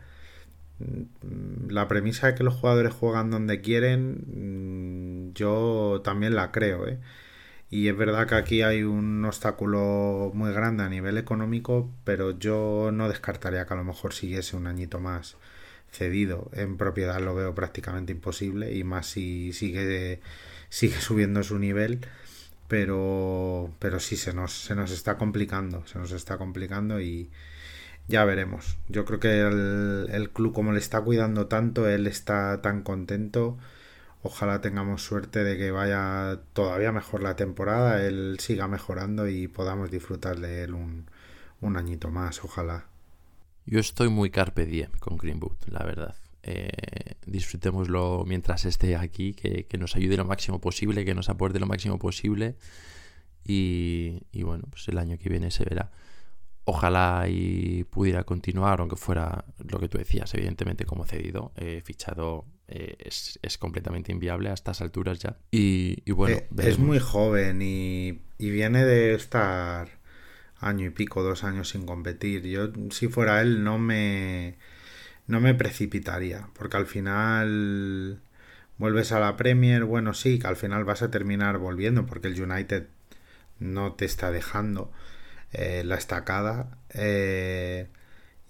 la 1.68 1.88
premisa 1.88 2.26
de 2.28 2.34
que 2.34 2.44
los 2.44 2.54
jugadores 2.54 2.92
juegan 2.92 3.30
donde 3.30 3.60
quieren, 3.60 5.30
mm, 5.30 5.34
yo 5.34 6.00
también 6.04 6.34
la 6.34 6.52
creo, 6.52 6.86
¿eh? 6.88 6.98
Y 7.70 7.88
es 7.88 7.96
verdad 7.96 8.28
que 8.28 8.36
aquí 8.36 8.62
hay 8.62 8.82
un 8.84 9.24
obstáculo 9.24 10.30
muy 10.34 10.52
grande 10.52 10.84
a 10.84 10.88
nivel 10.88 11.18
económico, 11.18 11.90
pero 12.04 12.38
yo 12.38 12.90
no 12.92 13.08
descartaría 13.08 13.66
que 13.66 13.74
a 13.74 13.76
lo 13.76 13.84
mejor 13.84 14.12
siguiese 14.14 14.56
un 14.56 14.66
añito 14.68 15.00
más 15.00 15.36
cedido. 15.90 16.50
En 16.54 16.76
propiedad 16.76 17.20
lo 17.20 17.34
veo 17.34 17.54
prácticamente 17.54 18.12
imposible 18.12 18.74
y 18.74 18.84
más 18.84 19.06
si 19.06 19.52
sigue, 19.52 20.20
sigue 20.68 21.00
subiendo 21.00 21.42
su 21.42 21.58
nivel. 21.58 22.00
Pero, 22.68 23.74
pero 23.78 24.00
sí, 24.00 24.16
se 24.16 24.32
nos, 24.34 24.52
se 24.52 24.74
nos 24.74 24.90
está 24.90 25.18
complicando, 25.18 25.86
se 25.86 25.98
nos 25.98 26.12
está 26.12 26.38
complicando 26.38 27.00
y 27.00 27.30
ya 28.08 28.24
veremos. 28.24 28.76
Yo 28.88 29.04
creo 29.04 29.20
que 29.20 29.40
el, 29.40 30.30
club 30.32 30.52
como 30.52 30.72
le 30.72 30.78
está 30.78 31.00
cuidando 31.00 31.46
tanto, 31.46 31.88
él 31.88 32.06
está 32.06 32.60
tan 32.60 32.82
contento. 32.82 33.56
Ojalá 34.22 34.60
tengamos 34.60 35.02
suerte 35.02 35.44
de 35.44 35.58
que 35.58 35.70
vaya 35.70 36.40
todavía 36.52 36.92
mejor 36.92 37.22
la 37.22 37.36
temporada, 37.36 38.06
él 38.06 38.36
siga 38.40 38.68
mejorando 38.68 39.28
y 39.28 39.48
podamos 39.48 39.90
disfrutar 39.90 40.38
de 40.40 40.64
él 40.64 40.74
un, 40.74 41.06
añito 41.76 42.10
más, 42.10 42.44
ojalá. 42.44 42.86
Yo 43.66 43.80
estoy 43.80 44.08
muy 44.08 44.30
carpe 44.30 44.66
diem 44.66 44.90
con 45.00 45.16
Greenwood, 45.16 45.56
la 45.68 45.82
verdad. 45.84 46.14
Eh, 46.42 47.14
disfrutémoslo 47.26 48.24
mientras 48.26 48.66
esté 48.66 48.96
aquí, 48.96 49.32
que, 49.32 49.66
nos 49.78 49.96
ayude 49.96 50.18
lo 50.18 50.26
máximo 50.26 50.60
posible, 50.60 51.06
que 51.06 51.14
nos 51.14 51.30
aporte 51.30 51.58
lo 51.58 51.66
máximo 51.66 51.98
posible. 51.98 52.56
Y, 53.46 54.20
bueno, 54.42 54.64
pues 54.70 54.88
el 54.88 54.98
año 54.98 55.18
que 55.18 55.28
viene 55.28 55.50
se 55.50 55.64
verá. 55.64 55.90
Ojalá 56.66 57.26
y 57.28 57.84
pudiera 57.84 58.24
continuar, 58.24 58.80
aunque 58.80 58.96
fuera 58.96 59.44
lo 59.58 59.78
que 59.78 59.88
tú 59.88 59.98
decías, 59.98 60.32
evidentemente 60.34 60.86
como 60.86 61.04
cedido, 61.04 61.52
eh, 61.56 61.82
fichado 61.84 62.46
eh, 62.68 62.96
es, 62.98 63.58
completamente 63.58 64.12
inviable 64.12 64.48
a 64.48 64.54
estas 64.54 64.80
alturas 64.80 65.18
ya. 65.18 65.36
Y, 65.50 66.10
bueno, 66.12 66.36
eh, 66.36 66.48
es 66.58 66.78
muy 66.78 66.98
joven 66.98 67.60
y, 67.60 68.22
y 68.38 68.50
viene 68.50 68.84
de 68.84 69.14
estar 69.14 69.88
año 70.58 70.86
y 70.86 70.90
pico, 70.90 71.22
dos 71.22 71.44
años 71.44 71.68
sin 71.68 71.84
competir. 71.84 72.46
Yo, 72.46 72.72
si 72.90 73.08
fuera 73.08 73.42
él, 73.42 73.62
no 73.62 73.78
me, 73.78 74.56
no 75.26 75.40
me 75.40 75.54
precipitaría, 75.54 76.48
porque 76.54 76.78
al 76.78 76.86
final 76.86 78.22
vuelves 78.78 79.12
a 79.12 79.20
la 79.20 79.36
Premier, 79.36 79.84
bueno, 79.84 80.14
sí, 80.14 80.38
que 80.38 80.46
al 80.46 80.56
final 80.56 80.84
vas 80.84 81.02
a 81.02 81.10
terminar 81.10 81.58
volviendo, 81.58 82.06
porque 82.06 82.28
el 82.28 82.40
United 82.40 82.86
no 83.58 83.92
te 83.92 84.04
está 84.04 84.30
dejando 84.30 84.90
eh, 85.54 85.82
la 85.84 85.96
estacada. 85.96 86.78
Eh, 86.94 87.88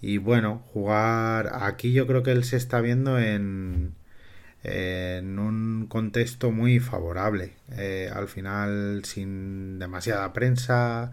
y 0.01 0.17
bueno, 0.17 0.63
jugar 0.73 1.51
aquí 1.53 1.93
yo 1.93 2.07
creo 2.07 2.23
que 2.23 2.31
él 2.31 2.43
se 2.43 2.57
está 2.57 2.81
viendo 2.81 3.19
en, 3.19 3.95
en 4.63 5.39
un 5.39 5.87
contexto 5.87 6.51
muy 6.51 6.79
favorable. 6.79 7.53
Eh, 7.71 8.11
al 8.13 8.27
final, 8.27 9.03
sin 9.05 9.79
demasiada 9.79 10.33
prensa, 10.33 11.11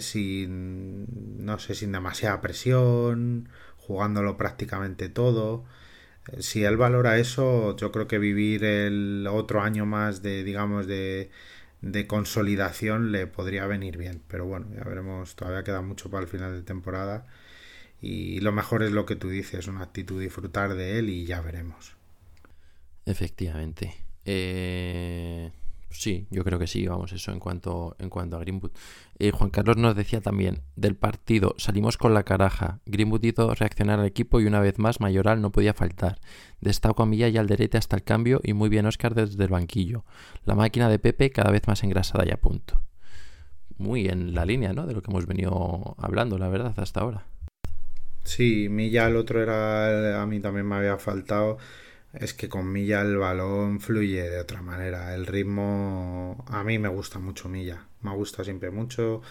sin, 0.00 1.44
no 1.44 1.58
sé, 1.58 1.74
sin 1.74 1.92
demasiada 1.92 2.40
presión, 2.40 3.48
jugándolo 3.76 4.36
prácticamente 4.36 5.08
todo. 5.08 5.64
Si 6.38 6.64
él 6.64 6.76
valora 6.76 7.18
eso, 7.18 7.76
yo 7.76 7.92
creo 7.92 8.06
que 8.08 8.18
vivir 8.18 8.64
el 8.64 9.26
otro 9.30 9.62
año 9.62 9.86
más 9.86 10.22
de, 10.22 10.44
digamos, 10.44 10.86
de, 10.86 11.30
de 11.82 12.06
consolidación 12.06 13.12
le 13.12 13.26
podría 13.26 13.66
venir 13.66 13.96
bien. 13.96 14.22
Pero 14.28 14.46
bueno, 14.46 14.66
ya 14.74 14.84
veremos, 14.84 15.36
todavía 15.36 15.64
queda 15.64 15.82
mucho 15.82 16.10
para 16.10 16.22
el 16.22 16.28
final 16.28 16.54
de 16.54 16.62
temporada. 16.62 17.26
Y 18.00 18.40
lo 18.40 18.52
mejor 18.52 18.82
es 18.82 18.92
lo 18.92 19.06
que 19.06 19.16
tú 19.16 19.28
dices, 19.28 19.66
una 19.66 19.82
actitud 19.82 20.20
disfrutar 20.20 20.74
de 20.74 20.98
él 20.98 21.10
y 21.10 21.26
ya 21.26 21.40
veremos. 21.40 21.96
Efectivamente. 23.04 23.94
Eh, 24.24 25.50
sí, 25.90 26.26
yo 26.30 26.44
creo 26.44 26.58
que 26.58 26.66
sí, 26.66 26.86
vamos, 26.86 27.12
eso 27.12 27.32
en 27.32 27.40
cuanto, 27.40 27.96
en 27.98 28.08
cuanto 28.08 28.36
a 28.36 28.40
Greenwood. 28.40 28.70
Eh, 29.18 29.30
Juan 29.32 29.50
Carlos 29.50 29.76
nos 29.76 29.94
decía 29.94 30.20
también, 30.20 30.62
del 30.76 30.96
partido 30.96 31.54
salimos 31.58 31.96
con 31.96 32.14
la 32.14 32.22
caraja. 32.22 32.80
Greenwood 32.86 33.24
hizo 33.24 33.54
reaccionar 33.54 34.00
al 34.00 34.06
equipo 34.06 34.40
y 34.40 34.46
una 34.46 34.60
vez 34.60 34.78
más 34.78 35.00
Mayoral 35.00 35.40
no 35.42 35.52
podía 35.52 35.74
faltar. 35.74 36.20
Destaco 36.60 37.02
a 37.02 37.06
Milla 37.06 37.28
y 37.28 37.36
al 37.36 37.46
derete 37.46 37.78
hasta 37.78 37.96
el 37.96 38.02
cambio 38.02 38.40
y 38.42 38.52
muy 38.52 38.68
bien 38.68 38.86
Oscar 38.86 39.14
desde 39.14 39.42
el 39.42 39.50
banquillo. 39.50 40.04
La 40.44 40.54
máquina 40.54 40.88
de 40.88 40.98
Pepe 40.98 41.30
cada 41.30 41.50
vez 41.50 41.66
más 41.66 41.82
engrasada 41.82 42.24
y 42.26 42.30
a 42.30 42.40
punto. 42.40 42.80
Muy 43.76 44.08
en 44.08 44.34
la 44.34 44.44
línea, 44.44 44.72
¿no? 44.72 44.86
De 44.86 44.94
lo 44.94 45.02
que 45.02 45.10
hemos 45.10 45.26
venido 45.26 45.96
hablando, 45.98 46.38
la 46.38 46.48
verdad, 46.48 46.74
hasta 46.78 47.00
ahora. 47.00 47.26
Sí, 48.24 48.68
Milla 48.68 49.08
el 49.08 49.16
otro 49.16 49.42
era, 49.42 50.22
a 50.22 50.26
mí 50.26 50.40
también 50.40 50.66
me 50.66 50.76
había 50.76 50.98
faltado 50.98 51.58
es 52.12 52.34
que 52.34 52.48
con 52.48 52.72
Milla 52.72 53.02
el 53.02 53.16
balón 53.16 53.80
fluye 53.80 54.28
de 54.28 54.40
otra 54.40 54.62
manera. 54.62 55.14
El 55.14 55.26
ritmo, 55.26 56.44
a 56.48 56.64
mí 56.64 56.78
me 56.78 56.88
gusta 56.88 57.18
mucho 57.18 57.48
Milla, 57.48 57.86
me 58.02 58.14
gusta 58.14 58.44
siempre 58.44 58.70
mucho. 58.70 59.22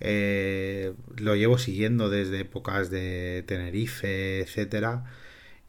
Eh, 0.00 0.94
lo 1.16 1.36
llevo 1.36 1.58
siguiendo 1.58 2.10
desde 2.10 2.40
épocas 2.40 2.90
de 2.90 3.44
Tenerife, 3.46 4.40
etcétera. 4.40 5.04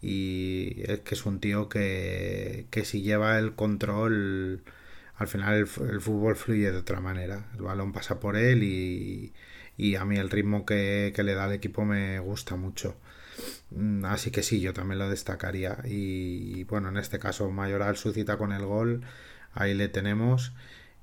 Y 0.02 0.82
es 0.86 1.02
que 1.02 1.16
es 1.16 1.26
un 1.26 1.40
tío 1.40 1.70
que, 1.70 2.68
que 2.72 2.86
si 2.86 3.02
lleva 3.02 3.40
el 3.40 3.56
control, 3.56 4.64
al 5.16 5.28
final 5.28 5.56
el, 5.56 5.68
fútbol 5.68 6.36
fluye 6.36 6.72
de 6.72 6.78
otra 6.78 7.02
manera. 7.02 7.50
El 7.56 7.62
balón 7.64 7.94
pasa 7.94 8.20
por 8.20 8.38
él 8.38 8.64
y, 8.64 9.34
y 9.78 9.96
a 9.96 10.06
mí 10.06 10.18
el 10.18 10.30
ritmo 10.30 10.66
que, 10.66 11.14
que 11.16 11.24
le 11.24 11.34
da 11.36 11.46
al 11.46 11.54
equipo 11.54 11.86
me 11.86 12.20
gusta 12.20 12.56
mucho. 12.56 12.96
Mm, 13.72 14.06
así 14.06 14.32
que 14.32 14.44
sí, 14.44 14.60
yo 14.62 14.74
también 14.74 15.00
lo 15.00 15.10
destacaría. 15.10 15.80
Y 15.86 16.64
bueno, 16.66 16.90
en 16.90 16.98
este 16.98 17.20
caso 17.20 17.50
Mayoral 17.52 17.98
suscita 17.98 18.38
con 18.38 18.52
el 18.52 18.66
gol, 18.66 19.02
ahí 19.54 19.74
le 19.74 19.90
tenemos. 19.90 20.54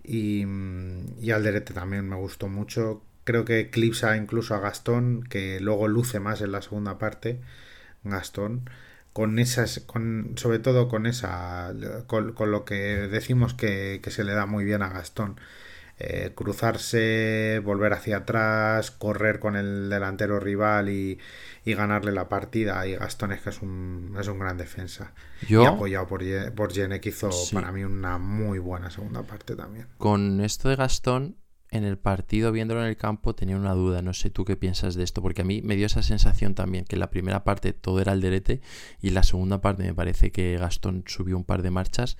Y, 0.02 0.44
mm, 0.46 1.20
y 1.22 1.30
Alderete 1.30 1.74
también 1.74 2.08
me 2.08 2.16
gustó 2.16 2.48
mucho. 2.48 3.02
Creo 3.24 3.44
que 3.44 3.60
eclipsa 3.60 4.16
incluso 4.16 4.54
a 4.54 4.60
Gastón, 4.60 5.24
que 5.24 5.60
luego 5.60 5.88
luce 5.88 6.20
más 6.20 6.40
en 6.42 6.52
la 6.52 6.62
segunda 6.62 6.98
parte. 6.98 7.40
Gastón 8.04 8.68
con 9.14 9.38
esas, 9.38 9.80
con, 9.80 10.34
sobre 10.36 10.58
todo 10.58 10.88
con 10.88 11.06
esa, 11.06 11.72
con, 12.08 12.34
lo 12.50 12.64
que 12.64 12.74
decimos 13.08 13.54
que, 13.54 14.00
que, 14.02 14.10
se 14.10 14.24
le 14.24 14.34
da 14.34 14.46
muy 14.46 14.64
bien 14.64 14.82
a 14.82 14.88
Gastón, 14.90 15.36
eh, 15.98 16.32
cruzarse, 16.34 17.60
volver 17.64 17.92
hacia 17.92 18.18
atrás, 18.18 18.90
correr 18.90 19.38
con 19.38 19.54
el 19.54 19.88
delantero 19.88 20.40
rival 20.40 20.88
y, 20.88 21.18
ganarle 21.64 22.12
la 22.12 22.28
partida. 22.28 22.86
Y 22.86 22.96
Gastón 22.96 23.32
es 23.32 23.40
que 23.40 23.50
es 23.50 23.62
un, 23.62 24.16
es 24.18 24.28
un 24.28 24.38
gran 24.38 24.56
defensa. 24.56 25.12
Y 25.48 25.54
apoyado 25.54 26.06
por, 26.06 26.22
por 26.54 26.72
que 26.72 27.08
hizo 27.08 27.30
para 27.52 27.72
mí 27.72 27.84
una 27.84 28.18
muy 28.18 28.58
buena 28.58 28.90
segunda 28.90 29.22
parte 29.22 29.56
también. 29.56 29.86
Con 29.98 30.40
esto 30.40 30.68
de 30.68 30.76
Gastón, 30.76 31.36
en 31.74 31.84
el 31.84 31.98
partido, 31.98 32.52
viéndolo 32.52 32.82
en 32.82 32.88
el 32.88 32.96
campo, 32.96 33.34
tenía 33.34 33.56
una 33.56 33.72
duda. 33.72 34.02
No 34.02 34.14
sé 34.14 34.30
tú 34.30 34.44
qué 34.44 34.56
piensas 34.56 34.94
de 34.94 35.02
esto, 35.02 35.22
porque 35.22 35.42
a 35.42 35.44
mí 35.44 35.60
me 35.62 35.76
dio 35.76 35.86
esa 35.86 36.02
sensación 36.02 36.54
también, 36.54 36.84
que 36.84 36.96
en 36.96 37.00
la 37.00 37.10
primera 37.10 37.44
parte 37.44 37.72
todo 37.72 38.00
era 38.00 38.12
el 38.12 38.20
derete 38.20 38.60
y 39.00 39.08
en 39.08 39.14
la 39.14 39.22
segunda 39.22 39.60
parte 39.60 39.82
me 39.82 39.94
parece 39.94 40.30
que 40.30 40.56
Gastón 40.56 41.04
subió 41.06 41.36
un 41.36 41.44
par 41.44 41.62
de 41.62 41.70
marchas. 41.70 42.16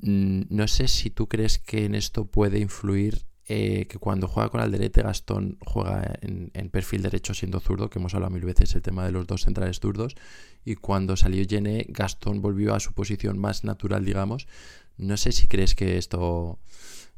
Mm, 0.00 0.42
no 0.50 0.68
sé 0.68 0.88
si 0.88 1.10
tú 1.10 1.28
crees 1.28 1.58
que 1.58 1.84
en 1.84 1.94
esto 1.94 2.26
puede 2.26 2.58
influir 2.58 3.26
eh, 3.46 3.86
que 3.88 3.98
cuando 3.98 4.26
juega 4.26 4.48
con 4.48 4.62
Alderete 4.62 5.02
Gastón 5.02 5.58
juega 5.60 6.14
en, 6.22 6.70
perfil 6.70 7.02
derecho 7.02 7.34
siendo 7.34 7.60
zurdo, 7.60 7.90
que 7.90 7.98
hemos 7.98 8.14
hablado 8.14 8.32
mil 8.32 8.44
veces 8.44 8.74
el 8.74 8.80
tema 8.80 9.04
de 9.04 9.12
los 9.12 9.26
dos 9.26 9.42
centrales 9.42 9.80
zurdos, 9.80 10.16
y 10.64 10.76
cuando 10.76 11.14
salió 11.16 11.42
Yene 11.42 11.84
Gastón 11.90 12.40
volvió 12.40 12.74
a 12.74 12.80
su 12.80 12.94
posición 12.94 13.38
más 13.38 13.62
natural, 13.62 14.04
digamos. 14.04 14.48
No 14.96 15.18
sé 15.18 15.32
si 15.32 15.46
crees 15.46 15.74
que 15.74 15.98
esto 15.98 16.58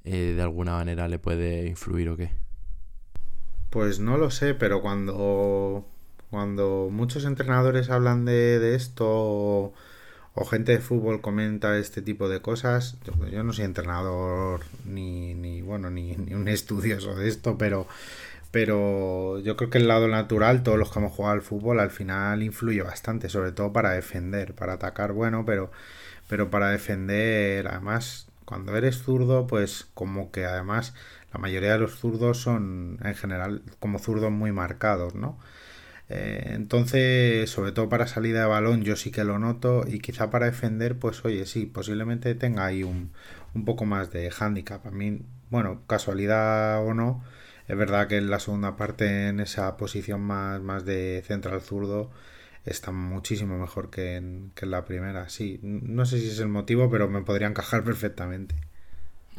eh, 0.02 0.32
de 0.34 0.42
alguna 0.42 0.72
manera 0.72 1.06
le 1.06 1.20
puede 1.20 1.68
influir 1.68 2.08
o 2.08 2.16
qué. 2.16 2.30
Pues 3.70 4.00
no 4.00 4.16
lo 4.16 4.30
sé, 4.30 4.54
pero 4.54 4.82
cuando, 4.82 5.86
cuando 6.30 6.88
muchos 6.90 7.24
entrenadores 7.24 7.88
hablan 7.88 8.24
de, 8.24 8.58
de 8.58 8.74
esto 8.74 9.74
o 10.36 10.44
gente 10.44 10.72
de 10.72 10.80
fútbol 10.80 11.22
comenta 11.22 11.78
este 11.78 12.02
tipo 12.02 12.28
de 12.28 12.42
cosas. 12.42 12.98
Yo, 13.32 13.42
no 13.42 13.54
soy 13.54 13.64
entrenador 13.64 14.60
ni, 14.84 15.62
bueno, 15.62 15.90
ni, 15.90 16.14
ni, 16.14 16.34
un 16.34 16.46
estudioso 16.46 17.14
de 17.16 17.26
esto, 17.26 17.56
pero, 17.56 17.86
pero 18.50 19.38
yo 19.40 19.56
creo 19.56 19.70
que 19.70 19.78
el 19.78 19.88
lado 19.88 20.08
natural, 20.08 20.62
todos 20.62 20.78
los 20.78 20.92
que 20.92 20.98
hemos 20.98 21.12
jugado 21.12 21.34
al 21.34 21.42
fútbol, 21.42 21.80
al 21.80 21.90
final 21.90 22.42
influye 22.42 22.82
bastante, 22.82 23.30
sobre 23.30 23.52
todo 23.52 23.72
para 23.72 23.92
defender, 23.92 24.54
para 24.54 24.74
atacar, 24.74 25.12
bueno, 25.12 25.44
pero, 25.46 25.70
pero 26.28 26.50
para 26.50 26.68
defender, 26.68 27.66
además, 27.68 28.28
cuando 28.44 28.76
eres 28.76 28.98
zurdo, 28.98 29.46
pues 29.46 29.86
como 29.94 30.30
que 30.32 30.44
además 30.44 30.92
la 31.32 31.40
mayoría 31.40 31.72
de 31.72 31.78
los 31.78 31.96
zurdos 31.96 32.42
son 32.42 32.98
en 33.02 33.14
general 33.14 33.62
como 33.80 33.98
zurdos 33.98 34.30
muy 34.30 34.52
marcados, 34.52 35.14
¿no? 35.14 35.38
Eh, 36.08 36.50
entonces, 36.52 37.50
sobre 37.50 37.72
todo 37.72 37.88
para 37.88 38.06
salida 38.06 38.40
de 38.40 38.46
balón, 38.46 38.82
yo 38.84 38.96
sí 38.96 39.10
que 39.10 39.24
lo 39.24 39.38
noto 39.38 39.84
y 39.86 39.98
quizá 39.98 40.30
para 40.30 40.46
defender, 40.46 40.98
pues 40.98 41.24
oye, 41.24 41.46
sí, 41.46 41.66
posiblemente 41.66 42.34
tenga 42.34 42.66
ahí 42.66 42.82
un, 42.84 43.12
un 43.54 43.64
poco 43.64 43.84
más 43.84 44.10
de 44.12 44.30
handicap. 44.38 44.86
A 44.86 44.90
mí, 44.90 45.22
bueno, 45.50 45.82
casualidad 45.86 46.84
o 46.86 46.94
no, 46.94 47.24
es 47.68 47.76
verdad 47.76 48.06
que 48.08 48.18
en 48.18 48.30
la 48.30 48.38
segunda 48.38 48.76
parte, 48.76 49.28
en 49.28 49.40
esa 49.40 49.76
posición 49.76 50.20
más, 50.20 50.60
más 50.60 50.84
de 50.84 51.22
central 51.26 51.60
zurdo, 51.60 52.10
está 52.64 52.92
muchísimo 52.92 53.58
mejor 53.58 53.90
que 53.90 54.16
en, 54.16 54.52
que 54.54 54.64
en 54.64 54.70
la 54.70 54.84
primera. 54.84 55.28
Sí, 55.28 55.58
no 55.62 56.06
sé 56.06 56.20
si 56.20 56.28
es 56.28 56.38
el 56.38 56.48
motivo, 56.48 56.90
pero 56.90 57.08
me 57.08 57.22
podría 57.22 57.48
encajar 57.48 57.82
perfectamente. 57.82 58.54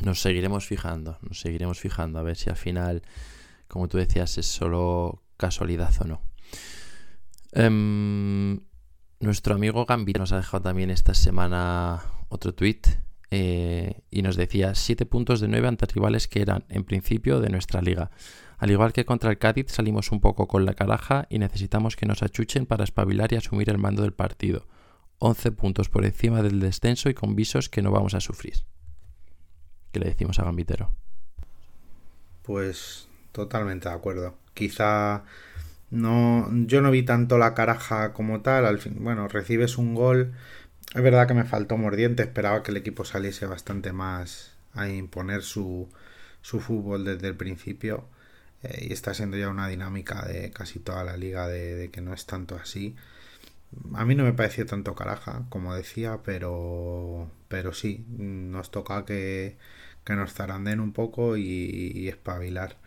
Nos 0.01 0.21
seguiremos 0.21 0.65
fijando, 0.67 1.17
nos 1.21 1.39
seguiremos 1.39 1.79
fijando 1.79 2.19
a 2.19 2.23
ver 2.23 2.35
si 2.35 2.49
al 2.49 2.55
final, 2.55 3.01
como 3.67 3.87
tú 3.87 3.97
decías, 3.97 4.37
es 4.37 4.45
solo 4.45 5.23
casualidad 5.37 5.91
o 6.01 6.05
no. 6.05 6.26
Em, 7.53 8.59
nuestro 9.19 9.55
amigo 9.55 9.85
Gambit 9.85 10.17
nos 10.17 10.31
ha 10.31 10.37
dejado 10.37 10.63
también 10.63 10.89
esta 10.89 11.13
semana 11.13 12.03
otro 12.29 12.53
tweet 12.53 12.81
eh, 13.31 14.01
y 14.09 14.21
nos 14.21 14.35
decía 14.35 14.75
7 14.75 15.05
puntos 15.05 15.39
de 15.39 15.47
9 15.47 15.67
ante 15.67 15.85
rivales 15.87 16.27
que 16.27 16.41
eran 16.41 16.65
en 16.69 16.83
principio 16.83 17.39
de 17.39 17.49
nuestra 17.49 17.81
liga. 17.81 18.11
Al 18.57 18.71
igual 18.71 18.93
que 18.93 19.05
contra 19.05 19.29
el 19.29 19.37
Cádiz 19.37 19.71
salimos 19.71 20.11
un 20.11 20.19
poco 20.19 20.47
con 20.47 20.65
la 20.65 20.73
caraja 20.73 21.27
y 21.29 21.39
necesitamos 21.39 21.95
que 21.95 22.05
nos 22.05 22.23
achuchen 22.23 22.65
para 22.65 22.83
espabilar 22.83 23.31
y 23.31 23.35
asumir 23.35 23.69
el 23.69 23.77
mando 23.77 24.01
del 24.01 24.13
partido. 24.13 24.65
11 25.19 25.51
puntos 25.51 25.89
por 25.89 26.05
encima 26.05 26.41
del 26.41 26.59
descenso 26.59 27.09
y 27.09 27.13
con 27.13 27.35
visos 27.35 27.69
que 27.69 27.81
no 27.81 27.91
vamos 27.91 28.13
a 28.13 28.19
sufrir. 28.19 28.65
¿Qué 29.91 29.99
le 29.99 30.07
decimos 30.07 30.39
a 30.39 30.43
Gambitero? 30.43 30.91
Pues 32.43 33.07
totalmente 33.31 33.89
de 33.89 33.95
acuerdo. 33.95 34.37
Quizá 34.53 35.23
no, 35.89 36.49
yo 36.65 36.81
no 36.81 36.91
vi 36.91 37.03
tanto 37.03 37.37
la 37.37 37.53
caraja 37.53 38.13
como 38.13 38.41
tal. 38.41 38.65
Al 38.65 38.79
fin, 38.79 38.97
bueno, 38.99 39.27
recibes 39.27 39.77
un 39.77 39.95
gol. 39.95 40.33
Es 40.95 41.01
verdad 41.01 41.27
que 41.27 41.33
me 41.33 41.45
faltó 41.45 41.77
mordiente. 41.77 42.23
Esperaba 42.23 42.63
que 42.63 42.71
el 42.71 42.77
equipo 42.77 43.05
saliese 43.05 43.45
bastante 43.45 43.93
más 43.93 44.53
a 44.73 44.89
imponer 44.89 45.43
su, 45.43 45.89
su 46.41 46.59
fútbol 46.59 47.05
desde 47.05 47.27
el 47.29 47.35
principio. 47.37 48.07
Eh, 48.63 48.87
y 48.89 48.93
está 48.93 49.13
siendo 49.13 49.37
ya 49.37 49.49
una 49.49 49.67
dinámica 49.67 50.25
de 50.25 50.51
casi 50.51 50.79
toda 50.79 51.03
la 51.03 51.17
liga 51.17 51.47
de, 51.47 51.89
que 51.91 52.01
no 52.01 52.13
es 52.13 52.25
tanto 52.25 52.55
así. 52.55 52.95
A 53.95 54.05
mí 54.05 54.15
no 54.15 54.23
me 54.23 54.33
pareció 54.33 54.65
tanto 54.65 54.95
caraja, 54.95 55.45
como 55.49 55.75
decía, 55.75 56.19
pero, 56.23 57.29
pero 57.47 57.73
sí, 57.73 58.05
nos 58.17 58.71
toca 58.71 59.05
que, 59.05 59.57
que 60.05 60.15
nos 60.15 60.33
zaranden 60.33 60.79
un 60.79 60.93
poco 60.93 61.37
y, 61.37 61.43
y 61.95 62.07
espabilar. 62.07 62.77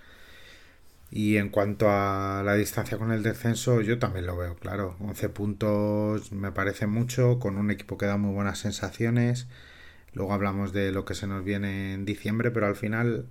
Y 1.10 1.36
en 1.38 1.48
cuanto 1.48 1.88
a 1.90 2.42
la 2.44 2.54
distancia 2.54 2.98
con 2.98 3.10
el 3.12 3.22
descenso, 3.22 3.80
yo 3.80 3.98
también 3.98 4.26
lo 4.26 4.36
veo, 4.36 4.54
claro. 4.56 4.96
11 5.00 5.28
puntos 5.30 6.32
me 6.32 6.52
parece 6.52 6.86
mucho, 6.86 7.38
con 7.40 7.58
un 7.58 7.70
equipo 7.70 7.98
que 7.98 8.06
da 8.06 8.16
muy 8.16 8.32
buenas 8.32 8.58
sensaciones. 8.60 9.48
Luego 10.12 10.32
hablamos 10.32 10.72
de 10.72 10.92
lo 10.92 11.04
que 11.04 11.14
se 11.14 11.26
nos 11.26 11.44
viene 11.44 11.94
en 11.94 12.04
diciembre, 12.04 12.50
pero 12.50 12.66
al 12.66 12.76
final 12.76 13.26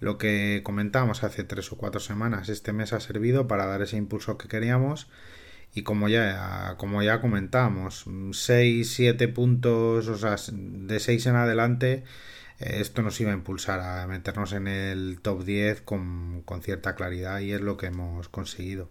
lo 0.00 0.18
que 0.18 0.60
comentábamos 0.64 1.24
hace 1.24 1.44
tres 1.44 1.72
o 1.72 1.76
cuatro 1.78 2.00
semanas, 2.00 2.48
este 2.48 2.72
mes 2.72 2.92
ha 2.92 3.00
servido 3.00 3.46
para 3.48 3.66
dar 3.66 3.82
ese 3.82 3.96
impulso 3.96 4.36
que 4.38 4.48
queríamos 4.48 5.08
y 5.74 5.82
como 5.82 6.08
ya, 6.08 6.76
como 6.78 7.02
ya 7.02 7.20
comentamos, 7.20 8.04
6, 8.32 8.90
7 8.90 9.28
puntos, 9.28 10.08
o 10.08 10.16
sea, 10.16 10.36
de 10.52 11.00
6 11.00 11.26
en 11.26 11.36
adelante, 11.36 12.04
esto 12.58 13.02
nos 13.02 13.20
iba 13.20 13.30
a 13.30 13.34
impulsar 13.34 13.80
a 13.80 14.06
meternos 14.06 14.52
en 14.52 14.68
el 14.68 15.20
top 15.20 15.44
10 15.44 15.82
con, 15.82 16.42
con 16.44 16.62
cierta 16.62 16.94
claridad 16.94 17.40
y 17.40 17.52
es 17.52 17.60
lo 17.60 17.76
que 17.76 17.86
hemos 17.86 18.28
conseguido. 18.28 18.88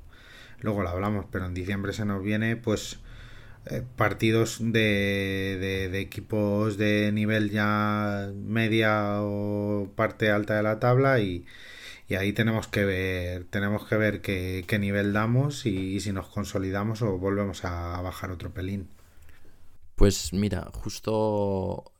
Luego 0.59 0.83
lo 0.83 0.89
hablamos, 0.89 1.25
pero 1.31 1.45
en 1.45 1.53
diciembre 1.53 1.93
se 1.93 2.05
nos 2.05 2.23
viene 2.23 2.55
pues 2.55 2.99
eh, 3.65 3.81
partidos 3.95 4.57
de, 4.59 5.87
de, 5.89 5.99
equipos 6.01 6.77
de 6.77 7.11
nivel 7.13 7.49
ya 7.49 8.29
media 8.35 9.21
o 9.21 9.89
parte 9.95 10.31
alta 10.31 10.57
de 10.57 10.63
la 10.63 10.79
tabla 10.79 11.19
y, 11.19 11.45
y 12.09 12.15
ahí 12.15 12.33
tenemos 12.33 12.67
que 12.67 12.83
ver 12.83 13.45
tenemos 13.45 13.85
que 13.85 13.95
ver 13.95 14.21
qué, 14.21 14.65
qué 14.67 14.79
nivel 14.79 15.13
damos 15.13 15.65
y, 15.65 16.01
si 16.01 16.11
nos 16.11 16.27
consolidamos 16.27 17.01
o 17.01 17.17
volvemos 17.17 17.63
a, 17.63 18.01
bajar 18.01 18.31
otro 18.31 18.51
pelín. 18.51 18.89
Pues 19.95 20.33
mira, 20.33 20.69
justo 20.73 21.92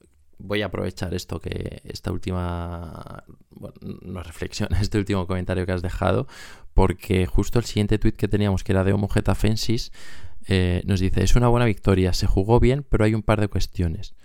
voy 0.44 0.62
a 0.62 0.68
aprovechar 0.68 1.14
esto 1.14 1.40
que 1.40 1.82
esta 1.86 2.12
última 2.12 3.24
bueno, 3.50 3.76
no 4.02 4.22
reflexión, 4.22 4.70
este 4.80 4.98
último 4.98 5.26
comentario 5.26 5.66
que 5.66 5.72
has 5.72 5.82
dejado, 5.82 6.28
porque 6.74 7.26
justo 7.26 7.60
el 7.60 7.66
siguiente 7.66 7.98
tweet 7.98 8.14
que 8.14 8.28
teníamos, 8.28 8.64
que 8.64 8.74
era 8.74 8.84
de 8.84 8.94
Homogeta 8.94 9.36
Fensis, 9.36 9.92
eh, 10.48 10.84
nos 10.86 11.00
dice, 11.00 11.24
es 11.24 11.36
una 11.36 11.48
buena 11.48 11.66
victoria, 11.66 12.14
se 12.14 12.28
jugó 12.28 12.60
bien, 12.60 12.86
pero 12.88 13.06
hay 13.06 13.16
un 13.16 13.24
par 13.24 13.40
de 13.40 13.48
cuestiones. 13.48 14.16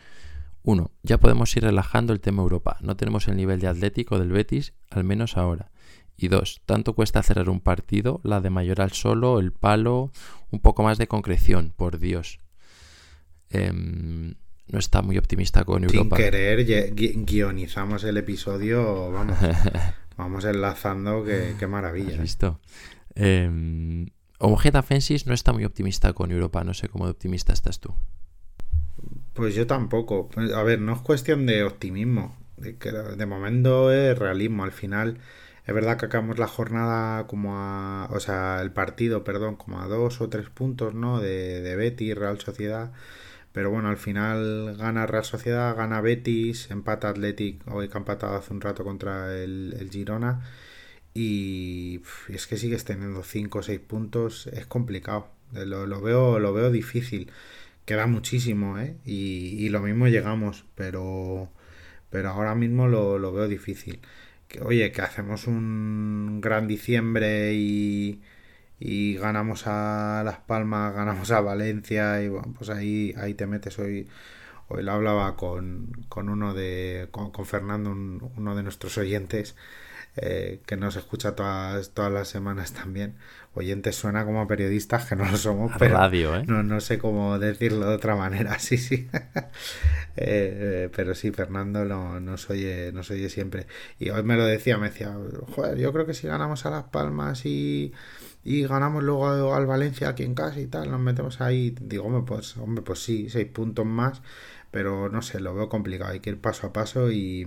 Uno, 0.62 0.90
ya 1.02 1.18
podemos 1.18 1.56
ir 1.56 1.62
relajando 1.62 2.12
el 2.12 2.20
tema 2.20 2.42
Europa, 2.42 2.76
no 2.80 2.96
tenemos 2.96 3.28
el 3.28 3.36
nivel 3.36 3.60
de 3.60 3.68
Atlético 3.68 4.18
del 4.18 4.30
Betis, 4.30 4.74
al 4.90 5.04
menos 5.04 5.36
ahora. 5.36 5.70
Y 6.16 6.26
dos, 6.26 6.62
tanto 6.66 6.94
cuesta 6.94 7.22
cerrar 7.22 7.48
un 7.48 7.60
partido, 7.60 8.20
la 8.24 8.40
de 8.40 8.50
Mayoral 8.50 8.90
solo, 8.90 9.38
el 9.38 9.52
palo, 9.52 10.10
un 10.50 10.58
poco 10.58 10.82
más 10.82 10.98
de 10.98 11.06
concreción, 11.06 11.72
por 11.76 12.00
Dios. 12.00 12.40
Em, 13.50 14.34
no 14.70 14.78
está 14.78 15.02
muy 15.02 15.18
optimista 15.18 15.64
con 15.64 15.84
Europa. 15.84 16.16
Sin 16.16 16.24
querer, 16.24 16.94
guionizamos 16.94 18.04
el 18.04 18.16
episodio, 18.16 19.10
vamos, 19.10 19.38
vamos 20.16 20.44
enlazando, 20.44 21.24
qué, 21.24 21.66
maravilla. 21.66 22.14
¿Has 22.14 22.20
visto? 22.20 22.60
Eh, 23.14 24.06
Fensis 24.86 25.26
no 25.26 25.34
está 25.34 25.52
muy 25.52 25.64
optimista 25.64 26.12
con 26.12 26.30
Europa, 26.30 26.62
no 26.64 26.74
sé 26.74 26.88
cómo 26.88 27.06
de 27.06 27.12
optimista 27.12 27.52
estás 27.52 27.80
tú. 27.80 27.94
Pues 29.34 29.54
yo 29.54 29.66
tampoco. 29.66 30.28
A 30.54 30.62
ver, 30.62 30.80
no 30.80 30.94
es 30.94 31.00
cuestión 31.00 31.46
de 31.46 31.62
optimismo. 31.62 32.36
De, 32.56 32.76
que 32.76 32.90
de 32.90 33.26
momento 33.26 33.92
es 33.92 34.18
realismo. 34.18 34.64
Al 34.64 34.72
final, 34.72 35.18
es 35.64 35.74
verdad 35.74 35.96
que 35.96 36.06
acabamos 36.06 36.38
la 36.38 36.48
jornada 36.48 37.26
como 37.28 37.56
a. 37.56 38.08
O 38.10 38.20
sea, 38.20 38.60
el 38.60 38.72
partido, 38.72 39.22
perdón, 39.22 39.54
como 39.56 39.80
a 39.80 39.86
dos 39.86 40.20
o 40.20 40.28
tres 40.28 40.48
puntos, 40.50 40.94
¿no? 40.94 41.20
De, 41.20 41.60
de 41.60 41.76
Betis, 41.76 42.16
Real 42.16 42.40
Sociedad. 42.40 42.92
Pero 43.52 43.70
bueno, 43.70 43.88
al 43.88 43.96
final 43.96 44.76
gana 44.78 45.06
Real 45.06 45.24
Sociedad, 45.24 45.76
gana 45.76 46.00
Betis, 46.00 46.70
empata 46.70 47.08
Athletic, 47.10 47.62
hoy 47.68 47.88
que 47.88 47.94
ha 47.96 48.00
empatado 48.00 48.36
hace 48.36 48.52
un 48.52 48.60
rato 48.60 48.84
contra 48.84 49.34
el, 49.36 49.74
el 49.78 49.90
Girona. 49.90 50.42
Y 51.14 52.00
es 52.28 52.46
que 52.46 52.56
sigues 52.56 52.84
teniendo 52.84 53.22
5 53.24 53.58
o 53.58 53.62
6 53.62 53.80
puntos, 53.80 54.46
es 54.48 54.66
complicado. 54.66 55.28
Eh, 55.54 55.66
lo, 55.66 56.00
veo, 56.00 56.38
lo 56.38 56.52
veo 56.52 56.70
difícil. 56.70 57.30
Queda 57.84 58.06
muchísimo, 58.06 58.78
¿eh? 58.78 58.96
Y, 59.04 59.68
lo 59.70 59.80
mismo 59.80 60.08
llegamos, 60.08 60.64
pero, 60.74 61.50
pero 62.10 62.30
ahora 62.30 62.54
mismo 62.54 62.86
lo, 62.88 63.32
veo 63.32 63.48
difícil. 63.48 64.00
Que, 64.48 64.60
oye, 64.62 64.92
que 64.92 65.02
hacemos 65.02 65.46
un 65.46 66.40
gran 66.40 66.68
diciembre 66.68 67.54
y, 67.54 68.22
y 68.80 69.16
ganamos 69.16 69.66
a 69.66 70.22
Las 70.24 70.38
Palmas, 70.38 70.94
ganamos 70.94 71.30
a 71.30 71.40
Valencia 71.40 72.22
y 72.22 72.28
bueno, 72.28 72.54
pues 72.56 72.70
ahí, 72.70 73.14
ahí 73.18 73.34
te 73.34 73.46
metes 73.46 73.78
hoy. 73.78 74.08
Hoy 74.70 74.82
lo 74.82 74.92
hablaba 74.92 75.34
con, 75.36 76.06
con 76.08 76.28
uno 76.28 76.52
de. 76.54 77.08
con, 77.10 77.32
Fernando, 77.46 77.90
uno 77.90 78.54
de 78.54 78.62
nuestros 78.62 78.98
oyentes 78.98 79.56
eh, 80.20 80.60
que 80.66 80.76
nos 80.76 80.96
escucha 80.96 81.36
todas, 81.36 81.90
todas 81.90 82.12
las 82.12 82.28
semanas 82.28 82.72
también. 82.72 83.14
Oyentes 83.54 83.96
suena 83.96 84.24
como 84.24 84.46
periodistas 84.48 85.06
que 85.06 85.16
no 85.16 85.24
lo 85.24 85.36
somos, 85.36 85.72
pero 85.78 85.96
radio, 85.96 86.36
¿eh? 86.36 86.44
no, 86.46 86.62
no 86.62 86.80
sé 86.80 86.98
cómo 86.98 87.38
decirlo 87.38 87.88
de 87.88 87.94
otra 87.94 88.16
manera, 88.16 88.58
sí, 88.58 88.78
sí. 88.78 89.08
Eh, 90.20 90.90
pero 90.96 91.14
sí, 91.14 91.30
Fernando 91.30 91.84
no, 91.84 92.18
nos, 92.18 92.50
oye, 92.50 92.90
nos 92.92 93.08
oye 93.12 93.28
siempre. 93.28 93.68
Y 94.00 94.10
hoy 94.10 94.24
me 94.24 94.36
lo 94.36 94.44
decía, 94.46 94.76
me 94.76 94.88
decía, 94.88 95.16
joder, 95.54 95.78
yo 95.78 95.92
creo 95.92 96.06
que 96.06 96.14
si 96.14 96.26
ganamos 96.26 96.66
a 96.66 96.70
Las 96.70 96.82
Palmas 96.84 97.46
y, 97.46 97.92
y 98.48 98.66
ganamos 98.66 99.02
luego 99.02 99.54
al 99.54 99.66
Valencia 99.66 100.08
aquí 100.08 100.22
en 100.22 100.34
casa 100.34 100.60
y 100.60 100.66
tal, 100.66 100.90
nos 100.90 101.00
metemos 101.00 101.40
ahí, 101.40 101.74
digo, 101.80 102.04
hombre, 102.04 102.22
pues, 102.26 102.56
hombre, 102.56 102.82
pues 102.82 103.02
sí, 103.02 103.28
seis 103.28 103.46
puntos 103.46 103.84
más 103.86 104.22
pero 104.70 105.08
no 105.08 105.22
sé, 105.22 105.40
lo 105.40 105.54
veo 105.54 105.68
complicado, 105.68 106.12
hay 106.12 106.20
que 106.20 106.30
ir 106.30 106.40
paso 106.40 106.66
a 106.66 106.72
paso 106.72 107.10
y, 107.10 107.46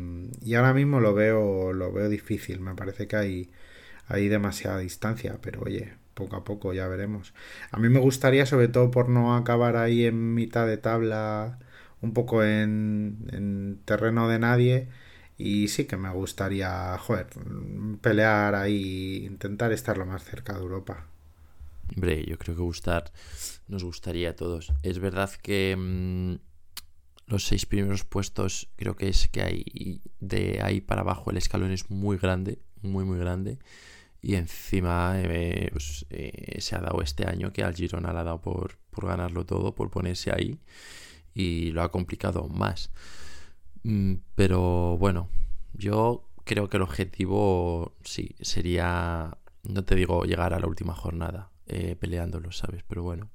ahora 0.56 0.74
mismo 0.74 1.00
lo 1.00 1.14
veo, 1.14 1.74
lo 1.74 1.92
veo 1.92 2.10
difícil, 2.10 2.60
me 2.60 2.76
parece 2.76 3.08
que 3.08 3.16
hay, 3.16 3.52
hay 4.08 4.28
demasiada 4.30 4.80
distancia, 4.80 5.40
pero 5.42 5.62
oye, 5.62 5.94
poco 6.14 6.36
a 6.36 6.44
poco 6.44 6.74
ya 6.74 6.88
veremos. 6.88 7.34
A 7.72 7.80
mí 7.80 7.90
me 7.90 8.00
gustaría, 8.00 8.46
sobre 8.46 8.68
todo 8.70 8.92
por 8.92 9.10
no 9.10 9.36
acabar 9.36 9.78
ahí 9.78 10.06
en 10.06 10.34
mitad 10.34 10.68
de 10.68 10.78
tabla, 10.78 11.60
un 12.02 12.14
poco 12.14 12.44
en, 12.44 13.28
en 13.32 13.80
terreno 13.86 14.28
de 14.28 14.40
nadie, 14.40 14.88
y 15.42 15.68
sí 15.68 15.86
que 15.86 15.98
me 15.98 16.12
gustaría, 16.12 16.98
joder, 17.00 17.28
pelear 18.02 18.56
ahí, 18.56 19.26
intentar 19.26 19.72
estar 19.72 19.98
lo 19.98 20.06
más 20.06 20.24
cerca 20.24 20.54
de 20.54 20.60
Europa. 20.60 21.08
Hombre, 21.96 22.24
yo 22.26 22.38
creo 22.38 22.56
que 22.56 22.62
gustar 22.62 23.12
nos 23.68 23.84
gustaría 23.84 24.30
a 24.30 24.36
todos. 24.36 24.72
Es 24.84 25.00
verdad 25.00 25.32
que 25.42 25.76
mm, 25.78 26.36
los 27.28 27.46
seis 27.46 27.66
primeros 27.66 28.04
puestos 28.04 28.70
creo 28.76 28.96
que 28.96 29.10
es 29.10 29.28
que 29.28 29.42
hay 29.42 30.02
de 30.20 30.62
ahí 30.62 30.82
para 30.82 31.02
abajo 31.02 31.32
el 31.32 31.38
escalón 31.38 31.72
es 31.72 31.90
muy 31.90 32.18
grande, 32.18 32.60
muy 32.82 33.04
muy 33.04 33.18
grande. 33.18 33.58
Y 34.22 34.36
encima 34.36 35.14
eh, 35.16 35.70
pues, 35.72 36.06
eh, 36.12 36.62
se 36.62 36.76
ha 36.76 36.80
dado 36.82 37.02
este 37.02 37.28
año 37.28 37.52
que 37.52 37.64
al 37.64 37.74
Girona 37.74 38.14
le 38.14 38.20
ha 38.20 38.24
dado 38.24 38.42
por, 38.42 38.78
por, 38.92 39.08
ganarlo 39.08 39.46
todo, 39.46 39.74
por 39.74 39.90
ponerse 39.90 40.32
ahí. 40.32 40.60
Y 41.34 41.72
lo 41.72 41.82
ha 41.82 41.92
complicado 41.92 42.48
más. 42.48 42.92
Mm, 43.84 44.16
pero 44.36 44.98
bueno, 44.98 45.30
yo 45.74 46.28
creo 46.44 46.70
que 46.70 46.78
el 46.78 46.84
objetivo 46.84 47.96
sí 48.04 48.36
sería, 48.42 49.38
no 49.64 49.84
te 49.84 49.96
digo 49.96 50.24
llegar 50.26 50.54
a 50.54 50.60
la 50.60 50.68
última 50.68 50.94
jornada 50.94 51.52
eh, 51.68 51.96
peleándolo, 52.00 52.52
¿sabes? 52.52 52.84
Pero 52.88 53.04
bueno, 53.04 53.30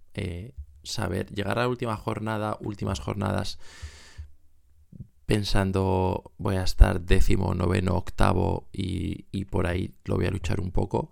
saber, 0.82 1.30
llegar 1.32 1.58
a 1.58 1.62
la 1.62 1.68
última 1.68 1.96
jornada, 1.96 2.56
últimas 2.60 3.00
jornadas, 3.00 3.58
pensando 5.26 6.32
voy 6.38 6.56
a 6.56 6.62
estar 6.62 7.00
décimo, 7.00 7.54
noveno, 7.54 7.96
octavo 7.96 8.68
y, 8.72 9.26
y 9.32 9.46
por 9.46 9.66
ahí 9.66 9.92
lo 10.04 10.16
voy 10.16 10.26
a 10.26 10.30
luchar 10.30 10.60
un 10.60 10.70
poco, 10.70 11.10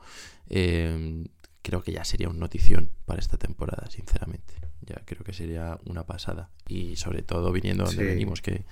em, 0.48 1.26
creo 1.62 1.82
que 1.82 1.92
ya 1.92 2.04
sería 2.04 2.28
una 2.28 2.38
notición 2.38 2.92
para 3.06 3.20
esta 3.20 3.36
temporada, 3.38 3.90
sinceramente. 3.90 4.54
Ya 4.82 5.02
creo 5.04 5.24
que 5.24 5.32
sería 5.32 5.80
una 5.86 6.04
pasada. 6.04 6.50
Y 6.68 6.96
sobre 6.96 7.22
todo 7.22 7.50
viniendo 7.52 7.84
donde 7.84 8.04
venimos, 8.04 8.42
que, 8.42 8.66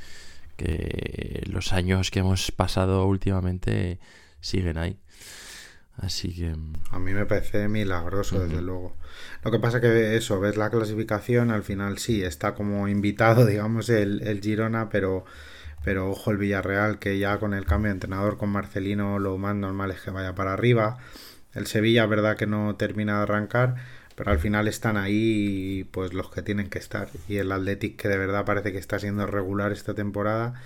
que 0.57 1.42
los 1.46 1.72
años 1.72 2.11
que 2.11 2.20
hemos 2.20 2.50
pasado 2.53 3.07
últimamente 3.07 3.98
siguen 4.40 4.78
ahí. 4.78 4.98
Así 5.96 6.34
que... 6.34 6.55
Mm, 6.57 6.72
A 6.90 6.98
mí 6.98 7.12
me 7.12 7.26
parece 7.26 7.68
milagroso, 7.68 8.40
desde 8.40 8.62
luego. 8.62 8.96
Lo 9.44 9.50
que 9.50 9.59
pasa 9.59 9.80
que 9.80 10.16
eso, 10.16 10.40
ves 10.40 10.57
la 10.57 10.70
clasificación, 10.70 11.50
al 11.50 11.62
final 11.62 11.98
sí, 11.98 12.22
está 12.22 12.55
como 12.55 12.88
invitado, 12.88 13.46
digamos, 13.46 13.88
el, 13.90 14.22
el 14.26 14.40
Girona, 14.40 14.88
pero, 14.88 15.24
pero 15.84 16.11
ojo 16.11 16.30
el 16.30 16.38
Villarreal, 16.38 16.98
que 16.98 17.18
ya 17.18 17.38
con 17.38 17.55
el 17.55 17.66
cambio 17.66 17.88
de 17.90 17.94
entrenador 17.94 18.38
con 18.38 18.50
Marcelino 18.50 19.18
lo 19.18 19.36
más 19.38 19.55
normal 19.55 19.90
es 19.90 20.00
que 20.00 20.11
vaya 20.11 20.34
para 20.34 20.53
arriba. 20.55 20.98
El 21.55 21.66
Sevilla, 21.66 22.07
verdad 22.07 22.36
que 22.36 22.46
no 22.46 22.76
termina 22.76 23.18
de 23.18 23.22
arrancar, 23.24 23.76
pero 24.23 24.31
al 24.31 24.39
final 24.39 24.68
están 24.68 24.97
ahí 24.97 25.83
pues 25.91 26.14
los 26.14 26.31
que 26.31 26.43
tienen 26.43 26.70
que 26.70 26.79
estar. 26.79 27.09
Y 27.29 27.39
el 27.39 27.51
Athletic, 27.51 27.97
que 27.97 28.07
de 28.07 28.16
verdad 28.16 28.45
parece 28.45 28.70
que 28.70 28.79
está 28.79 29.01
siendo 29.01 29.27
regular 29.27 29.73
esta 29.73 29.95
temporada 29.95 30.62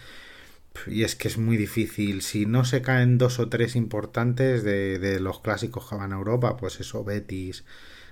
y 0.86 1.04
es 1.04 1.16
que 1.16 1.28
es 1.28 1.38
muy 1.38 1.56
difícil. 1.56 2.20
Si 2.20 2.44
no 2.44 2.66
se 2.66 2.82
caen 2.82 3.16
dos 3.16 3.38
o 3.38 3.48
tres 3.48 3.74
importantes 3.74 4.62
de, 4.62 5.20
los 5.20 5.40
clásicos 5.40 5.88
que 5.88 5.94
van 5.96 6.12
a 6.12 6.16
Europa, 6.16 6.58
pues 6.58 6.80
eso, 6.80 7.02
Betis, 7.02 7.64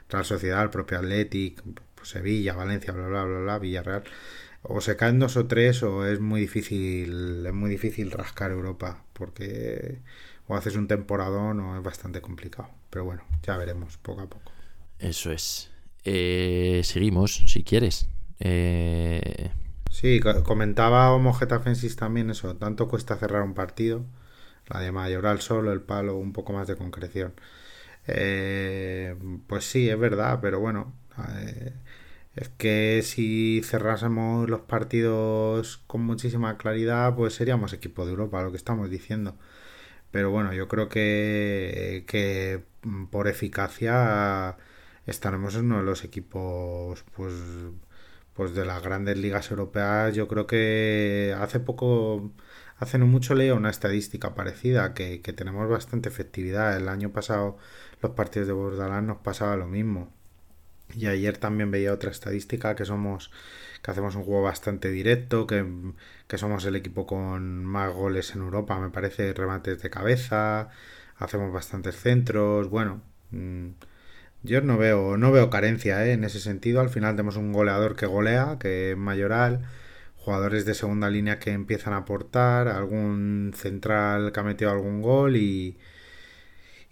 Real 0.09 0.24
Sociedad, 0.24 0.62
el 0.62 0.70
propio 0.70 0.97
Athletic, 0.97 1.62
pues 1.95 2.09
Sevilla, 2.09 2.55
Valencia, 2.55 2.95
bla, 2.95 3.07
bla, 3.07 3.24
bla, 3.24 3.40
bla, 3.40 3.59
Villarreal. 3.59 4.05
O 4.62 4.80
se 4.80 4.97
caen 4.97 5.18
dos 5.18 5.36
o 5.36 5.47
tres 5.47 5.82
o 5.82 6.07
es 6.07 6.20
muy 6.20 6.40
difícil, 6.40 7.45
es 7.45 7.53
muy 7.53 7.68
difícil 7.68 8.11
rascar 8.11 8.51
Europa, 8.51 9.05
porque 9.12 9.99
o 10.47 10.57
haces 10.57 10.76
un 10.76 10.88
temporadón 10.88 11.61
o 11.61 11.76
es 11.76 11.82
bastante 11.82 12.22
complicado. 12.22 12.70
Pero 12.88 13.05
bueno, 13.05 13.24
ya 13.42 13.59
veremos, 13.59 13.99
poco 13.99 14.22
a 14.22 14.26
poco. 14.26 14.53
Eso 15.11 15.30
es. 15.32 15.70
Eh, 16.05 16.80
seguimos, 16.84 17.44
si 17.46 17.62
quieres. 17.64 18.09
Eh, 18.40 19.50
Sí, 19.90 20.20
comentaba 20.44 21.12
Homo 21.12 21.32
Getafensis 21.34 21.94
también 21.96 22.30
eso, 22.30 22.57
tanto 22.57 22.88
cuesta 22.88 23.16
cerrar 23.16 23.42
un 23.42 23.55
partido, 23.55 24.05
la 24.66 24.80
de 24.80 24.92
Mayoral 24.92 25.40
solo, 25.40 25.72
el 25.72 25.82
palo, 25.82 26.16
un 26.16 26.32
poco 26.32 26.52
más 26.52 26.66
de 26.68 26.76
concreción. 26.76 27.34
Eh, 28.09 29.16
pues 29.48 29.64
sí, 29.66 29.88
es 29.90 29.98
verdad, 29.98 30.40
pero 30.42 30.61
bueno, 30.61 30.94
Eh, 31.36 31.72
es 32.36 32.48
que 32.50 33.02
si 33.05 33.62
cerrásemos 33.64 34.50
los 34.50 34.62
partidos 34.62 35.78
con 35.88 36.02
muchísima 36.02 36.59
claridad, 36.59 37.14
pues 37.16 37.34
seríamos 37.34 37.72
equipo 37.74 38.05
de 38.07 38.12
Europa, 38.12 38.42
lo 38.44 38.50
que 38.52 38.57
estamos 38.59 38.90
diciendo. 38.90 39.36
Pero 40.11 40.30
bueno, 40.30 40.52
yo 40.52 40.68
creo 40.68 40.88
que, 40.88 42.05
que 42.07 42.62
por 43.11 43.28
eficacia 43.28 44.57
estaremos 45.07 45.55
en 45.57 45.66
uno 45.66 45.78
de 45.78 45.84
los 45.84 46.05
equipos 46.05 47.05
pues 47.16 47.34
pues 48.34 48.55
de 48.55 48.64
las 48.64 48.82
grandes 48.82 49.16
ligas 49.18 49.50
europeas. 49.50 50.14
Yo 50.14 50.28
creo 50.28 50.46
que 50.46 51.34
hace 51.38 51.61
poco 51.61 52.32
hace 52.78 52.98
no 52.98 53.07
mucho 53.07 53.34
leí 53.34 53.50
una 53.50 53.70
estadística 53.70 54.34
parecida 54.34 54.94
que, 54.94 55.22
que 55.22 55.32
tenemos 55.32 55.68
bastante 55.70 56.09
efectividad. 56.09 56.76
El 56.76 56.88
año 56.88 57.12
pasado 57.12 57.59
los 58.02 58.12
partidos 58.12 58.48
de 58.48 58.55
Bordalas 58.55 59.02
nos 59.05 59.18
pasaba 59.18 59.57
lo 59.57 59.66
mismo. 59.66 60.12
Y 60.94 61.07
ayer 61.07 61.38
también 61.38 61.70
veía 61.70 61.92
otra 61.92 62.11
estadística 62.11 62.74
que 62.76 62.84
somos 62.84 63.30
que 63.82 63.90
hacemos 63.90 64.14
un 64.16 64.24
juego 64.24 64.42
bastante 64.42 64.90
directo 64.90 65.46
que, 65.46 65.64
que 66.26 66.38
somos 66.38 66.64
el 66.64 66.76
equipo 66.76 67.07
con 67.07 67.64
más 67.64 67.92
goles 67.92 68.34
en 68.34 68.40
Europa 68.42 68.78
me 68.80 68.90
parece 68.90 69.34
remates 69.34 69.82
de 69.82 69.90
cabeza 69.90 70.70
hacemos 71.16 71.52
bastantes 71.52 71.96
centros 71.96 72.70
bueno 72.70 73.02
mm, 73.30 73.68
yo 74.45 74.61
no 74.61 74.78
veo, 74.78 75.16
no 75.16 75.32
veo 75.32 75.51
carencia 75.51 76.05
¿eh? 76.07 76.12
en 76.12 76.24
ese 76.24 76.38
sentido. 76.38 76.80
Al 76.80 76.90
final 76.90 77.16
tenemos 77.16 77.36
un 77.36 77.53
goleador 77.53 77.97
que 77.97 78.07
golea, 78.07 78.59
que 78.61 78.92
es 78.92 78.97
mayoral, 78.97 79.62
jugadores 80.16 80.66
de 80.66 80.74
segunda 80.74 81.11
línea 81.11 81.38
que 81.38 81.51
empiezan 81.53 81.95
a 81.95 81.99
aportar, 81.99 82.68
algún 82.68 83.53
central 83.57 84.32
que 84.32 84.40
ha 84.40 84.42
metido 84.45 84.70
algún 84.70 85.03
gol 85.03 85.36
y, 85.36 85.78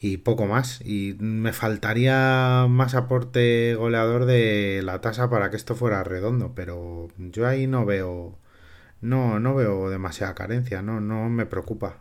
y 0.00 0.18
poco 0.18 0.46
más. 0.46 0.80
Y 0.82 1.16
me 1.20 1.52
faltaría 1.52 2.66
más 2.68 2.94
aporte 2.94 3.74
goleador 3.76 4.24
de 4.24 4.80
la 4.82 5.00
tasa 5.02 5.30
para 5.30 5.50
que 5.50 5.56
esto 5.56 5.74
fuera 5.74 6.02
redondo, 6.04 6.54
pero 6.54 7.08
yo 7.18 7.46
ahí 7.46 7.66
no 7.66 7.84
veo, 7.84 8.38
no, 9.02 9.40
no 9.40 9.54
veo 9.54 9.90
demasiada 9.90 10.34
carencia, 10.34 10.82
no, 10.82 11.00
no 11.00 11.28
me 11.28 11.46
preocupa. 11.46 11.98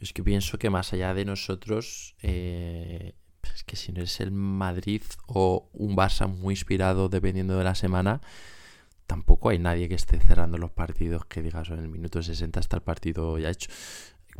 Es 0.00 0.12
que 0.12 0.22
pienso 0.24 0.58
que 0.58 0.70
más 0.70 0.92
allá 0.92 1.14
de 1.14 1.24
nosotros, 1.24 2.16
eh, 2.22 3.14
es 3.54 3.64
que 3.64 3.76
si 3.76 3.92
no 3.92 4.02
es 4.02 4.20
el 4.20 4.30
Madrid 4.30 5.02
o 5.26 5.68
un 5.72 5.96
Barça 5.96 6.28
muy 6.28 6.54
inspirado 6.54 7.08
dependiendo 7.08 7.58
de 7.58 7.64
la 7.64 7.74
semana, 7.74 8.20
tampoco 9.06 9.50
hay 9.50 9.58
nadie 9.58 9.88
que 9.88 9.94
esté 9.94 10.18
cerrando 10.18 10.58
los 10.58 10.70
partidos 10.70 11.26
que 11.26 11.42
digas 11.42 11.68
en 11.70 11.78
el 11.78 11.88
minuto 11.88 12.22
60 12.22 12.60
está 12.60 12.76
el 12.76 12.82
partido 12.82 13.38
ya 13.38 13.50
hecho. 13.50 13.70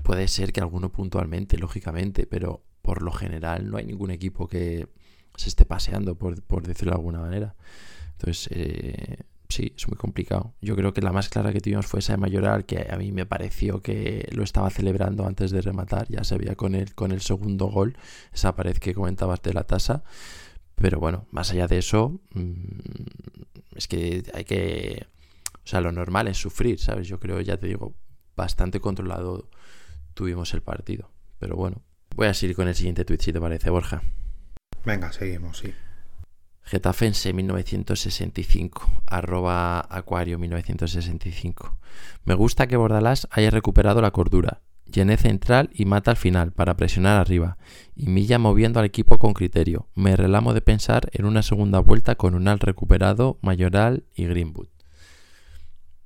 Puede 0.03 0.29
ser 0.29 0.53
que 0.53 0.61
alguno 0.61 0.91
puntualmente, 0.91 1.59
lógicamente, 1.59 2.27
pero 2.27 2.63
por 2.83 3.03
lo 3.03 3.13
general 3.13 3.71
no 3.71 3.77
hay 3.79 3.87
ningún 3.87 4.11
equipo 4.11 4.49
que 4.49 4.89
se 5.37 5.49
esté 5.49 5.65
paseando, 5.65 6.17
por, 6.17 6.43
por 6.43 6.67
decirlo 6.67 6.93
de 6.93 6.97
alguna 6.97 7.21
manera. 7.21 7.55
Entonces, 8.13 8.49
eh, 8.53 9.19
sí, 9.55 9.73
es 9.77 9.89
muy 9.89 9.97
complicado. 9.97 10.55
Yo 10.61 10.75
creo 10.75 10.93
que 10.93 11.01
la 11.01 11.13
más 11.13 11.29
clara 11.29 11.53
que 11.53 11.61
tuvimos 11.61 11.87
fue 11.87 12.01
esa 12.01 12.15
de 12.15 12.17
Mayoral, 12.19 12.67
que 12.67 12.89
a 12.91 12.97
mí 12.97 13.13
me 13.13 13.25
pareció 13.25 13.81
que 13.83 14.29
lo 14.33 14.43
estaba 14.43 14.69
celebrando 14.71 15.27
antes 15.27 15.53
de 15.53 15.61
rematar, 15.61 16.09
ya 16.09 16.25
se 16.25 16.37
veía 16.37 16.57
con 16.57 16.75
el, 16.75 16.95
con 16.95 17.13
el 17.13 17.21
segundo 17.21 17.67
gol, 17.67 17.97
esa 18.33 18.57
pared 18.57 18.77
que 18.77 18.95
comentabas 18.95 19.41
de 19.43 19.55
la 19.55 19.65
tasa. 19.65 20.03
Pero 20.75 20.99
bueno, 20.99 21.27
más 21.31 21.53
allá 21.53 21.69
de 21.69 21.79
eso, 21.79 22.21
mm, 22.35 23.77
es 23.77 23.87
que 23.87 24.25
hay 24.35 24.45
que... 24.45 25.07
O 25.53 25.67
sea, 25.67 25.81
lo 25.81 25.93
normal 25.93 26.29
es 26.29 26.37
sufrir, 26.37 26.79
¿sabes? 26.81 27.07
Yo 27.07 27.21
creo, 27.21 27.41
ya 27.41 27.57
te 27.57 27.69
digo, 27.69 27.95
bastante 28.37 28.81
controlado 28.81 29.49
tuvimos 30.15 30.53
el 30.53 30.63
partido. 30.63 31.11
Pero 31.39 31.57
bueno, 31.57 31.81
voy 32.17 32.27
a 32.27 32.35
seguir 32.35 32.57
con 32.57 32.69
el 32.69 32.75
siguiente 32.75 33.05
tweet 33.05 33.21
si 33.21 33.33
te 33.33 33.41
parece, 33.41 33.71
Borja. 33.71 34.03
Venga, 34.85 35.13
seguimos, 35.13 35.59
sí. 35.59 35.73
Getafense 36.65 37.33
1965, 37.33 39.03
arroba 39.07 39.87
acuario 39.91 40.39
1965. 40.39 41.77
Me 42.25 42.35
gusta 42.35 42.67
que 42.67 42.77
Bordalás 42.77 43.29
haya 43.31 43.51
recuperado 43.51 44.01
la 44.01 44.11
cordura. 44.13 44.63
Llené 44.87 45.17
central 45.17 45.71
y 45.75 45.85
mata 45.85 46.11
al 46.11 46.17
final 46.17 46.53
para 46.53 46.77
presionar 46.77 47.19
arriba. 47.19 47.59
Y 47.95 48.07
Milla 48.07 48.39
moviendo 48.39 48.81
al 48.81 48.87
equipo 48.87 49.19
con 49.19 49.35
criterio. 49.35 49.89
Me 49.95 50.17
relamo 50.17 50.55
de 50.55 50.63
pensar 50.63 51.11
en 51.13 51.27
una 51.27 51.43
segunda 51.43 51.81
vuelta 51.81 52.15
con 52.15 52.35
un 52.35 52.49
al 52.49 52.61
recuperado, 52.61 53.39
Mayoral 53.43 54.05
y 54.15 54.27
Greenwood. 54.27 54.69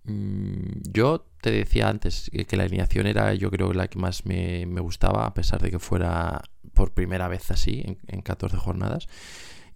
Mm, 0.04 0.80
yo 0.90 1.26
te 1.40 1.50
decía 1.50 1.88
antes 1.88 2.30
que 2.48 2.56
la 2.56 2.64
alineación 2.64 3.06
era 3.06 3.32
yo 3.34 3.50
creo 3.50 3.72
la 3.72 3.88
que 3.88 3.98
más 3.98 4.26
me, 4.26 4.64
gustaba, 4.80 5.26
a 5.26 5.34
pesar 5.34 5.60
de 5.60 5.70
que 5.70 5.78
fuera 5.78 6.42
por 6.72 6.92
primera 6.92 7.28
vez 7.28 7.50
así 7.50 7.82
en, 7.84 7.98
en 8.08 8.22
14 8.22 8.56
jornadas. 8.56 9.06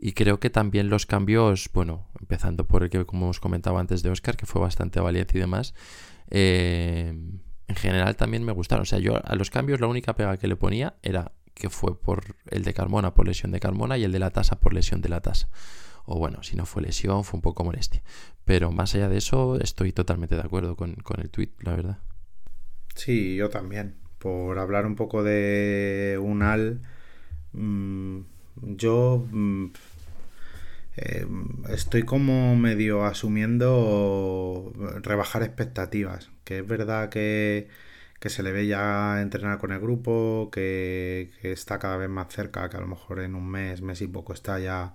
Y 0.05 0.15
creo 0.15 0.41
que 0.41 0.51
también 0.51 0.91
los 0.91 1.07
cambios, 1.07 1.71
bueno, 1.73 2.09
empezando 2.19 2.67
por 2.67 2.83
el 2.83 2.91
que 2.91 3.07
como 3.07 3.27
hemos 3.27 3.39
comentado 3.39 3.79
antes 3.79 4.03
de 4.03 4.11
Oscar, 4.11 4.37
que 4.37 4.47
fue 4.47 4.61
bastante 4.61 4.99
valiente 4.99 5.39
y 5.39 5.41
demás, 5.41 5.75
eh, 6.29 7.15
en 7.69 7.77
general 7.77 8.17
también 8.17 8.43
me 8.43 8.51
gustaron. 8.51 8.83
O 8.83 8.85
sea, 8.85 8.99
yo 8.99 9.21
a 9.25 9.37
los 9.37 9.51
cambios 9.51 9.79
la 9.79 9.87
única 9.87 10.17
pega 10.17 10.37
que 10.39 10.49
le 10.49 10.57
ponía 10.57 10.97
era 11.03 11.31
que 11.55 11.71
fue 11.71 11.97
por 11.97 12.35
el 12.51 12.65
de 12.65 12.75
Carmona 12.75 13.15
por 13.15 13.29
lesión 13.29 13.53
de 13.53 13.61
Carmona 13.61 13.97
y 13.97 14.03
el 14.03 14.11
de 14.11 14.19
la 14.19 14.31
tasa 14.31 14.59
por 14.59 14.75
lesión 14.75 15.03
de 15.03 15.09
la 15.09 15.21
tasa. 15.21 15.49
O 16.05 16.19
bueno, 16.19 16.43
si 16.43 16.57
no 16.57 16.67
fue 16.67 16.83
lesión, 16.83 17.23
fue 17.23 17.39
un 17.39 17.43
poco 17.43 17.63
molestia. 17.63 18.03
Pero 18.45 18.73
más 18.73 18.97
allá 18.97 19.09
de 19.09 19.19
eso, 19.19 19.61
estoy 19.61 19.93
totalmente 19.93 20.35
de 20.35 20.43
acuerdo 20.43 20.75
con, 20.75 20.97
el 21.19 21.31
tweet, 21.31 21.51
la 21.61 21.77
verdad. 21.77 21.99
Sí, 22.97 23.37
yo 23.37 23.51
también. 23.51 23.99
Por 24.19 24.59
hablar 24.59 24.85
un 24.85 24.97
poco 24.97 25.23
de 25.23 26.19
Unal, 26.21 26.83
mm, 27.53 28.21
yo 28.63 29.27
mm, 29.31 29.67
eh, 30.97 31.27
estoy 31.71 32.03
como 32.03 32.55
medio 32.57 33.05
asumiendo 33.05 34.73
rebajar 35.03 35.43
expectativas. 35.43 36.31
Que 36.45 36.59
es 36.59 36.67
verdad 36.67 37.09
que, 37.09 37.69
se 38.27 38.43
le 38.43 38.53
ve 38.53 38.67
ya 38.67 39.21
entrenar 39.21 39.59
con 39.59 39.73
el 39.73 39.81
grupo, 39.81 40.51
que, 40.53 41.31
está 41.43 41.79
cada 41.79 41.97
vez 41.97 42.09
más 42.09 42.33
cerca, 42.33 42.69
que 42.71 42.77
a 42.77 42.81
lo 42.81 42.87
mejor 42.87 43.21
en 43.21 43.35
un 43.35 43.49
mes, 43.49 43.83
mes 43.83 44.01
y 44.03 44.09
poco 44.09 44.33
está 44.33 44.59
ya, 44.59 44.95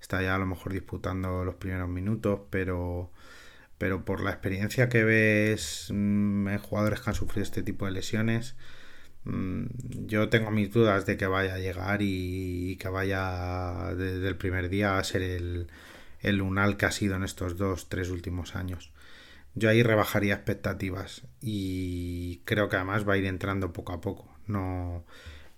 está 0.00 0.22
ya 0.22 0.34
a 0.34 0.38
lo 0.38 0.46
mejor 0.46 0.72
disputando 0.72 1.44
los 1.44 1.56
primeros 1.56 1.88
minutos, 1.88 2.40
pero, 2.50 3.10
pero 3.78 4.04
por 4.04 4.20
la 4.22 4.30
experiencia 4.30 4.88
que 4.88 5.04
ves 5.04 5.88
mm, 5.92 6.48
en 6.48 6.58
jugadores 6.58 7.00
que 7.00 7.10
han 7.10 7.16
sufrido 7.16 7.42
este 7.44 7.62
tipo 7.62 7.86
de 7.86 7.92
lesiones, 7.92 8.56
yo 10.06 10.28
tengo 10.28 10.50
mis 10.50 10.72
dudas 10.72 11.06
de 11.06 11.16
que 11.16 11.26
vaya 11.26 11.54
a 11.54 11.58
llegar 11.58 12.00
y, 12.02 12.76
que 12.76 12.88
vaya 12.88 13.94
desde 13.94 14.26
el 14.26 14.36
primer 14.36 14.68
día 14.68 14.98
a 14.98 15.04
ser 15.04 15.22
el, 15.22 15.68
el 16.20 16.36
lunal 16.36 16.76
que 16.76 16.86
ha 16.86 16.90
sido 16.90 17.16
en 17.16 17.24
estos 17.24 17.56
dos, 17.56 17.88
tres 17.88 18.10
últimos 18.10 18.56
años. 18.56 18.92
Yo 19.54 19.68
ahí 19.68 19.82
rebajaría 19.82 20.34
expectativas 20.34 21.22
y 21.40 22.42
creo 22.44 22.68
que 22.68 22.76
además 22.76 23.08
va 23.08 23.14
a 23.14 23.16
ir 23.18 23.26
entrando 23.26 23.72
poco 23.72 23.92
a 23.92 24.00
poco. 24.00 24.28
No, 24.46 25.04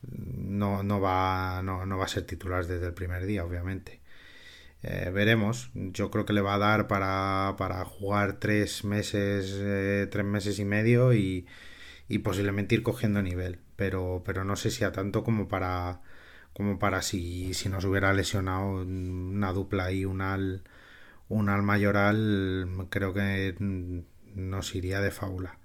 no, 0.02 0.82
no, 0.82 1.00
va, 1.00 1.62
no, 1.62 1.86
no 1.86 1.98
va 1.98 2.04
a 2.06 2.08
ser 2.08 2.24
titular 2.24 2.66
desde 2.66 2.86
el 2.86 2.94
primer 2.94 3.26
día, 3.26 3.44
obviamente. 3.44 4.00
Eh, 4.82 5.10
veremos. 5.12 5.70
Yo 5.74 6.10
creo 6.10 6.24
que 6.24 6.32
le 6.32 6.40
va 6.40 6.54
a 6.54 6.58
dar 6.58 6.88
para, 6.88 7.54
para 7.58 7.84
jugar 7.84 8.40
tres 8.40 8.84
meses, 8.84 9.54
eh, 9.58 10.08
tres 10.10 10.24
meses 10.24 10.58
y 10.58 10.64
medio 10.64 11.12
y, 11.12 11.46
y 12.10 12.18
posiblemente 12.18 12.74
ir 12.74 12.82
cogiendo 12.82 13.22
nivel, 13.22 13.60
pero, 13.76 14.22
pero 14.26 14.44
no 14.44 14.56
sé 14.56 14.70
si 14.70 14.84
a 14.84 14.92
tanto 14.92 15.24
como 15.24 15.48
para 15.48 16.02
como 16.52 16.78
para 16.80 17.02
si, 17.02 17.54
si 17.54 17.68
nos 17.68 17.84
hubiera 17.84 18.12
lesionado 18.12 18.82
una 18.82 19.52
dupla 19.52 19.92
y 19.92 20.04
un 20.04 20.20
al, 20.20 20.64
un 21.28 21.48
al 21.48 21.62
mayoral, 21.62 22.68
creo 22.90 23.14
que 23.14 23.54
nos 24.34 24.74
iría 24.74 25.00
de 25.00 25.12
fábula. 25.12 25.58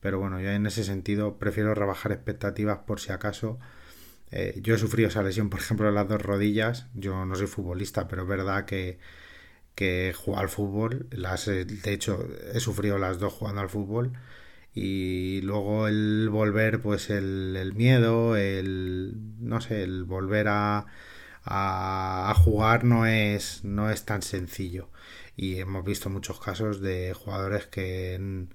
Pero 0.00 0.20
bueno, 0.20 0.40
yo 0.40 0.50
en 0.50 0.66
ese 0.66 0.84
sentido 0.84 1.38
prefiero 1.38 1.74
rebajar 1.74 2.12
expectativas 2.12 2.78
por 2.86 3.00
si 3.00 3.12
acaso. 3.12 3.58
Eh, 4.30 4.60
yo 4.62 4.74
he 4.76 4.78
sufrido 4.78 5.08
esa 5.08 5.22
lesión, 5.22 5.50
por 5.50 5.60
ejemplo, 5.60 5.88
en 5.88 5.94
las 5.96 6.08
dos 6.08 6.22
rodillas. 6.22 6.86
Yo 6.94 7.24
no 7.26 7.34
soy 7.36 7.48
futbolista, 7.48 8.08
pero 8.08 8.22
es 8.22 8.28
verdad 8.28 8.64
que, 8.66 8.98
que 9.74 10.14
juego 10.16 10.40
al 10.40 10.48
fútbol. 10.48 11.08
Las, 11.10 11.46
de 11.46 11.92
hecho, 11.92 12.28
he 12.54 12.60
sufrido 12.60 12.98
las 12.98 13.18
dos 13.18 13.32
jugando 13.34 13.60
al 13.62 13.70
fútbol 13.70 14.12
y 14.74 15.40
luego 15.42 15.88
el 15.88 16.28
volver 16.30 16.80
pues 16.80 17.10
el, 17.10 17.72
miedo 17.74 18.36
el 18.36 19.14
no 19.38 19.60
sé 19.60 19.82
el 19.82 20.04
volver 20.04 20.48
a, 20.48 20.86
a, 21.44 22.34
jugar 22.36 22.84
no 22.84 23.06
es 23.06 23.64
no 23.64 23.90
es 23.90 24.04
tan 24.04 24.22
sencillo. 24.22 24.88
Y 25.36 25.58
hemos 25.58 25.84
visto 25.84 26.10
muchos 26.10 26.40
casos 26.40 26.80
de 26.80 27.14
jugadores 27.14 27.66
que 27.66 28.46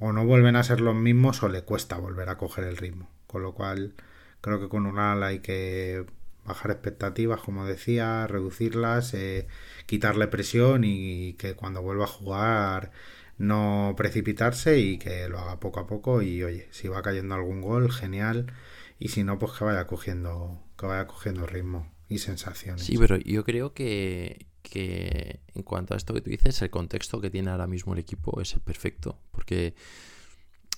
o 0.00 0.12
no 0.12 0.26
vuelven 0.26 0.56
a 0.56 0.64
ser 0.64 0.80
los 0.80 0.94
mismos 0.94 1.42
o 1.42 1.48
le 1.48 1.62
cuesta 1.62 1.98
volver 1.98 2.28
a 2.28 2.38
coger 2.38 2.64
el 2.64 2.76
ritmo. 2.76 3.10
Con 3.26 3.42
lo 3.42 3.54
cual 3.54 3.94
creo 4.40 4.60
que 4.60 4.68
con 4.68 4.86
un 4.86 4.98
ala 4.98 5.28
hay 5.28 5.40
que 5.40 6.06
bajar 6.44 6.70
expectativas 6.70 7.40
como 7.40 7.66
decía 7.66 8.26
reducirlas 8.28 9.14
eh, 9.14 9.48
quitarle 9.86 10.28
presión 10.28 10.84
y 10.84 11.34
que 11.34 11.54
cuando 11.54 11.82
vuelva 11.82 12.04
a 12.04 12.08
jugar 12.08 12.92
no 13.38 13.94
precipitarse 13.96 14.78
y 14.78 14.98
que 14.98 15.28
lo 15.28 15.38
haga 15.38 15.60
poco 15.60 15.80
a 15.80 15.86
poco 15.86 16.22
y 16.22 16.42
oye, 16.42 16.68
si 16.70 16.88
va 16.88 17.02
cayendo 17.02 17.34
algún 17.34 17.60
gol, 17.60 17.90
genial, 17.92 18.52
y 18.98 19.08
si 19.08 19.24
no, 19.24 19.38
pues 19.38 19.52
que 19.52 19.64
vaya 19.64 19.86
cogiendo, 19.86 20.62
que 20.78 20.86
vaya 20.86 21.06
cogiendo 21.06 21.46
ritmo 21.46 21.92
y 22.08 22.18
sensaciones. 22.18 22.84
Sí, 22.84 22.96
pero 22.98 23.16
yo 23.18 23.44
creo 23.44 23.74
que, 23.74 24.46
que 24.62 25.40
en 25.54 25.62
cuanto 25.62 25.94
a 25.94 25.96
esto 25.96 26.14
que 26.14 26.20
tú 26.20 26.30
dices, 26.30 26.60
el 26.62 26.70
contexto 26.70 27.20
que 27.20 27.30
tiene 27.30 27.50
ahora 27.50 27.66
mismo 27.66 27.92
el 27.92 27.98
equipo 27.98 28.40
es 28.40 28.54
el 28.54 28.60
perfecto, 28.60 29.18
porque 29.32 29.74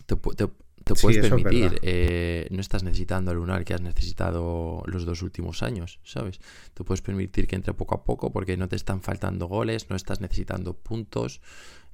te, 0.07 0.17
puedes 0.17 1.29
permitir, 1.29 1.79
eh, 1.83 2.49
no 2.51 2.61
estás 2.61 2.83
necesitando 2.83 3.31
el 3.31 3.37
lunar 3.37 3.65
que 3.65 3.75
has 3.75 3.83
necesitado 3.83 4.83
los 4.87 5.05
dos 5.05 5.23
últimos 5.23 5.63
años, 5.63 6.01
¿sabes? 6.03 6.41
Te 6.75 6.83
puedes 6.83 7.03
permitir 7.03 7.47
que 7.47 7.57
entre 7.57 7.75
poco 7.75 7.95
a 7.95 8.05
poco 8.05 8.33
porque 8.33 8.57
no 8.57 8.69
te 8.69 8.77
están 8.77 9.03
faltando 9.03 9.47
goles, 9.47 9.91
no 9.91 9.97
estás 9.97 10.21
necesitando 10.21 10.75
puntos. 10.75 11.41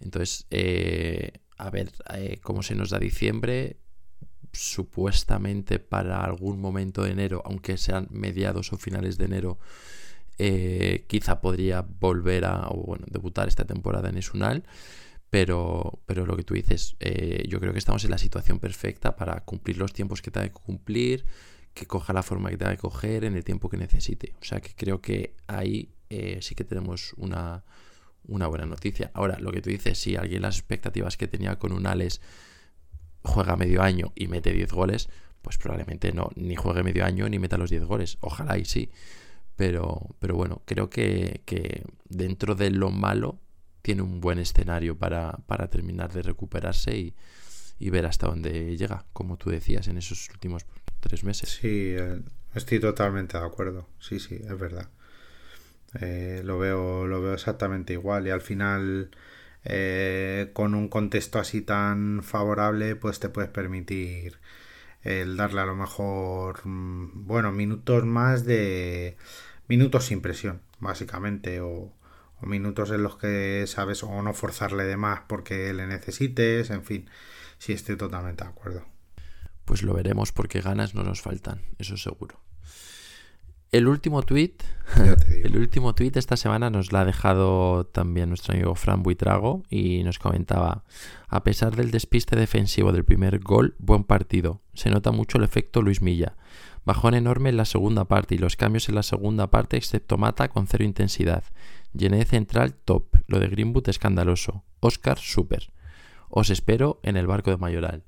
Entonces, 0.05 0.47
eh, 0.51 1.33
a 1.57 1.71
ver 1.71 1.93
eh, 2.15 2.39
cómo 2.43 2.63
se 2.63 2.75
nos 2.75 2.91
da 2.91 2.99
diciembre. 2.99 3.79
Supuestamente 4.53 5.81
para 5.81 6.23
algún 6.23 6.61
momento 6.61 7.03
de 7.03 7.11
enero, 7.11 7.43
aunque 7.45 7.77
sean 7.77 8.07
mediados 8.11 8.73
o 8.73 8.77
finales 8.77 9.19
de 9.19 9.25
enero, 9.25 9.59
quizá 11.09 11.41
podría 11.41 11.83
volver 11.83 12.45
a, 12.45 12.69
o 12.69 12.85
bueno, 12.87 13.05
debutar 13.11 13.49
esta 13.49 13.65
temporada 13.65 14.11
en 14.11 14.19
Esunal. 14.19 14.65
Pero, 15.35 15.99
pero 16.07 16.27
lo 16.27 16.37
que 16.37 16.45
tú 16.45 16.55
dices, 16.55 16.95
eh, 17.01 17.43
yo 17.49 17.59
creo 17.59 17.73
que 17.73 17.81
estamos 17.81 18.05
en 18.05 18.13
la 18.13 18.19
situación 18.19 18.61
perfecta 18.61 19.17
para 19.17 19.41
cumplir 19.41 19.79
los 19.79 19.93
tiempos 19.93 20.23
que 20.23 20.31
tenga 20.31 20.47
que 20.47 20.53
cumplir, 20.53 21.27
que 21.75 21.87
coja 21.87 22.13
la 22.13 22.23
forma 22.23 22.51
que 22.51 22.57
tenga 22.57 22.71
que 22.71 22.81
coger 22.81 23.25
en 23.25 23.35
el 23.35 23.43
tiempo 23.43 23.69
que 23.69 23.77
necesite. 23.77 24.37
O 24.41 24.45
sea 24.45 24.61
que 24.61 24.77
creo 24.77 25.01
que 25.01 25.35
ahí 25.49 25.93
eh, 26.09 26.39
sí 26.41 26.55
que 26.55 26.63
tenemos 26.63 27.15
una, 27.17 27.65
buena 28.27 28.67
noticia. 28.67 29.11
Ahora, 29.15 29.39
lo 29.39 29.53
que 29.53 29.63
tú 29.63 29.71
dices, 29.71 29.99
si 29.99 30.17
alguien 30.17 30.43
las 30.43 30.59
expectativas 30.59 31.17
que 31.17 31.29
tenía 31.29 31.59
con 31.59 31.73
un 31.73 31.87
Alex 31.87 32.21
juega 33.23 33.57
medio 33.57 33.83
año 33.83 34.13
y 34.15 34.29
mete 34.29 34.53
10 34.53 34.73
goles, 34.73 35.09
pues 35.43 35.59
probablemente 35.59 36.13
no, 36.13 36.31
ni 36.37 36.57
juegue 36.57 36.83
medio 36.83 37.05
año 37.05 37.29
ni 37.29 37.39
meta 37.39 37.59
los 37.59 37.71
10 37.71 37.85
goles. 37.85 38.19
Ojalá 38.21 38.59
y 38.59 38.65
sí. 38.65 38.91
Pero, 39.57 40.17
pero 40.19 40.35
bueno, 40.35 40.63
creo 40.65 40.91
que, 40.91 41.43
que 41.45 41.85
dentro 42.09 42.55
de 42.55 42.71
lo 42.71 42.91
malo 42.91 43.39
tiene 43.85 44.01
un 44.01 44.19
buen 44.23 44.39
escenario 44.39 44.97
para, 44.97 45.45
terminar 45.71 46.11
de 46.11 46.23
recuperarse 46.23 47.15
y, 47.79 47.91
ver 47.91 48.07
hasta 48.07 48.27
dónde 48.27 48.79
llega, 48.79 49.05
como 49.13 49.37
tú 49.37 49.51
decías, 49.51 49.89
en 49.89 49.99
esos 49.99 50.31
últimos 50.31 50.65
tres 51.01 51.23
meses. 51.23 51.51
Sí, 51.61 51.95
eh, 51.95 52.23
estoy 52.55 52.81
totalmente 52.81 53.37
de 53.37 53.45
acuerdo. 53.45 53.87
Sí, 54.01 54.19
sí, 54.21 54.37
es 54.37 54.59
verdad. 54.59 54.89
Eh, 56.01 56.43
lo, 56.45 56.59
veo, 56.59 57.07
lo 57.07 57.23
veo 57.23 57.35
exactamente 57.35 57.93
igual 57.93 58.27
y 58.27 58.31
al 58.31 58.41
final 58.41 59.11
eh, 59.65 60.51
con 60.53 60.75
un 60.75 60.89
contexto 60.89 61.39
así 61.39 61.63
tan 61.63 62.23
favorable 62.23 62.97
pues 62.97 63.21
te 63.21 63.29
puedes 63.29 63.51
permitir 63.51 64.39
el 65.03 65.37
darle 65.37 65.61
a 65.61 65.67
lo 65.67 65.77
mejor 65.77 66.67
mm, 66.67 67.27
bueno 67.27 67.53
minutos 67.53 68.05
más 68.05 68.45
de 68.45 69.17
minutos 69.69 70.07
sin 70.07 70.21
presión 70.21 70.61
básicamente 70.81 71.61
o, 71.61 71.93
minutos 72.43 72.91
en 72.91 73.03
los 73.03 73.17
que 73.17 73.65
sabes 73.67 74.03
o 74.03 74.21
no 74.21 74.35
forzarle 74.35 74.85
de 74.85 74.99
más 74.99 75.21
porque 75.27 75.73
le 75.73 75.87
necesites, 75.87 76.69
en 76.69 76.85
fin, 76.85 77.09
sí 77.57 77.73
estoy 77.73 77.97
totalmente 77.97 78.45
de 78.45 78.51
acuerdo. 78.51 78.85
Pues 79.65 79.83
lo 79.83 79.95
veremos 79.95 80.31
porque 80.31 80.61
ganas 80.61 80.95
no 80.95 81.05
nos 81.05 81.23
faltan, 81.23 81.63
eso 81.79 81.97
seguro. 81.97 82.39
El 83.75 83.89
último 83.89 84.23
tweet, 84.23 84.55
el 85.43 85.57
último 85.57 85.97
tweet 85.97 86.13
esta 86.15 86.37
semana 86.37 86.71
nos 86.71 86.93
lo 86.93 86.99
ha 86.99 87.05
dejado 87.05 87.87
también 87.87 88.29
nuestro 88.29 88.55
amigo 88.55 88.77
Fran 88.77 89.03
Buitrago 89.03 89.65
y 89.69 90.05
nos 90.05 90.21
comentaba, 90.21 90.85
a 91.27 91.43
pesar 91.43 91.75
del 91.75 91.91
despiste 91.91 92.37
defensivo 92.37 92.93
del 92.93 93.05
primer 93.05 93.41
gol, 93.41 93.75
buen 93.81 94.05
partido. 94.05 94.63
Se 94.75 94.91
nota 94.91 95.11
mucho 95.11 95.39
el 95.39 95.45
efecto 95.45 95.83
Luis 95.83 96.03
Milla. 96.03 96.37
Bajón 96.85 97.15
enorme 97.15 97.49
en 97.49 97.57
la 97.57 97.65
segunda 97.65 98.05
parte 98.05 98.37
y 98.37 98.39
los 98.39 98.55
cambios 98.55 98.89
en 98.89 98.95
la 98.95 99.03
segunda 99.03 99.51
parte 99.51 99.77
excepto 99.77 100.19
Mata 100.19 100.47
con 100.47 100.69
cero 100.69 100.85
intensidad. 100.85 101.43
Llené 101.93 102.25
central 102.27 102.75
top. 102.75 103.07
Lo 103.27 103.41
de 103.41 103.49
Greenwood 103.49 103.89
escandaloso. 103.89 104.63
Oscar 104.79 105.19
super. 105.19 105.73
Os 106.29 106.51
espero 106.51 107.01
en 107.03 107.17
el 107.17 107.27
barco 107.27 107.51
de 107.51 107.57
Mayoral. 107.57 108.05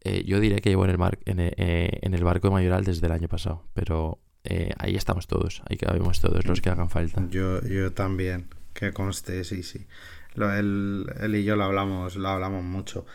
Eh, 0.00 0.24
yo 0.24 0.40
diré 0.40 0.62
que 0.62 0.70
llevo 0.70 0.86
en 0.86 0.92
el, 0.92 0.98
eh, 1.26 1.98
en, 2.00 2.14
el, 2.14 2.24
barco 2.24 2.48
de 2.48 2.54
Mayoral 2.54 2.84
desde 2.84 3.04
el 3.04 3.12
año 3.12 3.28
pasado, 3.28 3.64
pero 3.74 4.20
eh, 4.44 4.70
ahí 4.78 4.96
estamos 4.96 5.26
todos, 5.26 5.62
ahí 5.68 5.76
cabemos 5.76 6.20
todos 6.20 6.46
los 6.46 6.60
que 6.60 6.70
hagan 6.70 6.90
falta. 6.90 7.26
Yo, 7.30 7.62
yo 7.62 7.92
también, 7.92 8.46
que 8.74 8.92
conste, 8.92 9.44
sí, 9.44 9.62
sí. 9.62 9.86
Lo, 10.34 10.52
él, 10.54 11.34
y 11.34 11.44
yo 11.44 11.56
lo 11.56 11.64
hablamos, 11.64 12.16
lo 12.16 12.28
hablamos 12.28 12.64
mucho. 12.64 13.06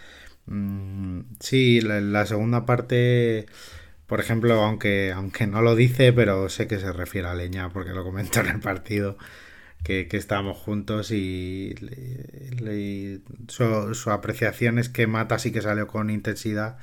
Mm, 0.45 1.21
sí, 1.39 1.81
la, 1.81 2.25
segunda 2.25 2.65
parte, 2.65 3.45
por 4.07 4.19
ejemplo, 4.19 4.61
aunque, 4.61 5.11
aunque 5.11 5.47
no 5.47 5.61
lo 5.61 5.75
dice, 5.75 6.13
pero 6.13 6.49
sé 6.49 6.67
que 6.67 6.79
se 6.79 6.91
refiere 6.91 7.27
a 7.27 7.35
Leña, 7.35 7.69
porque 7.69 7.91
lo 7.91 8.03
comentó 8.03 8.41
en 8.41 8.47
el 8.47 8.59
partido 8.59 9.17
que, 9.83 10.07
estábamos 10.11 10.57
juntos 10.57 11.11
y, 11.11 11.75
su, 13.47 14.11
apreciación 14.11 14.79
es 14.79 14.89
que 14.89 15.07
Mata 15.07 15.39
sí 15.39 15.51
que 15.51 15.61
salió 15.61 15.87
con 15.87 16.09
intensidad, 16.09 16.77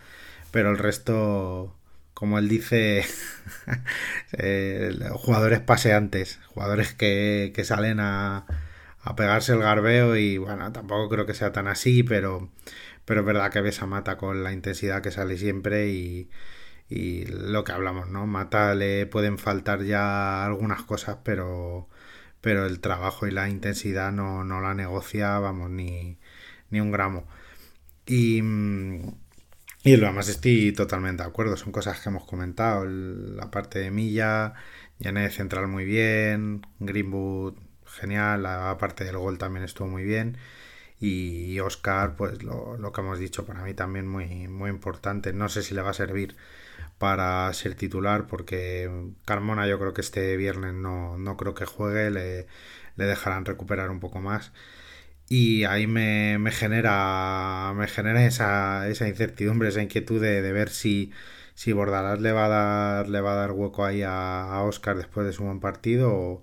pero 0.50 0.70
el 0.70 0.78
resto, 0.78 1.76
como 2.20 2.38
él 2.38 2.50
dice, 2.50 3.02
eh, 4.34 4.94
jugadores 5.14 5.60
paseantes, 5.60 6.38
jugadores 6.48 6.92
que, 6.92 7.50
salen 7.64 7.98
a, 7.98 8.44
a, 9.00 9.16
pegarse 9.16 9.54
el 9.54 9.60
garbeo 9.60 10.16
y 10.16 10.36
bueno, 10.36 10.70
tampoco 10.70 11.08
creo 11.08 11.24
que 11.24 11.32
sea 11.32 11.52
tan 11.52 11.66
así, 11.66 12.02
pero, 12.02 12.50
pero 13.06 13.20
es 13.20 13.26
verdad 13.26 13.50
que 13.50 13.62
ves 13.62 13.80
a 13.80 13.86
Mata 13.86 14.18
con 14.18 14.44
la 14.44 14.52
intensidad 14.52 15.00
que 15.00 15.10
sale 15.10 15.38
siempre 15.38 15.88
y, 15.88 16.28
y 16.90 17.24
lo 17.24 17.64
que 17.64 17.72
hablamos, 17.72 18.10
¿no? 18.10 18.26
Mata 18.26 18.74
le 18.74 19.06
pueden 19.06 19.38
faltar 19.38 19.82
ya 19.84 20.44
algunas 20.44 20.82
cosas, 20.82 21.18
pero 21.24 21.88
pero 22.42 22.66
el 22.66 22.80
trabajo 22.80 23.26
y 23.26 23.30
la 23.30 23.48
intensidad 23.48 24.12
no, 24.12 24.44
no 24.44 24.60
la 24.60 24.74
negocia, 24.74 25.38
vamos, 25.38 25.70
ni, 25.70 26.18
ni 26.70 26.80
un 26.80 26.90
gramo. 26.92 27.26
Y, 28.06 28.42
mm, 28.42 29.14
y 29.82 29.96
lo 29.96 30.06
demás 30.06 30.28
estoy 30.28 30.72
totalmente 30.72 31.22
de 31.22 31.28
acuerdo, 31.28 31.56
son 31.56 31.72
cosas 31.72 32.00
que 32.00 32.08
hemos 32.08 32.24
comentado, 32.24 32.84
la 32.84 33.50
parte 33.50 33.78
de 33.78 33.90
Milla, 33.90 34.54
Janet 35.02 35.32
Central 35.32 35.68
muy 35.68 35.84
bien, 35.84 36.66
Greenwood 36.78 37.54
genial, 37.86 38.42
la 38.42 38.76
parte 38.78 39.04
del 39.04 39.16
gol 39.18 39.38
también 39.38 39.64
estuvo 39.64 39.88
muy 39.88 40.04
bien 40.04 40.36
y 41.00 41.58
Oscar, 41.60 42.14
pues 42.16 42.42
lo, 42.42 42.76
lo, 42.76 42.92
que 42.92 43.00
hemos 43.00 43.18
dicho 43.18 43.46
para 43.46 43.62
mí 43.62 43.72
también 43.74 44.06
muy, 44.06 44.48
muy 44.48 44.68
importante, 44.70 45.32
no 45.32 45.48
sé 45.48 45.62
si 45.62 45.74
le 45.74 45.80
va 45.82 45.90
a 45.90 45.94
servir 45.94 46.36
para 46.98 47.52
ser 47.54 47.74
titular 47.74 48.26
porque 48.26 48.90
Carmona 49.24 49.66
yo 49.66 49.78
creo 49.78 49.94
que 49.94 50.02
este 50.02 50.36
viernes 50.36 50.74
no, 50.74 51.16
no 51.16 51.36
creo 51.38 51.54
que 51.54 51.64
juegue, 51.64 52.10
le, 52.10 52.46
dejarán 52.96 53.46
recuperar 53.46 53.90
un 53.90 54.00
poco 54.00 54.20
más 54.20 54.52
y 55.32 55.62
ahí 55.64 55.86
me, 55.86 56.38
me 56.38 56.50
genera 56.50 57.72
me 57.76 57.86
genera 57.86 58.26
esa, 58.26 58.88
esa, 58.88 59.08
incertidumbre, 59.08 59.68
esa 59.68 59.80
inquietud 59.80 60.20
de, 60.20 60.42
ver 60.52 60.70
si, 60.70 61.12
si 61.54 61.72
Bordalás 61.72 62.20
le 62.20 62.32
va 62.32 62.46
a 62.46 62.48
dar 62.48 63.08
le 63.08 63.20
va 63.20 63.34
a 63.34 63.36
dar 63.36 63.52
hueco 63.52 63.84
ahí 63.84 64.02
a, 64.04 64.60
Oscar 64.64 64.96
después 64.96 65.24
de 65.24 65.32
su 65.32 65.44
buen 65.44 65.60
partido 65.60 66.12
o, 66.12 66.42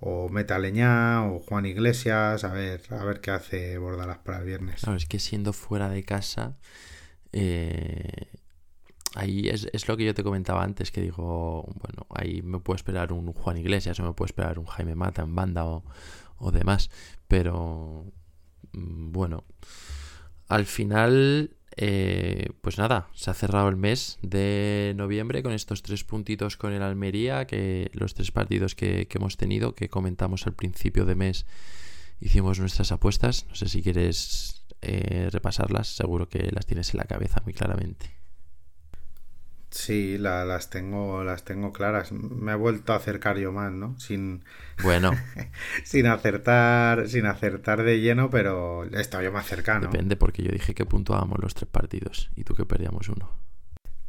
o 0.00 0.30
Metaleña 0.30 1.26
o 1.26 1.40
Juan 1.40 1.66
Iglesias, 1.66 2.44
a 2.44 2.52
ver, 2.54 2.80
a 2.90 3.04
ver 3.04 3.20
qué 3.20 3.30
hace 3.30 3.76
Bordalás 3.76 4.18
para 4.18 4.38
el 4.38 4.46
viernes. 4.46 4.82
es 4.88 5.06
que 5.06 5.18
siendo 5.18 5.52
fuera 5.52 5.90
de 5.90 6.02
casa 6.02 6.56
eh, 7.32 8.28
ahí 9.14 9.48
es, 9.48 9.86
lo 9.86 9.98
que 9.98 10.04
yo 10.06 10.14
te 10.14 10.24
comentaba 10.24 10.62
antes, 10.62 10.90
que 10.90 11.02
digo, 11.02 11.68
bueno, 11.80 12.06
ahí 12.08 12.40
me 12.40 12.58
puedo 12.58 12.76
esperar 12.76 13.12
un 13.12 13.32
Juan 13.34 13.58
Iglesias 13.58 14.00
o 14.00 14.02
me 14.02 14.14
puedo 14.14 14.26
esperar 14.26 14.58
un 14.58 14.66
Jaime 14.66 14.94
Mata 14.94 15.22
en 15.22 15.34
banda 15.34 15.66
o, 15.66 15.84
demás, 16.52 16.90
pero 17.28 18.04
mm, 18.72 19.12
bueno, 19.12 19.44
al 20.48 20.66
final, 20.66 21.56
eh, 21.76 22.50
pues 22.60 22.78
nada, 22.78 23.08
se 23.14 23.30
ha 23.30 23.34
cerrado 23.34 23.68
el 23.68 23.76
mes 23.76 24.18
de 24.22 24.92
noviembre 24.96 25.42
con 25.42 25.52
estos 25.52 25.82
tres 25.82 26.04
puntitos 26.04 26.56
con 26.56 26.72
el 26.72 26.82
Almería, 26.82 27.46
que 27.46 27.90
los 27.94 28.14
tres 28.14 28.30
partidos 28.30 28.74
que, 28.74 29.08
hemos 29.10 29.36
tenido, 29.36 29.74
que 29.74 29.88
comentamos 29.88 30.46
al 30.46 30.54
principio 30.54 31.06
de 31.06 31.14
mes, 31.14 31.46
hicimos 32.20 32.60
nuestras 32.60 32.92
apuestas, 32.92 33.46
no 33.48 33.54
sé 33.54 33.68
si 33.68 33.82
quieres 33.82 34.64
eh, 34.82 35.28
repasarlas, 35.32 35.88
seguro 35.88 36.28
que 36.28 36.50
las 36.52 36.66
tienes 36.66 36.92
en 36.94 36.98
la 36.98 37.04
cabeza 37.04 37.40
muy 37.44 37.54
claramente. 37.54 38.23
Sí, 39.74 40.18
las 40.18 40.70
tengo, 40.70 41.24
las 41.24 41.42
tengo 41.42 41.72
claras. 41.72 42.12
Me 42.12 42.52
he 42.52 42.54
vuelto 42.54 42.92
a 42.92 42.96
acercar 42.96 43.38
yo 43.38 43.50
más, 43.50 43.72
¿no? 43.72 43.98
Sin. 43.98 44.44
Bueno. 44.84 45.10
sin 45.84 46.06
acertar, 46.06 47.08
sin 47.08 47.26
acertar 47.26 47.82
de 47.82 48.00
lleno, 48.00 48.30
pero 48.30 48.84
he 48.84 49.00
estado 49.00 49.24
yo 49.24 49.32
más 49.32 49.46
cercano. 49.46 49.90
Depende, 49.90 50.14
porque 50.14 50.44
yo 50.44 50.52
dije 50.52 50.74
que 50.74 50.86
puntuábamos 50.86 51.40
los 51.42 51.54
tres 51.54 51.68
partidos 51.68 52.30
y 52.36 52.44
tú 52.44 52.54
que 52.54 52.64
perdíamos 52.64 53.08
uno. 53.08 53.36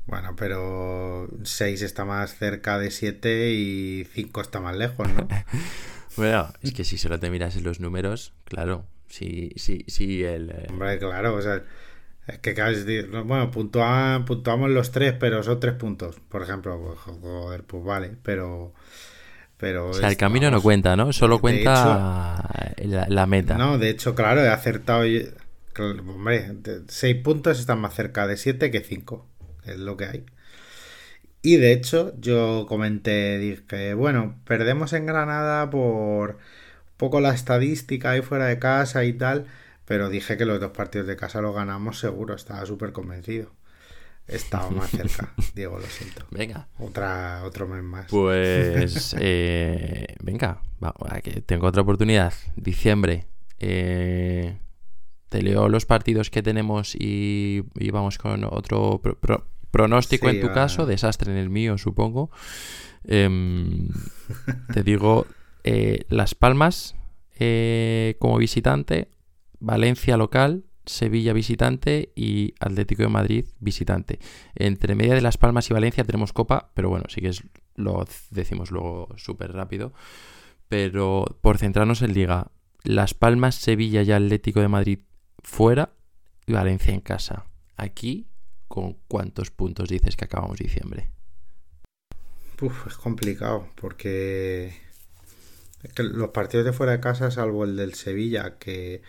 Bueno, 0.05 0.35
pero 0.35 1.27
6 1.41 1.81
está 1.81 2.05
más 2.05 2.37
cerca 2.37 2.77
de 2.77 2.91
7 2.91 3.49
y 3.49 4.07
5 4.13 4.41
está 4.41 4.59
más 4.59 4.77
lejos, 4.77 5.09
¿no? 5.13 5.27
bueno, 6.15 6.53
es 6.61 6.73
que 6.73 6.83
si 6.83 6.99
solo 6.99 7.19
te 7.19 7.31
miras 7.31 7.55
en 7.55 7.63
los 7.63 7.79
números, 7.79 8.33
claro. 8.43 8.85
Sí, 9.07 9.49
sí, 9.55 9.83
sí, 9.87 10.23
el. 10.23 10.51
Eh, 10.51 10.67
Hombre, 10.69 10.99
claro, 10.99 11.33
o 11.33 11.41
sea 11.41 11.63
es 12.27 12.39
que 12.39 12.53
bueno, 13.23 13.51
puntuamos 13.51 14.69
los 14.71 14.91
tres, 14.91 15.13
pero 15.19 15.43
son 15.43 15.59
tres 15.59 15.75
puntos, 15.75 16.19
por 16.29 16.41
ejemplo. 16.41 16.79
Pues, 16.79 16.99
joder, 17.21 17.63
pues 17.63 17.83
vale, 17.83 18.15
pero, 18.23 18.73
Pero 19.57 19.89
O 19.89 19.93
sea, 19.93 20.09
el 20.09 20.17
camino 20.17 20.49
no 20.51 20.61
cuenta, 20.61 20.95
¿no? 20.95 21.13
Solo 21.13 21.39
cuenta 21.39 22.49
la, 22.77 23.05
la 23.07 23.25
meta. 23.27 23.57
No, 23.57 23.77
de 23.77 23.89
hecho, 23.89 24.15
claro, 24.15 24.41
he 24.41 24.49
acertado. 24.49 25.03
Hombre, 25.77 26.53
seis 26.87 27.15
puntos 27.17 27.59
están 27.59 27.79
más 27.79 27.93
cerca 27.93 28.27
de 28.27 28.37
siete 28.37 28.71
que 28.71 28.81
cinco. 28.81 29.27
Es 29.65 29.77
lo 29.77 29.97
que 29.97 30.05
hay. 30.05 30.25
Y 31.41 31.57
de 31.57 31.73
hecho, 31.73 32.13
yo 32.19 32.65
comenté, 32.67 33.37
dije, 33.37 33.93
bueno, 33.93 34.39
perdemos 34.45 34.93
en 34.93 35.05
Granada 35.05 35.69
por 35.69 36.31
un 36.31 36.37
poco 36.97 37.21
la 37.21 37.33
estadística 37.33 38.11
ahí 38.11 38.21
fuera 38.21 38.45
de 38.47 38.57
casa 38.59 39.03
y 39.03 39.13
tal. 39.13 39.45
Pero 39.85 40.09
dije 40.09 40.37
que 40.37 40.45
los 40.45 40.59
dos 40.59 40.71
partidos 40.71 41.07
de 41.07 41.15
casa 41.15 41.41
los 41.41 41.53
ganamos 41.55 41.99
seguro, 41.99 42.33
estaba 42.35 42.65
súper 42.65 42.91
convencido. 42.91 43.51
Estaba 44.27 44.71
más 44.71 44.89
cerca, 44.89 45.33
Diego, 45.53 45.77
lo 45.77 45.85
siento. 45.85 46.25
Venga. 46.31 46.67
Otra, 46.79 47.43
otro 47.45 47.67
mes 47.67 47.83
más. 47.83 48.07
Pues 48.09 49.15
eh, 49.19 50.15
venga, 50.23 50.61
va, 50.83 50.93
que 51.21 51.41
tengo 51.41 51.67
otra 51.67 51.83
oportunidad. 51.83 52.33
Diciembre. 52.55 53.25
eh, 53.59 54.57
te 55.29 55.41
leo 55.41 55.69
los 55.69 55.85
partidos 55.85 56.29
que 56.29 56.41
tenemos 56.41 56.95
y, 56.95 57.63
y 57.75 57.91
vamos 57.91 58.17
con 58.17 58.43
otro 58.45 58.99
pro- 59.03 59.19
pro- 59.19 59.45
pronóstico 59.69 60.29
Sí, 60.29 60.35
en 60.35 60.41
tu 60.41 60.47
va. 60.47 60.53
caso, 60.53 60.85
desastre 60.85 61.31
en 61.31 61.37
el 61.37 61.49
mío, 61.49 61.77
supongo. 61.77 62.31
Em, 63.03 63.89
te 64.73 64.81
digo, 64.83 65.27
eh, 65.63 66.05
Las 66.09 66.33
Palmas 66.35 66.95
eh, 67.39 68.15
como 68.19 68.37
visitante, 68.37 69.09
Valencia 69.65 70.15
local, 70.15 70.63
Sevilla 70.85 71.33
visitante 71.33 72.11
y 72.15 72.53
Atlético 72.59 73.01
de 73.01 73.09
Madrid 73.09 73.45
visitante. 73.59 74.19
Entre 74.53 74.93
media 74.93 75.15
de 75.15 75.21
Las 75.21 75.39
Palmas 75.39 75.67
y 75.71 75.73
Valencia 75.73 76.03
tenemos 76.03 76.33
Copa, 76.33 76.69
pero 76.75 76.89
bueno, 76.89 77.05
sí 77.09 77.19
que 77.19 77.29
es, 77.29 77.41
lo 77.73 78.05
decimos 78.29 78.69
luego 78.69 79.09
súper 79.17 79.53
rápido. 79.53 79.91
Pero 80.69 81.25
por 81.41 81.57
centrarnos 81.57 82.03
en 82.03 82.13
Liga, 82.13 82.51
Las 82.83 83.15
Palmas, 83.15 83.55
Sevilla 83.55 84.03
y 84.03 84.11
Atlético 84.11 84.59
de 84.59 84.67
Madrid 84.67 84.99
fuera 85.39 85.95
y 86.45 86.53
Valencia 86.53 86.93
en 86.93 87.01
casa. 87.01 87.45
Aquí, 87.75 88.27
¿con 88.67 88.99
cuántos 89.07 89.49
puntos 89.49 89.89
dices 89.89 90.15
que 90.15 90.25
acabamos 90.25 90.59
diciembre? 90.59 91.09
Uf, 92.61 92.85
es 92.85 92.97
complicado 92.97 93.67
porque 93.73 94.85
los 95.97 96.29
partidos 96.29 96.65
de 96.65 96.73
fuera 96.73 96.93
de 96.93 96.99
casa, 96.99 97.31
salvo 97.31 97.63
el 97.63 97.75
del 97.75 97.93
Sevilla, 97.93 98.57
que, 98.57 99.01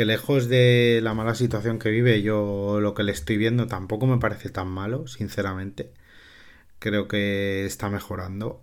que 0.00 0.06
lejos 0.06 0.48
de 0.48 1.00
la 1.02 1.12
mala 1.12 1.34
situación 1.34 1.78
que 1.78 1.90
vive, 1.90 2.22
yo 2.22 2.80
lo 2.80 2.94
que 2.94 3.02
le 3.02 3.12
estoy 3.12 3.36
viendo 3.36 3.66
tampoco 3.66 4.06
me 4.06 4.16
parece 4.16 4.48
tan 4.48 4.66
malo, 4.68 5.06
sinceramente. 5.06 5.92
Creo 6.78 7.08
que 7.08 7.66
está 7.66 7.90
mejorando, 7.90 8.62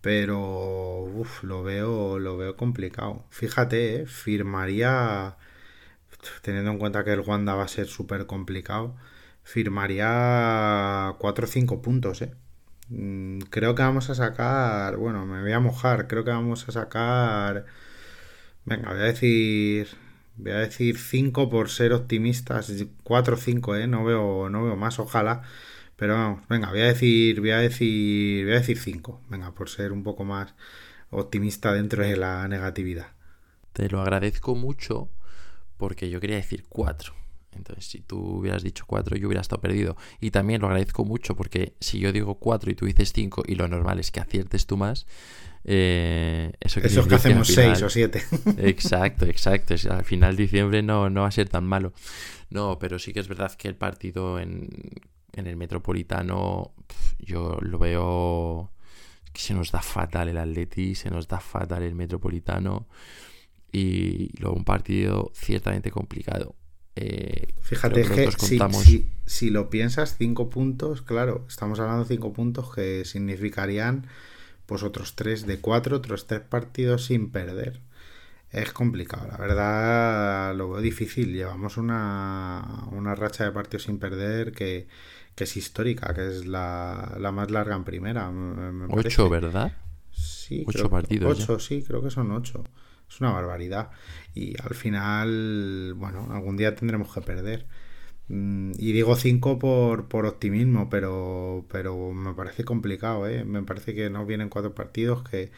pero 0.00 1.02
uf, 1.02 1.44
lo 1.44 1.62
veo, 1.62 2.18
lo 2.18 2.38
veo 2.38 2.56
complicado. 2.56 3.26
Fíjate, 3.30 4.02
eh, 4.02 4.06
firmaría, 4.06 5.36
teniendo 6.42 6.70
en 6.72 6.78
cuenta 6.78 7.04
que 7.04 7.12
el 7.12 7.20
Wanda 7.20 7.54
va 7.54 7.64
a 7.64 7.68
ser 7.68 7.86
súper 7.86 8.26
complicado, 8.26 8.96
firmaría 9.44 11.16
4 11.18 11.44
o 11.46 11.48
5 11.48 11.82
puntos, 11.82 12.22
eh. 12.22 12.34
Mm, 12.88 13.40
Creo 13.50 13.74
que 13.74 13.82
vamos 13.82 14.10
a 14.10 14.14
sacar, 14.14 14.96
bueno, 14.96 15.26
me 15.26 15.42
voy 15.42 15.52
a 15.52 15.60
mojar, 15.60 16.08
creo 16.08 16.24
que 16.24 16.30
vamos 16.30 16.68
a 16.68 16.72
sacar, 16.72 17.66
venga, 18.64 18.90
voy 18.90 19.00
a 19.00 19.04
decir, 19.04 19.88
voy 20.38 20.52
a 20.52 20.58
decir 20.58 20.98
5 20.98 21.50
por 21.50 21.68
ser 21.68 21.92
optimistas, 21.92 22.72
4 23.02 23.34
o 23.34 23.38
5, 23.38 23.76
eh, 23.76 23.86
no 23.86 24.04
veo, 24.04 24.48
no 24.48 24.64
veo 24.64 24.76
más, 24.76 24.98
ojalá, 24.98 25.42
pero 25.96 26.14
vamos, 26.14 26.48
venga, 26.48 26.70
voy 26.70 26.80
a 26.80 26.86
decir, 26.86 27.40
voy 27.40 27.50
a 27.50 27.58
decir, 27.58 28.44
voy 28.44 28.54
a 28.54 28.58
decir 28.58 28.78
5, 28.78 29.22
venga, 29.28 29.52
por 29.52 29.68
ser 29.68 29.92
un 29.92 30.02
poco 30.02 30.24
más 30.24 30.54
optimista 31.10 31.72
dentro 31.72 32.02
de 32.02 32.16
la 32.16 32.46
negatividad. 32.48 33.08
Te 33.72 33.88
lo 33.88 34.00
agradezco 34.00 34.54
mucho 34.54 35.10
porque 35.76 36.10
yo 36.10 36.20
quería 36.20 36.36
decir 36.36 36.64
4. 36.68 37.14
Entonces, 37.56 37.86
si 37.86 38.00
tú 38.00 38.18
hubieras 38.38 38.62
dicho 38.62 38.84
4, 38.86 39.16
yo 39.16 39.26
hubiera 39.26 39.40
estado 39.40 39.60
perdido. 39.60 39.96
Y 40.20 40.30
también 40.30 40.60
lo 40.60 40.68
agradezco 40.68 41.04
mucho 41.04 41.34
porque 41.34 41.74
si 41.80 41.98
yo 41.98 42.12
digo 42.12 42.36
4 42.36 42.70
y 42.70 42.74
tú 42.74 42.86
dices 42.86 43.12
5 43.12 43.42
y 43.46 43.54
lo 43.56 43.66
normal 43.68 43.98
es 43.98 44.10
que 44.10 44.20
aciertes 44.20 44.66
tú 44.66 44.76
más, 44.76 45.06
eh, 45.64 46.52
eso, 46.60 46.80
es 46.80 46.92
que 47.08 47.14
hacemos 47.16 47.48
final- 47.48 47.76
6 47.76 47.82
o 47.82 47.90
7. 47.90 48.22
Exacto, 48.58 49.26
exacto. 49.26 49.74
Al 49.90 50.04
final 50.04 50.36
diciembre 50.36 50.82
no, 50.82 51.10
no 51.10 51.22
va 51.22 51.28
a 51.28 51.32
ser 51.32 51.48
tan 51.48 51.64
malo. 51.64 51.92
No, 52.50 52.78
pero 52.78 52.98
sí 52.98 53.12
que 53.12 53.20
es 53.20 53.28
verdad 53.28 53.52
que 53.54 53.68
el 53.68 53.76
partido 53.76 54.38
en, 54.38 54.68
en 55.34 55.46
el 55.46 55.56
Metropolitano, 55.56 56.72
yo 57.18 57.58
lo 57.60 57.78
veo 57.78 58.70
que 59.32 59.40
se 59.40 59.52
nos 59.54 59.70
da 59.72 59.82
fatal 59.82 60.28
el 60.28 60.38
Atleti, 60.38 60.94
se 60.94 61.10
nos 61.10 61.28
da 61.28 61.40
fatal 61.40 61.82
el 61.82 61.94
Metropolitano 61.94 62.86
y 63.72 64.30
luego 64.40 64.56
un 64.56 64.64
partido 64.64 65.30
ciertamente 65.34 65.90
complicado. 65.90 66.54
Eh, 67.00 67.48
Fíjate 67.60 68.02
que, 68.02 68.30
si, 68.32 68.58
contamos- 68.58 68.82
si- 68.84 69.06
si 69.26 69.50
lo 69.50 69.68
piensas, 69.70 70.16
5 70.18 70.48
puntos, 70.50 71.02
claro, 71.02 71.44
estamos 71.48 71.78
hablando 71.80 72.04
de 72.04 72.08
5 72.14 72.32
puntos 72.32 72.74
que 72.74 73.04
significarían 73.04 74.06
pues 74.66 74.82
otros 74.82 75.14
3 75.16 75.46
de 75.46 75.58
4, 75.60 75.96
otros 75.96 76.26
3 76.26 76.40
partidos 76.40 77.04
sin 77.06 77.30
perder. 77.30 77.80
Es 78.50 78.72
complicado, 78.72 79.28
la 79.28 79.36
verdad 79.36 80.54
lo 80.56 80.70
veo 80.70 80.80
difícil. 80.80 81.32
Llevamos 81.34 81.76
una, 81.76 82.84
una 82.92 83.14
racha 83.14 83.44
de 83.44 83.52
partidos 83.52 83.82
sin 83.84 83.98
perder 83.98 84.52
que, 84.52 84.88
que 85.34 85.44
es 85.44 85.56
histórica, 85.56 86.14
que 86.14 86.26
es 86.26 86.46
la, 86.46 87.16
la 87.20 87.30
más 87.32 87.50
larga 87.50 87.76
en 87.76 87.84
primera. 87.84 88.30
me- 88.30 88.72
me 88.72 88.88
parece. 88.88 89.08
Ocho, 89.08 89.28
¿verdad? 89.28 89.72
Sí, 90.10 90.64
Ocho 90.66 90.78
creo- 90.78 90.90
partidos 90.90 91.38
ya. 91.38 91.44
Ocho, 91.44 91.58
sí, 91.58 91.82
creo 91.86 92.02
que 92.02 92.10
son 92.10 92.30
ocho. 92.32 92.64
Es 93.08 93.20
una 93.20 93.32
barbaridad. 93.32 93.90
Y 94.34 94.54
al 94.62 94.74
final, 94.74 95.94
bueno, 95.96 96.28
algún 96.32 96.56
día 96.56 96.74
tendremos 96.74 97.12
que 97.12 97.20
perder. 97.22 97.66
Mm, 98.28 98.72
Y 98.78 98.92
digo 98.92 99.16
cinco 99.16 99.58
por, 99.58 100.08
por 100.08 100.26
optimismo, 100.26 100.88
pero, 100.90 101.66
pero 101.70 102.12
me 102.12 102.34
parece 102.34 102.64
complicado, 102.64 103.26
¿eh? 103.28 103.44
Me 103.44 103.62
parece 103.64 103.94
que 103.94 104.10
no 104.10 104.26
vienen 104.26 104.48
cuatro 104.50 104.74
partidos, 104.74 105.22
que 105.28 105.50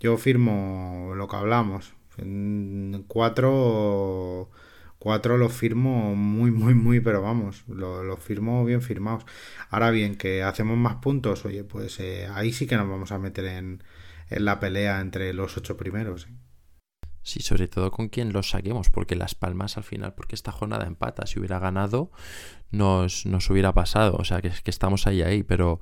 yo 0.00 0.16
firmo 0.18 1.12
lo 1.16 1.28
que 1.28 1.36
hablamos. 1.36 1.94
Cuatro, 3.08 4.50
cuatro 4.98 5.36
los 5.38 5.52
firmo 5.52 6.14
muy, 6.14 6.50
muy, 6.50 6.74
muy, 6.74 7.00
pero 7.00 7.22
vamos, 7.22 7.64
lo- 7.68 8.02
los 8.04 8.20
firmo 8.20 8.64
bien 8.64 8.82
firmados. 8.82 9.24
Ahora 9.70 9.90
bien, 9.90 10.16
que 10.16 10.42
hacemos 10.42 10.76
más 10.78 10.96
puntos, 10.96 11.44
oye, 11.44 11.64
pues 11.64 11.98
eh, 12.00 12.28
ahí 12.32 12.52
sí 12.52 12.66
que 12.66 12.76
nos 12.76 12.88
vamos 12.88 13.12
a 13.12 13.18
meter 13.18 13.44
en, 13.46 13.82
en 14.30 14.44
la 14.44 14.60
pelea 14.60 15.00
entre 15.00 15.32
los 15.32 15.56
ocho 15.56 15.76
primeros. 15.76 16.26
¿eh? 16.26 16.47
Sí, 17.28 17.40
sobre 17.40 17.68
todo 17.68 17.90
con 17.90 18.08
quien 18.08 18.32
los 18.32 18.48
saquemos, 18.48 18.88
porque 18.88 19.14
Las 19.14 19.34
Palmas 19.34 19.76
al 19.76 19.84
final, 19.84 20.14
porque 20.14 20.34
esta 20.34 20.50
jornada 20.50 20.86
empata, 20.86 21.26
si 21.26 21.38
hubiera 21.38 21.58
ganado, 21.58 22.10
nos, 22.70 23.26
nos 23.26 23.50
hubiera 23.50 23.74
pasado, 23.74 24.16
o 24.16 24.24
sea 24.24 24.40
que, 24.40 24.50
que 24.50 24.70
estamos 24.70 25.06
ahí 25.06 25.20
ahí, 25.20 25.42
pero 25.42 25.78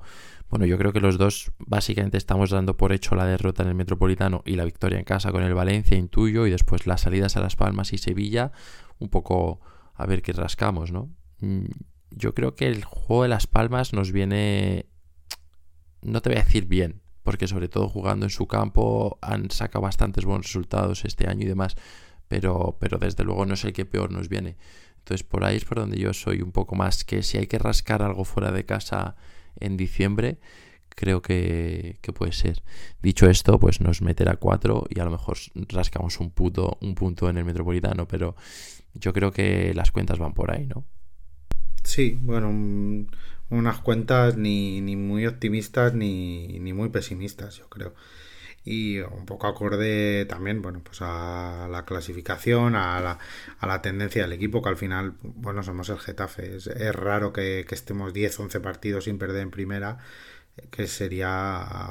bueno, 0.49 0.65
yo 0.65 0.77
creo 0.77 0.91
que 0.91 0.99
los 0.99 1.17
dos 1.17 1.53
básicamente 1.59 2.17
estamos 2.17 2.49
dando 2.49 2.75
por 2.75 2.91
hecho 2.91 3.15
la 3.15 3.25
derrota 3.25 3.63
en 3.63 3.69
el 3.69 3.75
Metropolitano 3.75 4.43
y 4.45 4.57
la 4.57 4.65
victoria 4.65 4.99
en 4.99 5.05
casa 5.05 5.31
con 5.31 5.41
el 5.41 5.53
Valencia, 5.53 5.95
intuyo, 5.97 6.47
y 6.47 6.51
después 6.51 6.85
las 6.85 6.99
salidas 6.99 7.37
a 7.37 7.39
Las 7.39 7.55
Palmas 7.55 7.93
y 7.93 7.97
Sevilla, 7.97 8.51
un 8.99 9.07
poco 9.07 9.61
a 9.93 10.05
ver 10.05 10.21
qué 10.21 10.33
rascamos, 10.33 10.91
¿no? 10.91 11.09
Mm, 11.39 11.67
Yo 12.11 12.33
creo 12.33 12.55
que 12.55 12.67
el 12.67 12.83
juego 12.83 13.23
de 13.23 13.29
Las 13.29 13.47
Palmas 13.47 13.93
nos 13.93 14.11
viene, 14.11 14.87
no 16.01 16.21
te 16.21 16.27
voy 16.27 16.39
a 16.39 16.43
decir 16.43 16.65
bien, 16.65 17.03
porque 17.27 17.45
sobre 17.49 17.67
todo 17.67 17.89
jugando 17.89 18.25
en 18.25 18.29
su 18.29 18.47
campo 18.47 19.19
han 19.21 19.51
sacado 19.51 19.81
bastantes 19.81 20.23
buenos 20.23 20.45
resultados 20.45 21.03
este 21.03 21.27
año 21.27 21.41
y 21.41 21.49
demás, 21.49 21.75
pero, 22.29 22.77
pero 22.79 22.99
desde 22.99 23.25
luego 23.25 23.45
no 23.45 23.55
es 23.55 23.65
el 23.65 23.73
que 23.73 23.85
peor 23.85 24.13
nos 24.13 24.29
viene. 24.29 24.55
Entonces 24.99 25.27
por 25.27 25.43
ahí 25.43 25.57
es 25.57 25.65
por 25.65 25.77
donde 25.77 25.99
yo 25.99 26.13
soy 26.13 26.41
un 26.41 26.53
poco 26.53 26.77
más 26.77 27.03
que 27.03 27.23
si 27.23 27.37
hay 27.37 27.47
que 27.47 27.59
rascar 27.59 28.01
algo 28.01 28.23
fuera 28.23 28.53
de 28.53 28.63
casa 28.63 29.17
en 29.59 29.75
diciembre, 29.75 30.39
creo 30.87 31.21
que, 31.21 31.99
que 32.01 32.13
puede 32.13 32.31
ser. 32.31 32.63
Dicho 33.01 33.29
esto, 33.29 33.59
pues 33.59 33.81
nos 33.81 34.01
meterá 34.01 34.37
cuatro 34.37 34.85
y 34.89 35.01
a 35.01 35.03
lo 35.03 35.11
mejor 35.11 35.35
rascamos 35.67 36.21
un, 36.21 36.31
puto, 36.31 36.77
un 36.79 36.95
punto 36.95 37.29
en 37.29 37.37
el 37.37 37.43
metropolitano, 37.43 38.07
pero 38.07 38.37
yo 38.93 39.11
creo 39.11 39.33
que 39.33 39.73
las 39.73 39.91
cuentas 39.91 40.17
van 40.17 40.33
por 40.33 40.49
ahí, 40.49 40.65
¿no? 40.65 40.85
Sí, 41.91 42.19
bueno, 42.21 42.49
un- 42.49 43.09
unas 43.49 43.79
cuentas 43.79 44.35
ni, 44.37 44.81
ni 44.81 44.95
muy 44.97 45.25
optimistas 45.25 45.93
ni, 45.93 46.59
ni 46.59 46.73
muy 46.73 46.89
pesimistas, 46.89 47.55
yo 47.57 47.69
creo. 47.69 47.93
Y 48.65 48.99
un 48.99 49.25
poco 49.25 49.47
acorde 49.47 50.25
también, 50.25 50.61
bueno, 50.61 50.81
pues 50.83 50.99
a 51.01 51.67
la 51.71 51.85
clasificación, 51.85 52.75
a 52.75 53.01
la, 53.01 53.19
a 53.59 53.67
la 53.67 53.81
tendencia 53.81 54.23
del 54.23 54.33
equipo, 54.33 54.61
que 54.63 54.69
al 54.69 54.77
final, 54.77 55.15
bueno, 55.23 55.63
somos 55.63 55.89
el 55.89 55.99
Getafe. 55.99 56.57
Es, 56.57 56.67
es 56.67 56.95
raro 56.95 57.33
que, 57.33 57.65
estemos 57.71 58.13
10, 58.13 58.39
11 58.39 58.59
partidos 58.61 59.05
sin 59.05 59.17
perder 59.19 59.43
en 59.43 59.51
primera, 59.51 59.99
que 60.71 60.87
sería, 60.87 61.29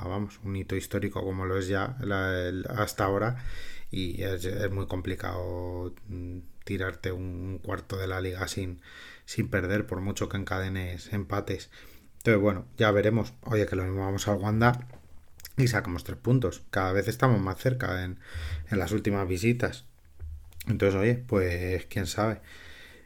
vamos, 0.05 0.40
un 0.44 0.57
hito 0.57 0.76
histórico 0.76 1.22
como 1.22 1.47
lo 1.47 1.59
es 1.59 1.68
ya 1.68 1.97
la- 2.01 2.51
hasta 2.76 3.05
ahora. 3.05 3.36
Y 3.90 4.22
es, 4.22 4.44
es 4.44 4.70
muy 4.70 4.86
complicado 4.86 5.94
mm, 6.09 6.38
tirarte 6.64 7.12
un 7.12 7.59
cuarto 7.62 7.97
de 7.97 8.09
la 8.09 8.20
liga 8.20 8.47
sin, 8.49 8.80
sin 9.27 9.49
perder, 9.49 9.87
por 9.87 10.01
mucho 10.01 10.31
que 10.31 10.39
encadenes 10.39 11.12
empates. 11.12 11.70
Entonces, 12.18 12.41
bueno, 12.41 12.66
ya 12.79 12.91
veremos. 12.91 13.35
Oye, 13.43 13.66
que 13.66 13.77
lo 13.77 13.85
mismo 13.85 14.01
vamos 14.01 14.27
al 14.29 14.39
Wanda 14.39 14.89
y 15.59 15.68
sacamos 15.68 16.05
tres 16.05 16.18
puntos. 16.18 16.62
Cada 16.70 16.93
vez 16.93 17.09
estamos 17.09 17.41
más 17.41 17.59
cerca 17.59 18.05
en, 18.05 18.18
en 18.70 18.79
las 18.79 18.93
últimas 18.93 19.29
visitas. 19.29 19.85
Entonces, 20.66 20.99
oye, 20.99 21.14
pues 21.14 21.87
quién 21.87 22.07
sabe. 22.07 22.41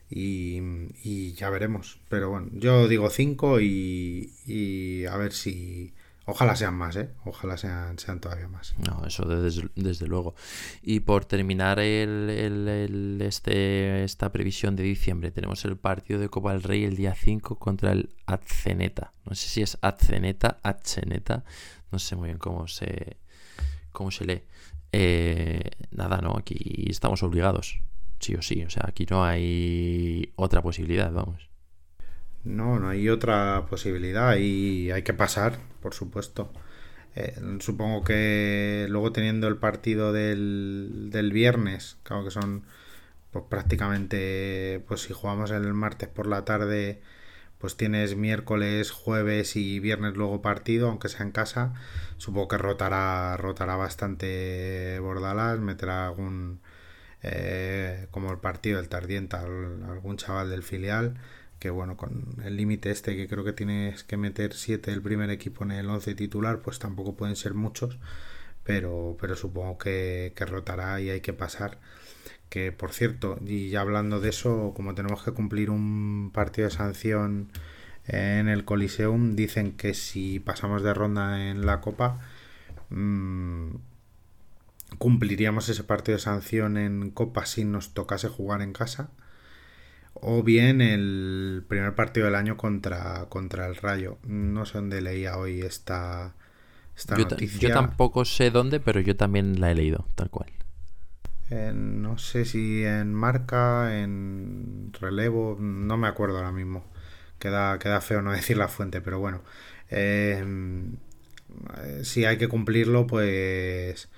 Y, 0.09 0.61
y 1.03 1.33
ya 1.35 1.51
veremos. 1.51 2.01
Pero 2.09 2.31
bueno, 2.31 2.49
yo 2.53 2.89
digo 2.89 3.11
cinco 3.11 3.61
y, 3.61 4.33
y 4.47 5.07
a 5.07 5.16
ver 5.16 5.33
si, 5.33 5.95
Ojalá 6.31 6.55
sean 6.55 6.74
más, 6.74 6.95
¿eh? 6.97 7.11
Ojalá 7.24 7.57
sean, 7.57 7.99
sean 7.99 8.20
todavía 8.20 8.47
más. 8.47 8.74
No, 8.78 9.05
eso 9.05 9.24
desde, 9.24 9.68
desde 9.74 10.07
luego. 10.07 10.35
Y 10.81 11.01
por 11.01 11.24
terminar 11.24 11.81
el, 11.81 12.31
el, 12.31 13.20
este, 13.20 14.05
esta 14.05 14.31
previsión 14.31 14.76
de 14.76 14.85
diciembre, 14.85 15.33
tenemos 15.33 15.64
el 15.64 15.76
partido 15.76 16.20
de 16.20 16.28
Copa 16.28 16.53
del 16.53 16.62
Rey 16.62 16.85
el 16.85 16.97
día 16.97 17.14
5 17.14 17.59
contra 17.59 17.93
el 17.93 18.14
Atzeneta. 18.26 19.12
No 19.24 19.35
sé 19.35 19.49
si 19.49 19.62
es 19.62 19.76
Atzeneta, 19.83 20.59
Atzeneta, 20.62 21.45
no 21.91 21.99
sé 21.99 22.14
muy 22.14 22.28
bien 22.28 22.39
cómo 22.39 22.68
se, 22.68 23.16
cómo 23.91 24.11
se 24.11 24.24
lee. 24.24 24.43
Eh, 24.93 25.70
nada, 25.91 26.18
no, 26.18 26.37
aquí 26.37 26.87
estamos 26.89 27.22
obligados, 27.24 27.81
sí 28.20 28.35
o 28.37 28.43
sí. 28.43 28.62
O 28.62 28.70
sea, 28.70 28.85
aquí 28.87 29.05
no 29.11 29.24
hay 29.24 30.33
otra 30.37 30.62
posibilidad, 30.62 31.12
vamos. 31.12 31.49
No, 32.45 32.78
no 32.78 32.88
hay 32.88 33.09
otra 33.09 33.66
posibilidad 33.68 34.36
y 34.36 34.91
hay 34.91 35.03
que 35.03 35.12
pasar, 35.14 35.59
por 35.82 35.95
supuesto. 35.95 36.51
Eh, 37.16 37.36
supongo 37.61 38.05
que 38.05 38.86
luego 38.88 39.12
teniendo 39.12 39.49
el 39.49 39.59
partido 39.59 40.12
del, 40.12 41.09
del 41.12 41.32
viernes, 41.32 41.99
claro 42.05 42.24
que 42.24 42.30
son 42.30 42.64
pues 43.32 43.45
prácticamente, 43.49 44.84
pues 44.88 45.03
si 45.03 45.12
jugamos 45.14 45.51
el 45.53 45.72
martes 45.74 46.09
por 46.09 46.26
la 46.26 46.45
tarde, 46.45 47.03
pues 47.59 47.76
tienes 47.76 48.16
miércoles, 48.16 48.91
jueves 48.93 49.57
y 49.57 49.80
viernes 49.80 50.16
luego 50.16 50.43
partido, 50.43 50.88
aunque 50.91 51.09
sea 51.09 51.26
en 51.26 51.32
casa. 51.32 51.74
Supongo 52.18 52.49
que 52.49 52.59
rotará, 52.59 53.36
rotará 53.38 53.76
bastante 53.76 54.99
Bordalas, 55.01 55.61
meterá 55.61 56.07
algún, 56.09 56.61
eh, 57.22 58.09
como 58.11 58.32
el 58.32 58.38
partido 58.38 58.78
del 58.78 58.88
Tardienta, 58.88 59.41
algún 59.43 60.16
chaval 60.16 60.51
del 60.51 60.62
filial 60.62 61.18
que 61.61 61.70
bueno, 61.70 61.96
con 61.96 62.24
el 62.44 62.56
límite 62.56 62.90
este 62.90 63.16
que 63.16 63.28
creo 63.28 63.44
que 63.44 63.52
tienes 63.52 64.02
que 64.02 64.16
meter 64.16 64.54
7 64.54 64.92
el 64.92 65.02
primer 65.02 65.30
equipo 65.30 65.62
en 65.62 65.72
el 65.72 65.88
11 65.90 66.14
titular, 66.14 66.62
pues 66.62 66.78
tampoco 66.78 67.16
pueden 67.16 67.36
ser 67.36 67.54
muchos, 67.54 67.98
pero, 68.64 69.16
pero 69.20 69.36
supongo 69.36 69.78
que, 69.78 70.32
rotará 70.38 71.00
y 71.00 71.11
hay 71.11 71.20
que 71.20 71.34
pasar. 71.34 71.78
Que 72.48 72.72
por 72.72 72.92
cierto, 72.92 73.38
y 73.46 73.70
ya 73.70 73.82
hablando 73.82 74.20
de 74.20 74.30
eso, 74.30 74.72
como 74.74 74.94
tenemos 74.94 75.22
que 75.22 75.32
cumplir 75.32 75.70
un 75.70 76.30
partido 76.34 76.68
de 76.68 76.74
sanción 76.74 77.52
en 78.06 78.48
el 78.48 78.64
Coliseum, 78.64 79.36
dicen 79.36 79.72
que 79.76 79.94
si 79.94 80.40
pasamos 80.40 80.82
de 80.82 80.94
ronda 80.94 81.50
en 81.50 81.66
la 81.66 81.80
Copa, 81.82 82.20
mmm, 82.90 83.72
cumpliríamos 84.98 85.68
ese 85.68 85.84
partido 85.84 86.16
de 86.16 86.22
sanción 86.22 86.78
en 86.78 87.11
Copa 87.11 87.46
si 87.46 87.64
nos 87.64 87.94
tocase 87.94 88.28
jugar 88.28 88.62
en 88.62 88.72
casa 88.72 89.11
o 90.14 90.42
bien 90.42 90.80
el 90.80 91.64
primer 91.68 91.94
partido 91.94 92.26
del 92.26 92.34
año 92.34 92.56
contra, 92.56 93.26
contra 93.28 93.66
el 93.66 93.76
Rayo. 93.76 94.18
No 94.26 94.66
sé 94.66 94.78
dónde 94.78 95.00
leía 95.00 95.36
hoy 95.38 95.61
esta, 95.61 96.34
esta 96.96 97.16
yo 97.16 97.24
noticia. 97.24 97.68
Yo 97.68 97.74
tampoco 97.74 98.24
sé 98.24 98.50
dónde, 98.50 98.80
pero 98.80 99.00
yo 99.00 99.16
también 99.16 99.61
la 99.61 99.70
he 99.70 99.74
leído, 99.74 100.06
tal 100.14 100.30
cual. 100.30 100.50
no 101.74 102.18
sé 102.18 102.44
si 102.44 102.84
en 102.84 103.12
marca, 103.14 104.00
en 104.00 104.92
relevo, 105.00 105.56
no 105.58 105.96
me 105.96 106.08
acuerdo 106.08 106.36
ahora 106.38 106.52
mismo. 106.52 106.84
Queda, 107.38 107.78
queda 107.78 108.00
feo 108.00 108.22
no 108.22 108.32
decir 108.40 108.56
la 108.56 108.68
fuente, 108.68 109.00
pero 109.00 109.18
bueno. 109.18 109.42
Em, 109.90 110.96
si 112.02 112.24
hay 112.24 112.38
que 112.38 112.48
cumplirlo, 112.48 113.06
pues 113.06 114.08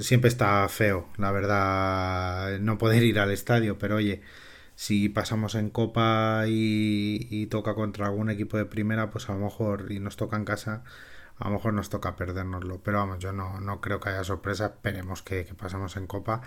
siempre 0.00 0.28
está 0.28 0.68
feo, 0.68 1.08
la 1.18 1.32
verdad, 1.32 2.58
no 2.60 2.78
poder 2.78 3.02
ir 3.04 3.18
al 3.20 3.30
estadio, 3.32 3.78
pero 3.78 3.96
oye, 3.96 4.22
si 4.76 5.08
pasamos 5.08 5.54
en 5.54 5.70
copa 5.70 6.44
y, 6.46 7.46
toca 7.46 7.74
contra 7.74 8.06
algún 8.06 8.30
equipo 8.30 8.58
de 8.58 8.66
primera, 8.66 9.10
pues 9.10 9.28
a 9.28 9.32
lo 9.32 9.40
mejor, 9.40 9.90
y 9.90 10.00
nos 10.00 10.16
toca 10.16 10.36
en 10.36 10.44
casa, 10.44 10.84
a 11.38 11.48
lo 11.48 11.54
mejor 11.54 11.72
nos 11.74 11.88
toca 11.88 12.14
perdérnoslo. 12.14 12.80
Pero 12.82 12.98
vamos, 12.98 13.18
yo 13.18 13.32
no, 13.32 13.58
no 13.60 13.80
creo 13.80 14.00
que 14.00 14.10
haya 14.10 14.22
sorpresa. 14.22 14.66
Esperemos 14.66 15.22
que, 15.22 15.44
pasemos 15.58 15.96
en 15.96 16.06
Copa. 16.06 16.42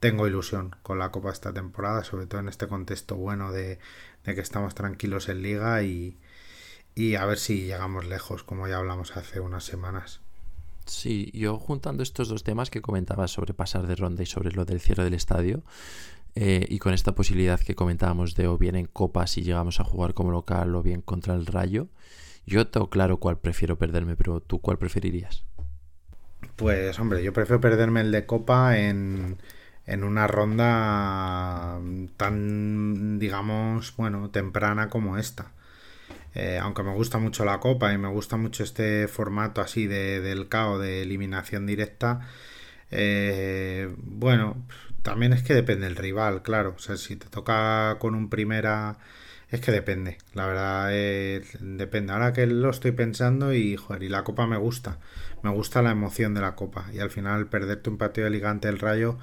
Tengo 0.00 0.28
ilusión 0.28 0.76
con 0.82 0.98
la 0.98 1.10
Copa 1.10 1.30
esta 1.32 1.52
temporada, 1.52 2.04
sobre 2.04 2.26
todo 2.26 2.40
en 2.40 2.48
este 2.48 2.68
contexto 2.68 3.16
bueno 3.16 3.52
de, 3.52 3.78
de 4.24 4.34
que 4.34 4.40
estamos 4.40 4.74
tranquilos 4.76 5.28
en 5.28 5.42
Liga 5.42 5.82
y, 5.82 6.18
y 6.94 7.16
a 7.16 7.26
ver 7.26 7.38
si 7.38 7.62
llegamos 7.62 8.06
lejos, 8.06 8.44
como 8.44 8.68
ya 8.68 8.78
hablamos 8.78 9.16
hace 9.16 9.40
unas 9.40 9.64
semanas. 9.64 10.20
Sí, 10.86 11.30
yo 11.32 11.58
juntando 11.58 12.02
estos 12.02 12.28
dos 12.28 12.42
temas 12.42 12.70
que 12.70 12.82
comentabas 12.82 13.30
sobre 13.30 13.54
pasar 13.54 13.86
de 13.86 13.96
ronda 13.96 14.22
y 14.22 14.26
sobre 14.26 14.52
lo 14.52 14.64
del 14.64 14.80
cierre 14.80 15.04
del 15.04 15.14
estadio, 15.14 15.62
eh, 16.34 16.66
y 16.68 16.78
con 16.78 16.94
esta 16.94 17.14
posibilidad 17.14 17.60
que 17.60 17.74
comentábamos 17.74 18.34
de 18.34 18.46
o 18.46 18.58
bien 18.58 18.76
en 18.76 18.86
Copa 18.86 19.26
si 19.26 19.42
llegamos 19.42 19.80
a 19.80 19.84
jugar 19.84 20.14
como 20.14 20.30
local 20.30 20.74
o 20.74 20.82
bien 20.82 21.02
contra 21.02 21.34
el 21.34 21.46
Rayo, 21.46 21.88
yo 22.46 22.66
tengo 22.66 22.90
claro 22.90 23.18
cuál 23.18 23.38
prefiero 23.38 23.78
perderme, 23.78 24.16
pero 24.16 24.40
tú 24.40 24.60
cuál 24.60 24.78
preferirías? 24.78 25.44
Pues 26.56 26.98
hombre, 26.98 27.22
yo 27.22 27.32
prefiero 27.32 27.60
perderme 27.60 28.00
el 28.00 28.12
de 28.12 28.26
Copa 28.26 28.78
en, 28.78 29.38
en 29.86 30.04
una 30.04 30.26
ronda 30.26 31.78
tan, 32.16 33.18
digamos, 33.18 33.94
bueno, 33.96 34.30
temprana 34.30 34.88
como 34.88 35.18
esta. 35.18 35.52
Eh, 36.34 36.58
aunque 36.60 36.82
me 36.82 36.94
gusta 36.94 37.18
mucho 37.18 37.44
la 37.44 37.60
Copa 37.60 37.92
y 37.92 37.98
me 37.98 38.08
gusta 38.08 38.36
mucho 38.36 38.64
este 38.64 39.06
formato 39.08 39.60
así 39.60 39.86
de, 39.86 40.20
del 40.20 40.48
caos 40.48 40.80
de 40.80 41.02
eliminación 41.02 41.66
directa, 41.66 42.20
eh, 42.90 43.94
bueno, 43.98 44.56
también 45.02 45.32
es 45.32 45.42
que 45.42 45.54
depende 45.54 45.86
del 45.86 45.96
rival, 45.96 46.42
claro. 46.42 46.74
O 46.76 46.78
sea, 46.78 46.96
si 46.96 47.16
te 47.16 47.28
toca 47.28 47.96
con 47.98 48.14
un 48.14 48.28
primera. 48.28 48.98
Es 49.50 49.60
que 49.60 49.70
depende, 49.70 50.16
la 50.32 50.46
verdad 50.46 50.88
depende. 51.60 52.12
Ahora 52.14 52.32
que 52.32 52.46
lo 52.46 52.70
estoy 52.70 52.92
pensando 52.92 53.52
y, 53.52 53.76
joder, 53.76 54.02
y 54.02 54.08
la 54.08 54.24
copa 54.24 54.46
me 54.46 54.56
gusta. 54.56 54.98
Me 55.42 55.50
gusta 55.50 55.82
la 55.82 55.90
emoción 55.90 56.32
de 56.32 56.40
la 56.40 56.54
copa. 56.54 56.86
Y 56.92 57.00
al 57.00 57.10
final 57.10 57.48
perderte 57.48 57.90
un 57.90 57.98
partido 57.98 58.26
elegante 58.26 58.68
del 58.68 58.78
Rayo, 58.78 59.18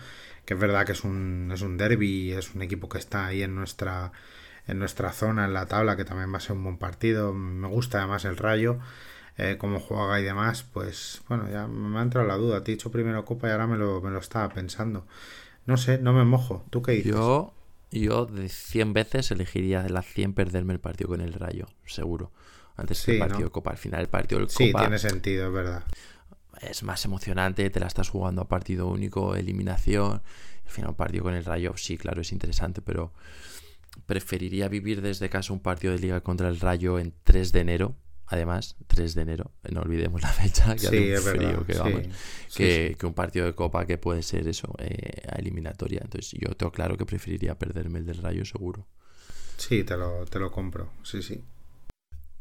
que 0.46 0.54
es 0.54 0.60
verdad 0.60 0.86
que 0.86 0.92
es 0.92 1.04
un, 1.04 1.50
es 1.52 1.62
un 1.64 1.78
derby, 1.78 2.32
es 2.32 2.54
un 2.54 2.62
equipo 2.62 2.90
que 2.90 3.00
está 3.00 3.26
ahí 3.26 3.42
en 3.42 3.56
nuestra, 3.56 4.12
en 4.68 4.78
nuestra 4.80 5.12
zona, 5.14 5.46
en 5.46 5.54
la 5.54 5.66
tabla, 5.66 5.98
que 5.98 6.06
también 6.06 6.32
va 6.32 6.38
a 6.38 6.42
ser 6.42 6.56
un 6.58 6.64
buen 6.64 6.78
partido. 6.78 7.34
Me 7.34 7.68
gusta 7.68 7.98
además 8.00 8.24
el 8.26 8.38
Rayo, 8.38 8.80
eh, 9.38 9.58
cómo 9.60 9.80
juega 9.80 10.20
y 10.20 10.24
demás. 10.24 10.64
Pues 10.64 11.22
bueno, 11.28 11.50
ya 11.52 11.66
me 11.68 11.98
ha 12.00 12.04
entrado 12.04 12.28
la 12.28 12.36
duda. 12.36 12.64
Te 12.64 12.72
he 12.72 12.76
dicho 12.76 12.92
primero 12.92 13.26
copa 13.26 13.48
y 13.48 13.52
ahora 13.52 13.66
me 13.68 13.78
lo, 13.78 14.00
me 14.02 14.12
lo 14.12 14.20
estaba 14.20 14.50
pensando. 14.50 15.08
No 15.70 15.78
sé, 15.78 16.00
no 16.00 16.14
me 16.14 16.26
mojo. 16.26 16.66
¿Tú 16.72 16.82
qué 16.82 16.94
dices? 16.94 17.12
Yo, 17.12 17.54
yo 17.92 18.26
de 18.26 18.50
100 18.50 18.92
veces 18.94 19.30
elegiría 19.30 19.84
de 19.84 19.92
las 19.92 20.08
100 20.08 20.34
perderme 20.34 20.74
el 20.74 20.80
partido 20.80 21.10
con 21.10 21.22
el 21.22 21.32
Rayo, 21.32 21.68
seguro. 21.86 22.32
Antes 22.76 23.06
que 23.06 23.14
el 23.14 23.20
partido 23.20 23.44
de 23.44 23.52
Copa. 23.52 23.70
Al 23.70 23.78
final, 23.78 24.02
el 24.02 24.08
partido 24.08 24.40
del 24.40 24.48
Copa. 24.48 24.58
Sí, 24.58 24.74
tiene 24.74 24.98
sentido, 24.98 25.46
es 25.46 25.54
verdad. 25.54 25.84
Es 26.60 26.82
más 26.82 27.06
emocionante, 27.06 27.70
te 27.70 27.80
la 27.80 27.86
estás 27.86 28.10
jugando 28.10 28.42
a 28.42 28.48
partido 28.48 28.88
único, 28.88 29.36
eliminación. 29.36 30.24
Al 30.66 30.72
final, 30.72 30.90
un 30.90 30.96
partido 30.96 31.26
con 31.26 31.36
el 31.36 31.46
Rayo, 31.46 31.74
sí, 31.78 32.00
claro, 32.00 32.22
es 32.22 32.32
interesante, 32.32 32.82
pero 32.82 33.14
preferiría 34.08 34.70
vivir 34.70 35.04
desde 35.04 35.30
casa 35.30 35.54
un 35.54 35.60
partido 35.60 35.94
de 35.94 36.00
liga 36.00 36.22
contra 36.22 36.50
el 36.50 36.60
Rayo 36.60 36.98
en 36.98 37.14
3 37.24 37.52
de 37.52 37.60
enero 37.60 37.96
además, 38.30 38.78
3 38.88 39.16
de 39.16 39.22
enero, 39.24 39.52
no 39.72 39.82
olvidemos 39.82 40.22
la 40.22 40.30
fecha, 40.30 40.76
que 40.76 40.88
hace 40.88 41.18
un 41.18 41.22
frío 41.22 41.66
que 41.66 41.78
vamos, 41.78 42.02
que, 42.56 42.98
un 43.04 43.14
partido 43.14 43.46
de 43.46 43.54
copa 43.54 43.86
que 43.86 43.98
puede 43.98 44.24
ser 44.24 44.48
eso, 44.48 44.74
eh, 44.78 45.24
a 45.28 45.36
eliminatoria. 45.36 46.02
Entonces 46.04 46.40
yo 46.40 46.56
tengo 46.56 46.72
claro 46.72 46.98
que 46.98 47.06
preferiría 47.06 47.58
perderme 47.58 48.00
el 48.00 48.06
del 48.06 48.18
Rayo 48.18 48.46
seguro. 48.46 48.88
Sí, 49.58 49.84
te 49.84 49.98
lo, 49.98 50.26
te 50.26 50.40
lo 50.40 50.52
compro, 50.52 50.92
sí, 51.04 51.22
sí. 51.22 51.44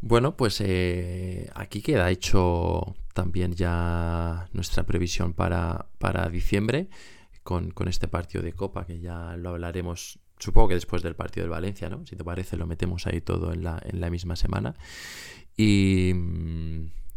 Bueno, 0.01 0.37
pues 0.37 0.61
eh, 0.61 1.51
aquí 1.55 1.83
queda 1.83 2.11
hecho 2.11 2.95
también 3.15 3.55
ya 3.55 4.49
nuestra 4.53 4.85
previsión 4.85 5.33
para, 5.33 5.87
para 5.99 6.29
diciembre 6.29 6.89
con, 7.43 7.73
con, 7.73 7.89
este 7.89 8.07
partido 8.07 8.45
de 8.45 8.53
Copa, 8.53 8.87
que 8.87 9.01
ya 9.01 9.37
lo 9.37 9.49
hablaremos, 9.51 10.21
supongo 10.39 10.69
que 10.69 10.75
después 10.75 11.03
del 11.03 11.17
partido 11.17 11.45
del 11.45 11.51
Valencia, 11.51 11.89
¿no? 11.89 12.07
Si 12.07 12.15
te 12.15 12.23
parece, 12.23 12.57
lo 12.57 12.67
metemos 12.67 13.09
ahí 13.09 13.21
todo 13.21 13.53
en 13.53 13.65
la, 13.65 13.83
en 13.85 14.01
la 14.01 14.09
misma 14.11 14.37
semana. 14.37 14.77
Y, 15.61 16.13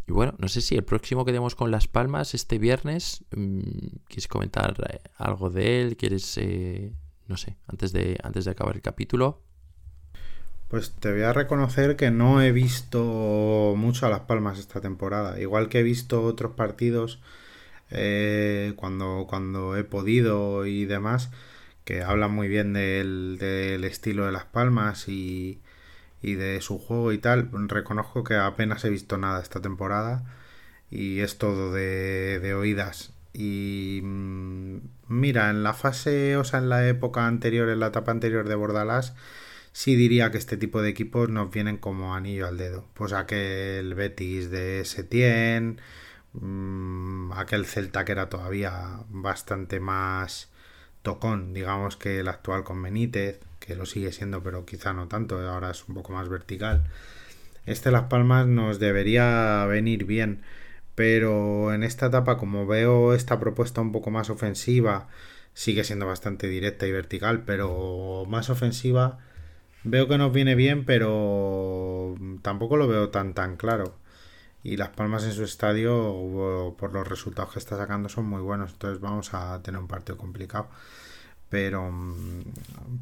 bueno, 0.08 0.34
no 0.38 0.48
sé 0.48 0.60
si 0.60 0.74
el 0.74 0.82
próximo 0.82 1.24
que 1.24 1.30
demos 1.30 1.54
con 1.54 1.70
Las 1.70 1.86
Palmas 1.86 2.34
este 2.34 2.58
viernes, 2.58 3.24
mm, 3.30 3.60
¿quieres 4.08 4.26
comentar 4.26 4.74
eh, 4.90 4.98
algo 5.16 5.48
de 5.48 5.80
él? 5.80 5.96
¿Quieres, 5.96 6.36
eh, 6.38 6.92
no 7.28 7.36
sé, 7.36 7.56
antes 7.68 7.92
de, 7.92 8.18
antes 8.24 8.44
de 8.44 8.50
acabar 8.50 8.74
el 8.74 8.82
capítulo? 8.82 9.40
Pues 10.66 10.90
te 10.90 11.12
voy 11.12 11.22
a 11.22 11.32
reconocer 11.32 11.94
que 11.94 12.10
no 12.10 12.42
he 12.42 12.50
visto 12.50 13.74
mucho 13.76 14.06
a 14.06 14.10
Las 14.10 14.22
Palmas 14.22 14.58
esta 14.58 14.80
temporada. 14.80 15.40
Igual 15.40 15.68
que 15.68 15.78
he 15.78 15.84
visto 15.84 16.22
otros 16.22 16.54
partidos 16.56 17.20
eh, 17.90 18.72
cuando, 18.74 19.26
cuando 19.28 19.76
he 19.76 19.84
podido 19.84 20.66
y 20.66 20.84
demás, 20.84 21.30
que 21.84 22.02
hablan 22.02 22.34
muy 22.34 22.48
bien 22.48 22.72
del, 22.72 23.36
del 23.38 23.84
estilo 23.84 24.26
de 24.26 24.32
Las 24.32 24.46
Palmas 24.46 25.08
y, 25.08 25.60
y 26.22 26.34
de 26.34 26.60
su 26.60 26.78
juego 26.78 27.12
y 27.12 27.18
tal, 27.18 27.50
reconozco 27.68 28.24
que 28.24 28.36
apenas 28.36 28.84
he 28.84 28.90
visto 28.90 29.18
nada 29.18 29.42
esta 29.42 29.60
temporada 29.60 30.24
y 30.90 31.20
es 31.20 31.38
todo 31.38 31.72
de, 31.72 32.54
oídas. 32.54 33.12
Y 33.32 34.00
mm, 34.04 34.78
mira, 35.08 35.50
en 35.50 35.62
la 35.62 35.74
fase, 35.74 36.36
o 36.36 36.44
sea, 36.44 36.60
en 36.60 36.68
la 36.68 36.88
época 36.88 37.26
anterior, 37.26 37.68
en 37.70 37.80
la 37.80 37.88
etapa 37.88 38.12
anterior 38.12 38.48
de 38.48 38.54
Bordalás, 38.54 39.14
sí 39.72 39.96
diría 39.96 40.30
que 40.30 40.38
este 40.38 40.56
tipo 40.56 40.82
de 40.82 40.90
equipos 40.90 41.28
nos 41.30 41.50
vienen 41.50 41.78
como 41.78 42.14
anillo 42.14 42.46
al 42.46 42.58
dedo. 42.58 42.86
Pues 42.94 43.12
aquel 43.12 43.94
Betis 43.94 44.50
de 44.50 44.84
Setién, 44.84 45.80
mm, 46.34 47.32
aquel 47.32 47.66
Celta 47.66 48.04
que 48.04 48.12
era 48.12 48.28
todavía 48.28 49.00
bastante 49.08 49.80
más 49.80 50.50
tocón, 51.02 51.52
digamos, 51.54 51.96
que 51.96 52.20
el 52.20 52.28
actual 52.28 52.64
con 52.64 52.82
Benítez, 52.82 53.40
que 53.64 53.76
lo 53.76 53.86
sigue 53.86 54.12
siendo, 54.12 54.42
pero 54.42 54.64
quizá 54.66 54.92
no 54.92 55.08
tanto, 55.08 55.38
ahora 55.48 55.70
es 55.70 55.88
un 55.88 55.94
poco 55.94 56.12
más 56.12 56.28
vertical. 56.28 56.84
Este 57.66 57.90
Las 57.90 58.04
Palmas 58.04 58.46
nos 58.46 58.78
debería 58.80 59.64
venir 59.66 60.04
bien, 60.04 60.42
pero 60.94 61.72
en 61.72 61.84
esta 61.84 62.06
etapa, 62.06 62.36
como 62.38 62.66
veo 62.66 63.14
esta 63.14 63.38
propuesta 63.38 63.80
un 63.80 63.92
poco 63.92 64.10
más 64.10 64.30
ofensiva, 64.30 65.08
sigue 65.54 65.84
siendo 65.84 66.06
bastante 66.06 66.48
directa 66.48 66.86
y 66.86 66.92
vertical, 66.92 67.44
pero 67.44 68.24
más 68.28 68.50
ofensiva, 68.50 69.18
veo 69.84 70.08
que 70.08 70.18
nos 70.18 70.32
viene 70.32 70.54
bien, 70.54 70.84
pero 70.84 72.14
tampoco 72.42 72.76
lo 72.76 72.88
veo 72.88 73.10
tan 73.10 73.34
tan 73.34 73.56
claro. 73.56 73.96
Y 74.64 74.76
Las 74.76 74.90
Palmas 74.90 75.24
en 75.24 75.32
su 75.32 75.44
estadio, 75.44 76.74
por 76.78 76.92
los 76.92 77.06
resultados 77.08 77.52
que 77.52 77.58
está 77.60 77.76
sacando, 77.76 78.08
son 78.08 78.26
muy 78.26 78.40
buenos, 78.40 78.72
entonces 78.72 79.00
vamos 79.00 79.34
a 79.34 79.60
tener 79.62 79.80
un 79.80 79.88
partido 79.88 80.18
complicado 80.18 80.68
pero 81.52 81.92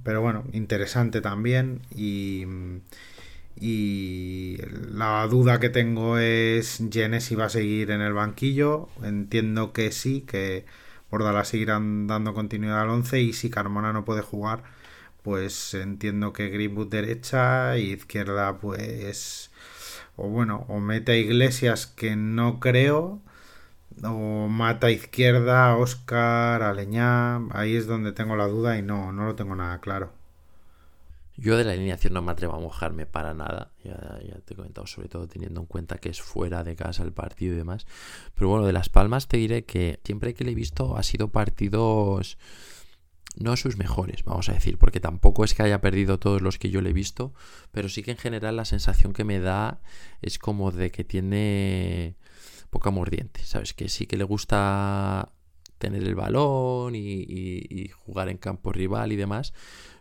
pero 0.02 0.20
bueno 0.20 0.42
interesante 0.52 1.20
también 1.20 1.82
y 1.94 2.44
y 3.60 4.56
la 4.90 5.26
duda 5.28 5.60
que 5.60 5.68
tengo 5.68 6.18
es 6.18 6.82
si 7.20 7.34
va 7.36 7.44
a 7.44 7.48
seguir 7.50 7.90
en 7.90 8.00
el 8.00 8.14
banquillo. 8.14 8.88
Entiendo 9.02 9.72
que 9.74 9.92
sí, 9.92 10.22
que 10.22 10.64
Bordalás 11.10 11.48
seguirán 11.48 12.06
dando 12.06 12.32
continuidad 12.32 12.80
al 12.80 12.88
11 12.88 13.20
y 13.20 13.32
si 13.34 13.50
Carmona 13.50 13.92
no 13.92 14.04
puede 14.06 14.22
jugar, 14.22 14.62
pues 15.22 15.74
entiendo 15.74 16.32
que 16.32 16.48
Greenwood 16.48 16.88
derecha 16.88 17.76
y 17.78 17.92
izquierda 17.92 18.58
pues 18.58 19.50
o 20.16 20.28
bueno, 20.28 20.64
o 20.68 20.80
mete 20.80 21.12
a 21.12 21.16
Iglesias 21.16 21.86
que 21.86 22.16
no 22.16 22.60
creo 22.60 23.20
o 24.02 24.48
mata 24.48 24.90
izquierda 24.90 25.76
Oscar, 25.76 26.62
a 26.62 26.72
Leñá, 26.72 27.36
ahí 27.52 27.76
es 27.76 27.86
donde 27.86 28.12
tengo 28.12 28.36
la 28.36 28.46
duda 28.46 28.78
y 28.78 28.82
no, 28.82 29.12
no 29.12 29.26
lo 29.26 29.34
tengo 29.34 29.54
nada 29.54 29.80
claro. 29.80 30.12
Yo 31.36 31.56
de 31.56 31.64
la 31.64 31.72
alineación 31.72 32.12
no 32.12 32.20
me 32.20 32.32
atrevo 32.32 32.54
a 32.54 32.60
mojarme 32.60 33.06
para 33.06 33.32
nada, 33.32 33.70
ya, 33.82 33.96
te 34.44 34.52
he 34.52 34.56
comentado, 34.56 34.86
sobre 34.86 35.08
todo 35.08 35.26
teniendo 35.26 35.60
en 35.60 35.66
cuenta 35.66 35.96
que 35.96 36.10
es 36.10 36.20
fuera 36.20 36.64
de 36.64 36.76
casa 36.76 37.02
el 37.02 37.12
partido 37.12 37.54
y 37.54 37.56
demás. 37.56 37.86
Pero 38.34 38.48
bueno, 38.50 38.66
de 38.66 38.74
Las 38.74 38.90
Palmas 38.90 39.26
te 39.26 39.38
diré 39.38 39.64
que 39.64 40.00
siempre 40.04 40.34
que 40.34 40.44
le 40.44 40.52
he 40.52 40.54
visto 40.54 40.98
ha 40.98 41.02
sido 41.02 41.28
partidos 41.28 42.36
no 43.36 43.56
sus 43.56 43.78
mejores, 43.78 44.22
vamos 44.24 44.50
a 44.50 44.52
decir, 44.52 44.76
porque 44.76 45.00
tampoco 45.00 45.44
es 45.44 45.54
que 45.54 45.62
haya 45.62 45.80
perdido 45.80 46.18
todos 46.18 46.42
los 46.42 46.58
que 46.58 46.68
yo 46.68 46.82
le 46.82 46.90
he 46.90 46.92
visto, 46.92 47.32
pero 47.70 47.88
sí 47.88 48.02
que 48.02 48.10
en 48.10 48.18
general 48.18 48.56
la 48.56 48.66
sensación 48.66 49.14
que 49.14 49.24
me 49.24 49.40
da 49.40 49.80
es 50.20 50.38
como 50.38 50.72
de 50.72 50.90
que 50.90 51.04
tiene 51.04 52.16
poca 52.70 52.90
mordiente, 52.90 53.40
¿sabes? 53.44 53.74
Que 53.74 53.88
sí 53.88 54.06
que 54.06 54.16
le 54.16 54.24
gusta 54.24 55.32
tener 55.78 56.02
el 56.02 56.14
balón 56.14 56.94
y 56.94 57.88
jugar 57.88 58.28
en 58.28 58.36
campo 58.36 58.72
rival 58.72 59.12
y 59.12 59.16
demás, 59.16 59.52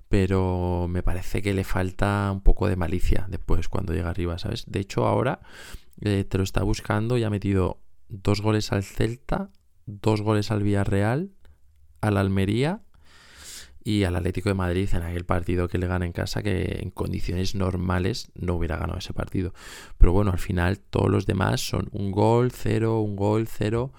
pero 0.09 0.88
me 0.89 1.03
parece 1.03 1.41
que 1.41 1.53
le 1.53 1.63
falta 1.63 2.30
un 2.34 2.41
poco 2.41 2.67
de 2.67 2.76
malicia 2.76 3.28
después 3.30 3.70
cuando 3.70 3.93
llega 3.93 4.09
arriba, 4.09 4.39
¿sabes? 4.39 4.65
De 4.67 4.80
hecho, 4.80 5.05
ahora 5.05 5.39
eh, 6.01 6.26
te 6.26 6.38
lo 6.38 6.43
está 6.43 6.63
buscando 6.63 7.17
y 7.17 7.24
ha 7.24 7.30
metido 7.30 7.84
dos 8.09 8.41
goles 8.41 8.72
al 8.72 8.84
Celta, 8.84 9.51
dos 9.86 10.22
goles 10.22 10.49
al 10.49 10.63
Villarreal, 10.63 11.32
al 12.01 12.17
Almería 12.17 12.82
y 13.84 14.03
al 14.03 14.15
Atlético 14.15 14.49
de 14.49 14.55
Madrid 14.55 14.89
en 14.93 15.03
aquel 15.03 15.25
partido 15.25 15.67
que 15.67 15.77
le 15.77 15.88
gana 15.88 16.05
en 16.05 16.11
casa, 16.11 16.43
que 16.43 16.80
en 16.82 16.91
condiciones 16.91 17.55
normales 17.55 18.32
no 18.36 18.55
hubiera 18.55 18.77
ganado 18.77 18.99
ese 18.99 19.13
partido. 19.13 19.53
Pero 19.97 20.11
bueno, 20.11 20.32
al 20.32 20.39
final 20.39 20.80
todos 20.80 21.09
los 21.09 21.25
demás 21.25 21.61
son 21.61 21.89
un 21.91 22.11
gol, 22.11 22.51
cero, 22.51 22.99
un 22.99 23.15
gol, 23.15 23.47
cero. 23.47 23.91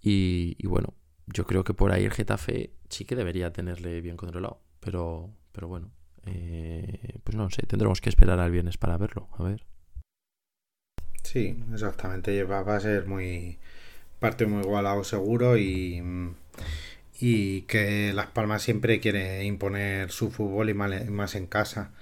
Y, 0.00 0.66
bueno, 0.66 0.92
yo 1.26 1.46
creo 1.46 1.64
que 1.64 1.72
por 1.72 1.92
ahí 1.92 2.04
el 2.04 2.12
Getafe 2.12 2.74
sí 2.90 3.06
que 3.06 3.16
debería 3.16 3.52
tenerle 3.52 4.00
bien 4.02 4.16
controlado. 4.16 4.60
Pero, 4.80 5.30
pero 5.52 5.66
bueno, 5.66 5.90
eh, 6.26 7.18
pues 7.24 7.36
no 7.36 7.48
sé, 7.48 7.62
tendremos 7.62 8.02
que 8.02 8.10
esperar 8.10 8.38
al 8.38 8.50
viernes 8.50 8.76
para 8.76 8.98
verlo, 8.98 9.28
a 9.38 9.44
ver. 9.44 9.64
Sí, 11.22 11.56
exactamente, 11.72 12.44
va, 12.44 12.60
a 12.60 12.80
ser 12.80 13.06
muy 13.06 13.58
parte 14.20 14.46
muy 14.46 14.62
igualado 14.62 15.04
seguro 15.04 15.56
y, 15.56 16.02
y 17.20 17.62
que 17.62 18.12
Las 18.14 18.28
Palmas 18.28 18.62
siempre 18.62 19.00
quiere 19.00 19.44
imponer 19.44 20.10
su 20.10 20.30
fútbol 20.30 20.70
y 20.70 20.74
más 20.74 21.34
en 21.34 21.46
casa. 21.46 21.92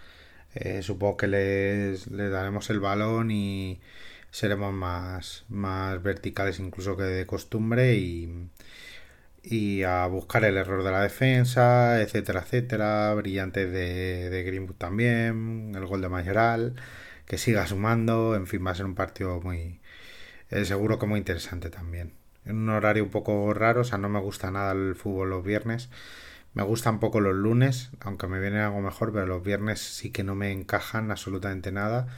Eh, 0.55 0.83
supongo 0.83 1.17
que 1.17 1.29
les, 1.29 2.11
daremos 2.11 2.71
el 2.71 2.81
balón 2.81 3.31
y 3.31 3.81
seremos 4.31 4.73
más, 4.73 5.45
más 5.49 6.03
verticales 6.03 6.59
incluso 6.59 6.97
que 6.97 7.05
de 7.05 7.27
costumbre 7.27 7.95
y, 7.97 8.49
y 9.43 9.83
a 9.85 10.07
buscar 10.07 10.45
el 10.45 10.57
error 10.57 10.85
de 10.85 10.91
la 10.93 11.03
defensa, 11.03 12.01
etcétera, 12.03 12.41
etcétera. 12.41 13.15
Brillante 13.15 13.67
de, 13.67 14.31
de 14.31 14.43
Greenwood 14.45 14.77
también, 14.77 15.73
el 15.75 15.87
gol 15.87 16.03
de 16.03 16.09
Mayoral, 16.09 16.75
que 17.27 17.39
siga 17.39 17.67
sumando. 17.67 18.35
En 18.37 18.47
fin, 18.47 18.65
va 18.67 18.73
a 18.73 18.75
ser 18.75 18.87
un 18.87 18.95
partido 18.95 19.41
muy. 19.41 19.81
Eh, 20.51 20.65
seguro 20.65 20.99
que 20.99 21.07
muy 21.07 21.19
interesante 21.19 21.71
también. 21.71 22.22
En 22.45 22.57
un 22.57 22.68
horario 22.70 23.05
un 23.05 23.11
poco 23.11 23.53
raro, 23.55 23.82
o 23.82 23.84
sea, 23.84 23.99
no 23.99 24.09
me 24.09 24.20
gusta 24.20 24.51
nada 24.51 24.72
el 24.72 24.95
fútbol 24.95 25.30
los 25.30 25.45
viernes. 25.45 25.90
Me 26.55 26.62
gustan 26.62 27.01
poco 27.01 27.20
los 27.20 27.34
lunes, 27.34 27.90
aunque 28.01 28.26
me 28.26 28.40
viene 28.40 28.61
algo 28.61 28.80
mejor, 28.80 29.12
pero 29.12 29.26
los 29.26 29.43
viernes 29.43 29.80
sí 29.80 30.11
que 30.11 30.24
no 30.24 30.34
me 30.34 30.53
encajan 30.53 31.11
absolutamente 31.11 31.72
nada. 31.72 32.09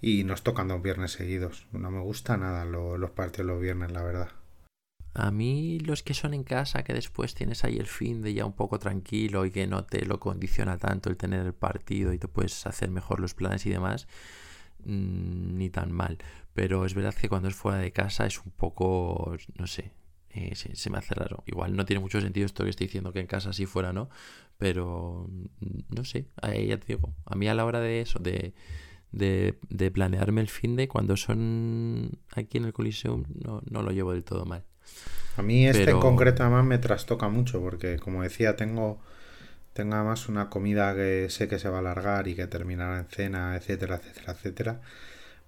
Y 0.00 0.24
nos 0.24 0.42
tocan 0.42 0.68
dos 0.68 0.82
viernes 0.82 1.12
seguidos. 1.12 1.66
No 1.72 1.90
me 1.90 2.00
gusta 2.00 2.36
nada 2.36 2.64
los 2.64 3.10
partidos 3.10 3.46
los 3.46 3.60
viernes, 3.60 3.92
la 3.92 4.02
verdad. 4.02 4.28
A 5.14 5.30
mí 5.30 5.78
los 5.80 6.02
que 6.02 6.14
son 6.14 6.32
en 6.32 6.42
casa, 6.42 6.84
que 6.84 6.94
después 6.94 7.34
tienes 7.34 7.64
ahí 7.64 7.76
el 7.76 7.86
fin 7.86 8.22
de 8.22 8.32
ya 8.32 8.46
un 8.46 8.54
poco 8.54 8.78
tranquilo 8.78 9.44
y 9.44 9.50
que 9.50 9.66
no 9.66 9.84
te 9.84 10.06
lo 10.06 10.18
condiciona 10.18 10.78
tanto 10.78 11.10
el 11.10 11.18
tener 11.18 11.44
el 11.44 11.52
partido 11.52 12.14
y 12.14 12.18
te 12.18 12.28
puedes 12.28 12.66
hacer 12.66 12.90
mejor 12.90 13.20
los 13.20 13.34
planes 13.34 13.66
y 13.66 13.70
demás, 13.70 14.08
mm, 14.84 15.56
ni 15.56 15.70
tan 15.70 15.92
mal. 15.92 16.18
Pero 16.54 16.84
es 16.84 16.94
verdad 16.94 17.14
que 17.14 17.28
cuando 17.28 17.48
es 17.48 17.54
fuera 17.54 17.78
de 17.78 17.92
casa 17.92 18.26
es 18.26 18.38
un 18.44 18.52
poco, 18.52 19.36
no 19.56 19.66
sé, 19.66 19.92
eh, 20.30 20.54
se, 20.54 20.90
me 20.90 20.98
hace 20.98 21.14
raro. 21.14 21.42
Igual 21.46 21.76
no 21.76 21.84
tiene 21.84 22.00
mucho 22.00 22.20
sentido 22.20 22.46
esto 22.46 22.64
que 22.64 22.70
estoy 22.70 22.86
diciendo 22.86 23.12
que 23.12 23.20
en 23.20 23.26
casa 23.26 23.52
sí 23.52 23.66
fuera, 23.66 23.92
¿no? 23.92 24.08
Pero 24.58 25.26
mm, 25.60 25.94
no 25.94 26.04
sé, 26.04 26.26
ahí 26.40 26.68
ya 26.68 26.78
te 26.78 26.86
digo, 26.88 27.14
a 27.26 27.34
mí 27.34 27.48
a 27.48 27.54
la 27.54 27.64
hora 27.64 27.80
de 27.80 28.00
eso, 28.00 28.18
de, 28.18 28.54
de, 29.12 29.58
de 29.68 29.90
planearme 29.90 30.40
el 30.40 30.48
fin 30.48 30.76
de 30.76 30.88
cuando 30.88 31.16
son 31.16 32.18
aquí 32.34 32.58
en 32.58 32.64
el 32.64 32.72
Coliseum, 32.72 33.24
no, 33.44 33.62
no 33.68 33.82
lo 33.82 33.90
llevo 33.92 34.12
del 34.12 34.24
todo 34.24 34.44
mal. 34.44 34.64
A 35.36 35.42
mí 35.42 35.66
este 35.66 35.90
en 35.90 36.00
concreto 36.00 36.42
además 36.42 36.64
me 36.64 36.78
trastoca 36.78 37.28
mucho 37.28 37.60
porque 37.60 37.98
como 37.98 38.22
decía 38.22 38.56
tengo 38.56 39.00
tengo 39.72 39.94
además 39.96 40.28
una 40.28 40.50
comida 40.50 40.94
que 40.94 41.28
sé 41.30 41.48
que 41.48 41.58
se 41.58 41.68
va 41.68 41.76
a 41.78 41.80
alargar 41.80 42.28
y 42.28 42.34
que 42.34 42.46
terminará 42.46 42.98
en 42.98 43.06
cena, 43.06 43.56
etcétera, 43.56 43.96
etcétera, 43.96 44.32
etcétera. 44.32 44.80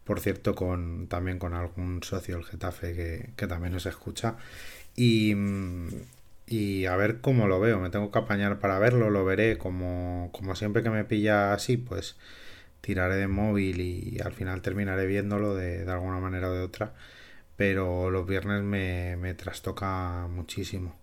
Por 0.04 0.20
cierto, 0.20 0.54
con 0.54 1.08
también 1.08 1.38
con 1.38 1.54
algún 1.54 2.02
socio 2.02 2.36
del 2.36 2.44
Getafe 2.44 2.94
que, 2.94 3.30
que 3.36 3.46
también 3.46 3.72
nos 3.72 3.86
escucha. 3.86 4.36
Y, 4.96 5.34
y 6.46 6.86
a 6.86 6.96
ver 6.96 7.20
cómo 7.20 7.46
lo 7.48 7.60
veo. 7.60 7.80
Me 7.80 7.90
tengo 7.90 8.10
que 8.10 8.18
apañar 8.18 8.58
para 8.60 8.78
verlo, 8.78 9.10
lo 9.10 9.24
veré. 9.24 9.58
Como, 9.58 10.30
como 10.32 10.54
siempre 10.56 10.82
que 10.82 10.90
me 10.90 11.04
pilla 11.04 11.54
así, 11.54 11.76
pues 11.76 12.16
tiraré 12.80 13.16
de 13.16 13.28
móvil 13.28 13.80
y 13.80 14.20
al 14.22 14.32
final 14.32 14.62
terminaré 14.62 15.06
viéndolo 15.06 15.54
de, 15.54 15.84
de 15.84 15.92
alguna 15.92 16.20
manera 16.20 16.50
o 16.50 16.54
de 16.54 16.62
otra 16.62 16.94
pero 17.56 18.10
los 18.10 18.26
viernes 18.26 18.62
me, 18.62 19.16
me 19.16 19.34
trastoca 19.34 20.26
muchísimo. 20.30 20.96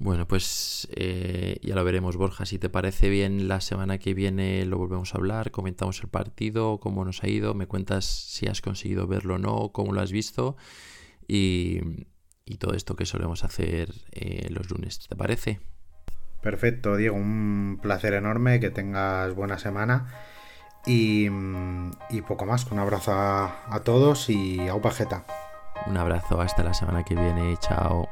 Bueno, 0.00 0.26
pues 0.26 0.88
eh, 0.96 1.58
ya 1.62 1.74
lo 1.74 1.84
veremos, 1.84 2.16
Borja. 2.16 2.46
Si 2.46 2.58
te 2.58 2.70
parece 2.70 3.10
bien, 3.10 3.48
la 3.48 3.60
semana 3.60 3.98
que 3.98 4.14
viene 4.14 4.64
lo 4.64 4.78
volvemos 4.78 5.14
a 5.14 5.18
hablar, 5.18 5.50
comentamos 5.50 6.00
el 6.00 6.08
partido, 6.08 6.80
cómo 6.80 7.04
nos 7.04 7.22
ha 7.22 7.28
ido, 7.28 7.52
me 7.52 7.66
cuentas 7.66 8.06
si 8.06 8.46
has 8.46 8.62
conseguido 8.62 9.06
verlo 9.06 9.34
o 9.34 9.38
no, 9.38 9.72
cómo 9.72 9.92
lo 9.92 10.00
has 10.00 10.10
visto 10.10 10.56
y, 11.28 12.06
todo 12.58 12.74
esto 12.74 12.96
que 12.96 13.06
solemos 13.06 13.44
hacer 13.44 13.90
eh, 14.12 14.48
los 14.50 14.70
lunes. 14.70 15.06
¿Te 15.06 15.16
parece? 15.16 15.60
Perfecto, 16.42 16.96
Diego, 16.96 17.16
un 17.16 17.78
placer 17.80 18.14
enorme, 18.14 18.58
que 18.58 18.70
tengas 18.70 19.34
buena 19.34 19.58
semana 19.58 20.08
y, 20.86 21.28
poco 22.26 22.46
más. 22.46 22.70
Un 22.72 22.78
abrazo 22.78 23.12
a, 23.12 23.82
todos 23.84 24.30
y 24.30 24.66
a 24.66 24.74
Upajeta. 24.74 25.26
Un 25.86 25.98
abrazo, 25.98 26.40
hasta 26.40 26.64
la 26.64 26.72
semana 26.72 27.04
que 27.04 27.14
viene, 27.14 27.54
chao. 27.58 28.08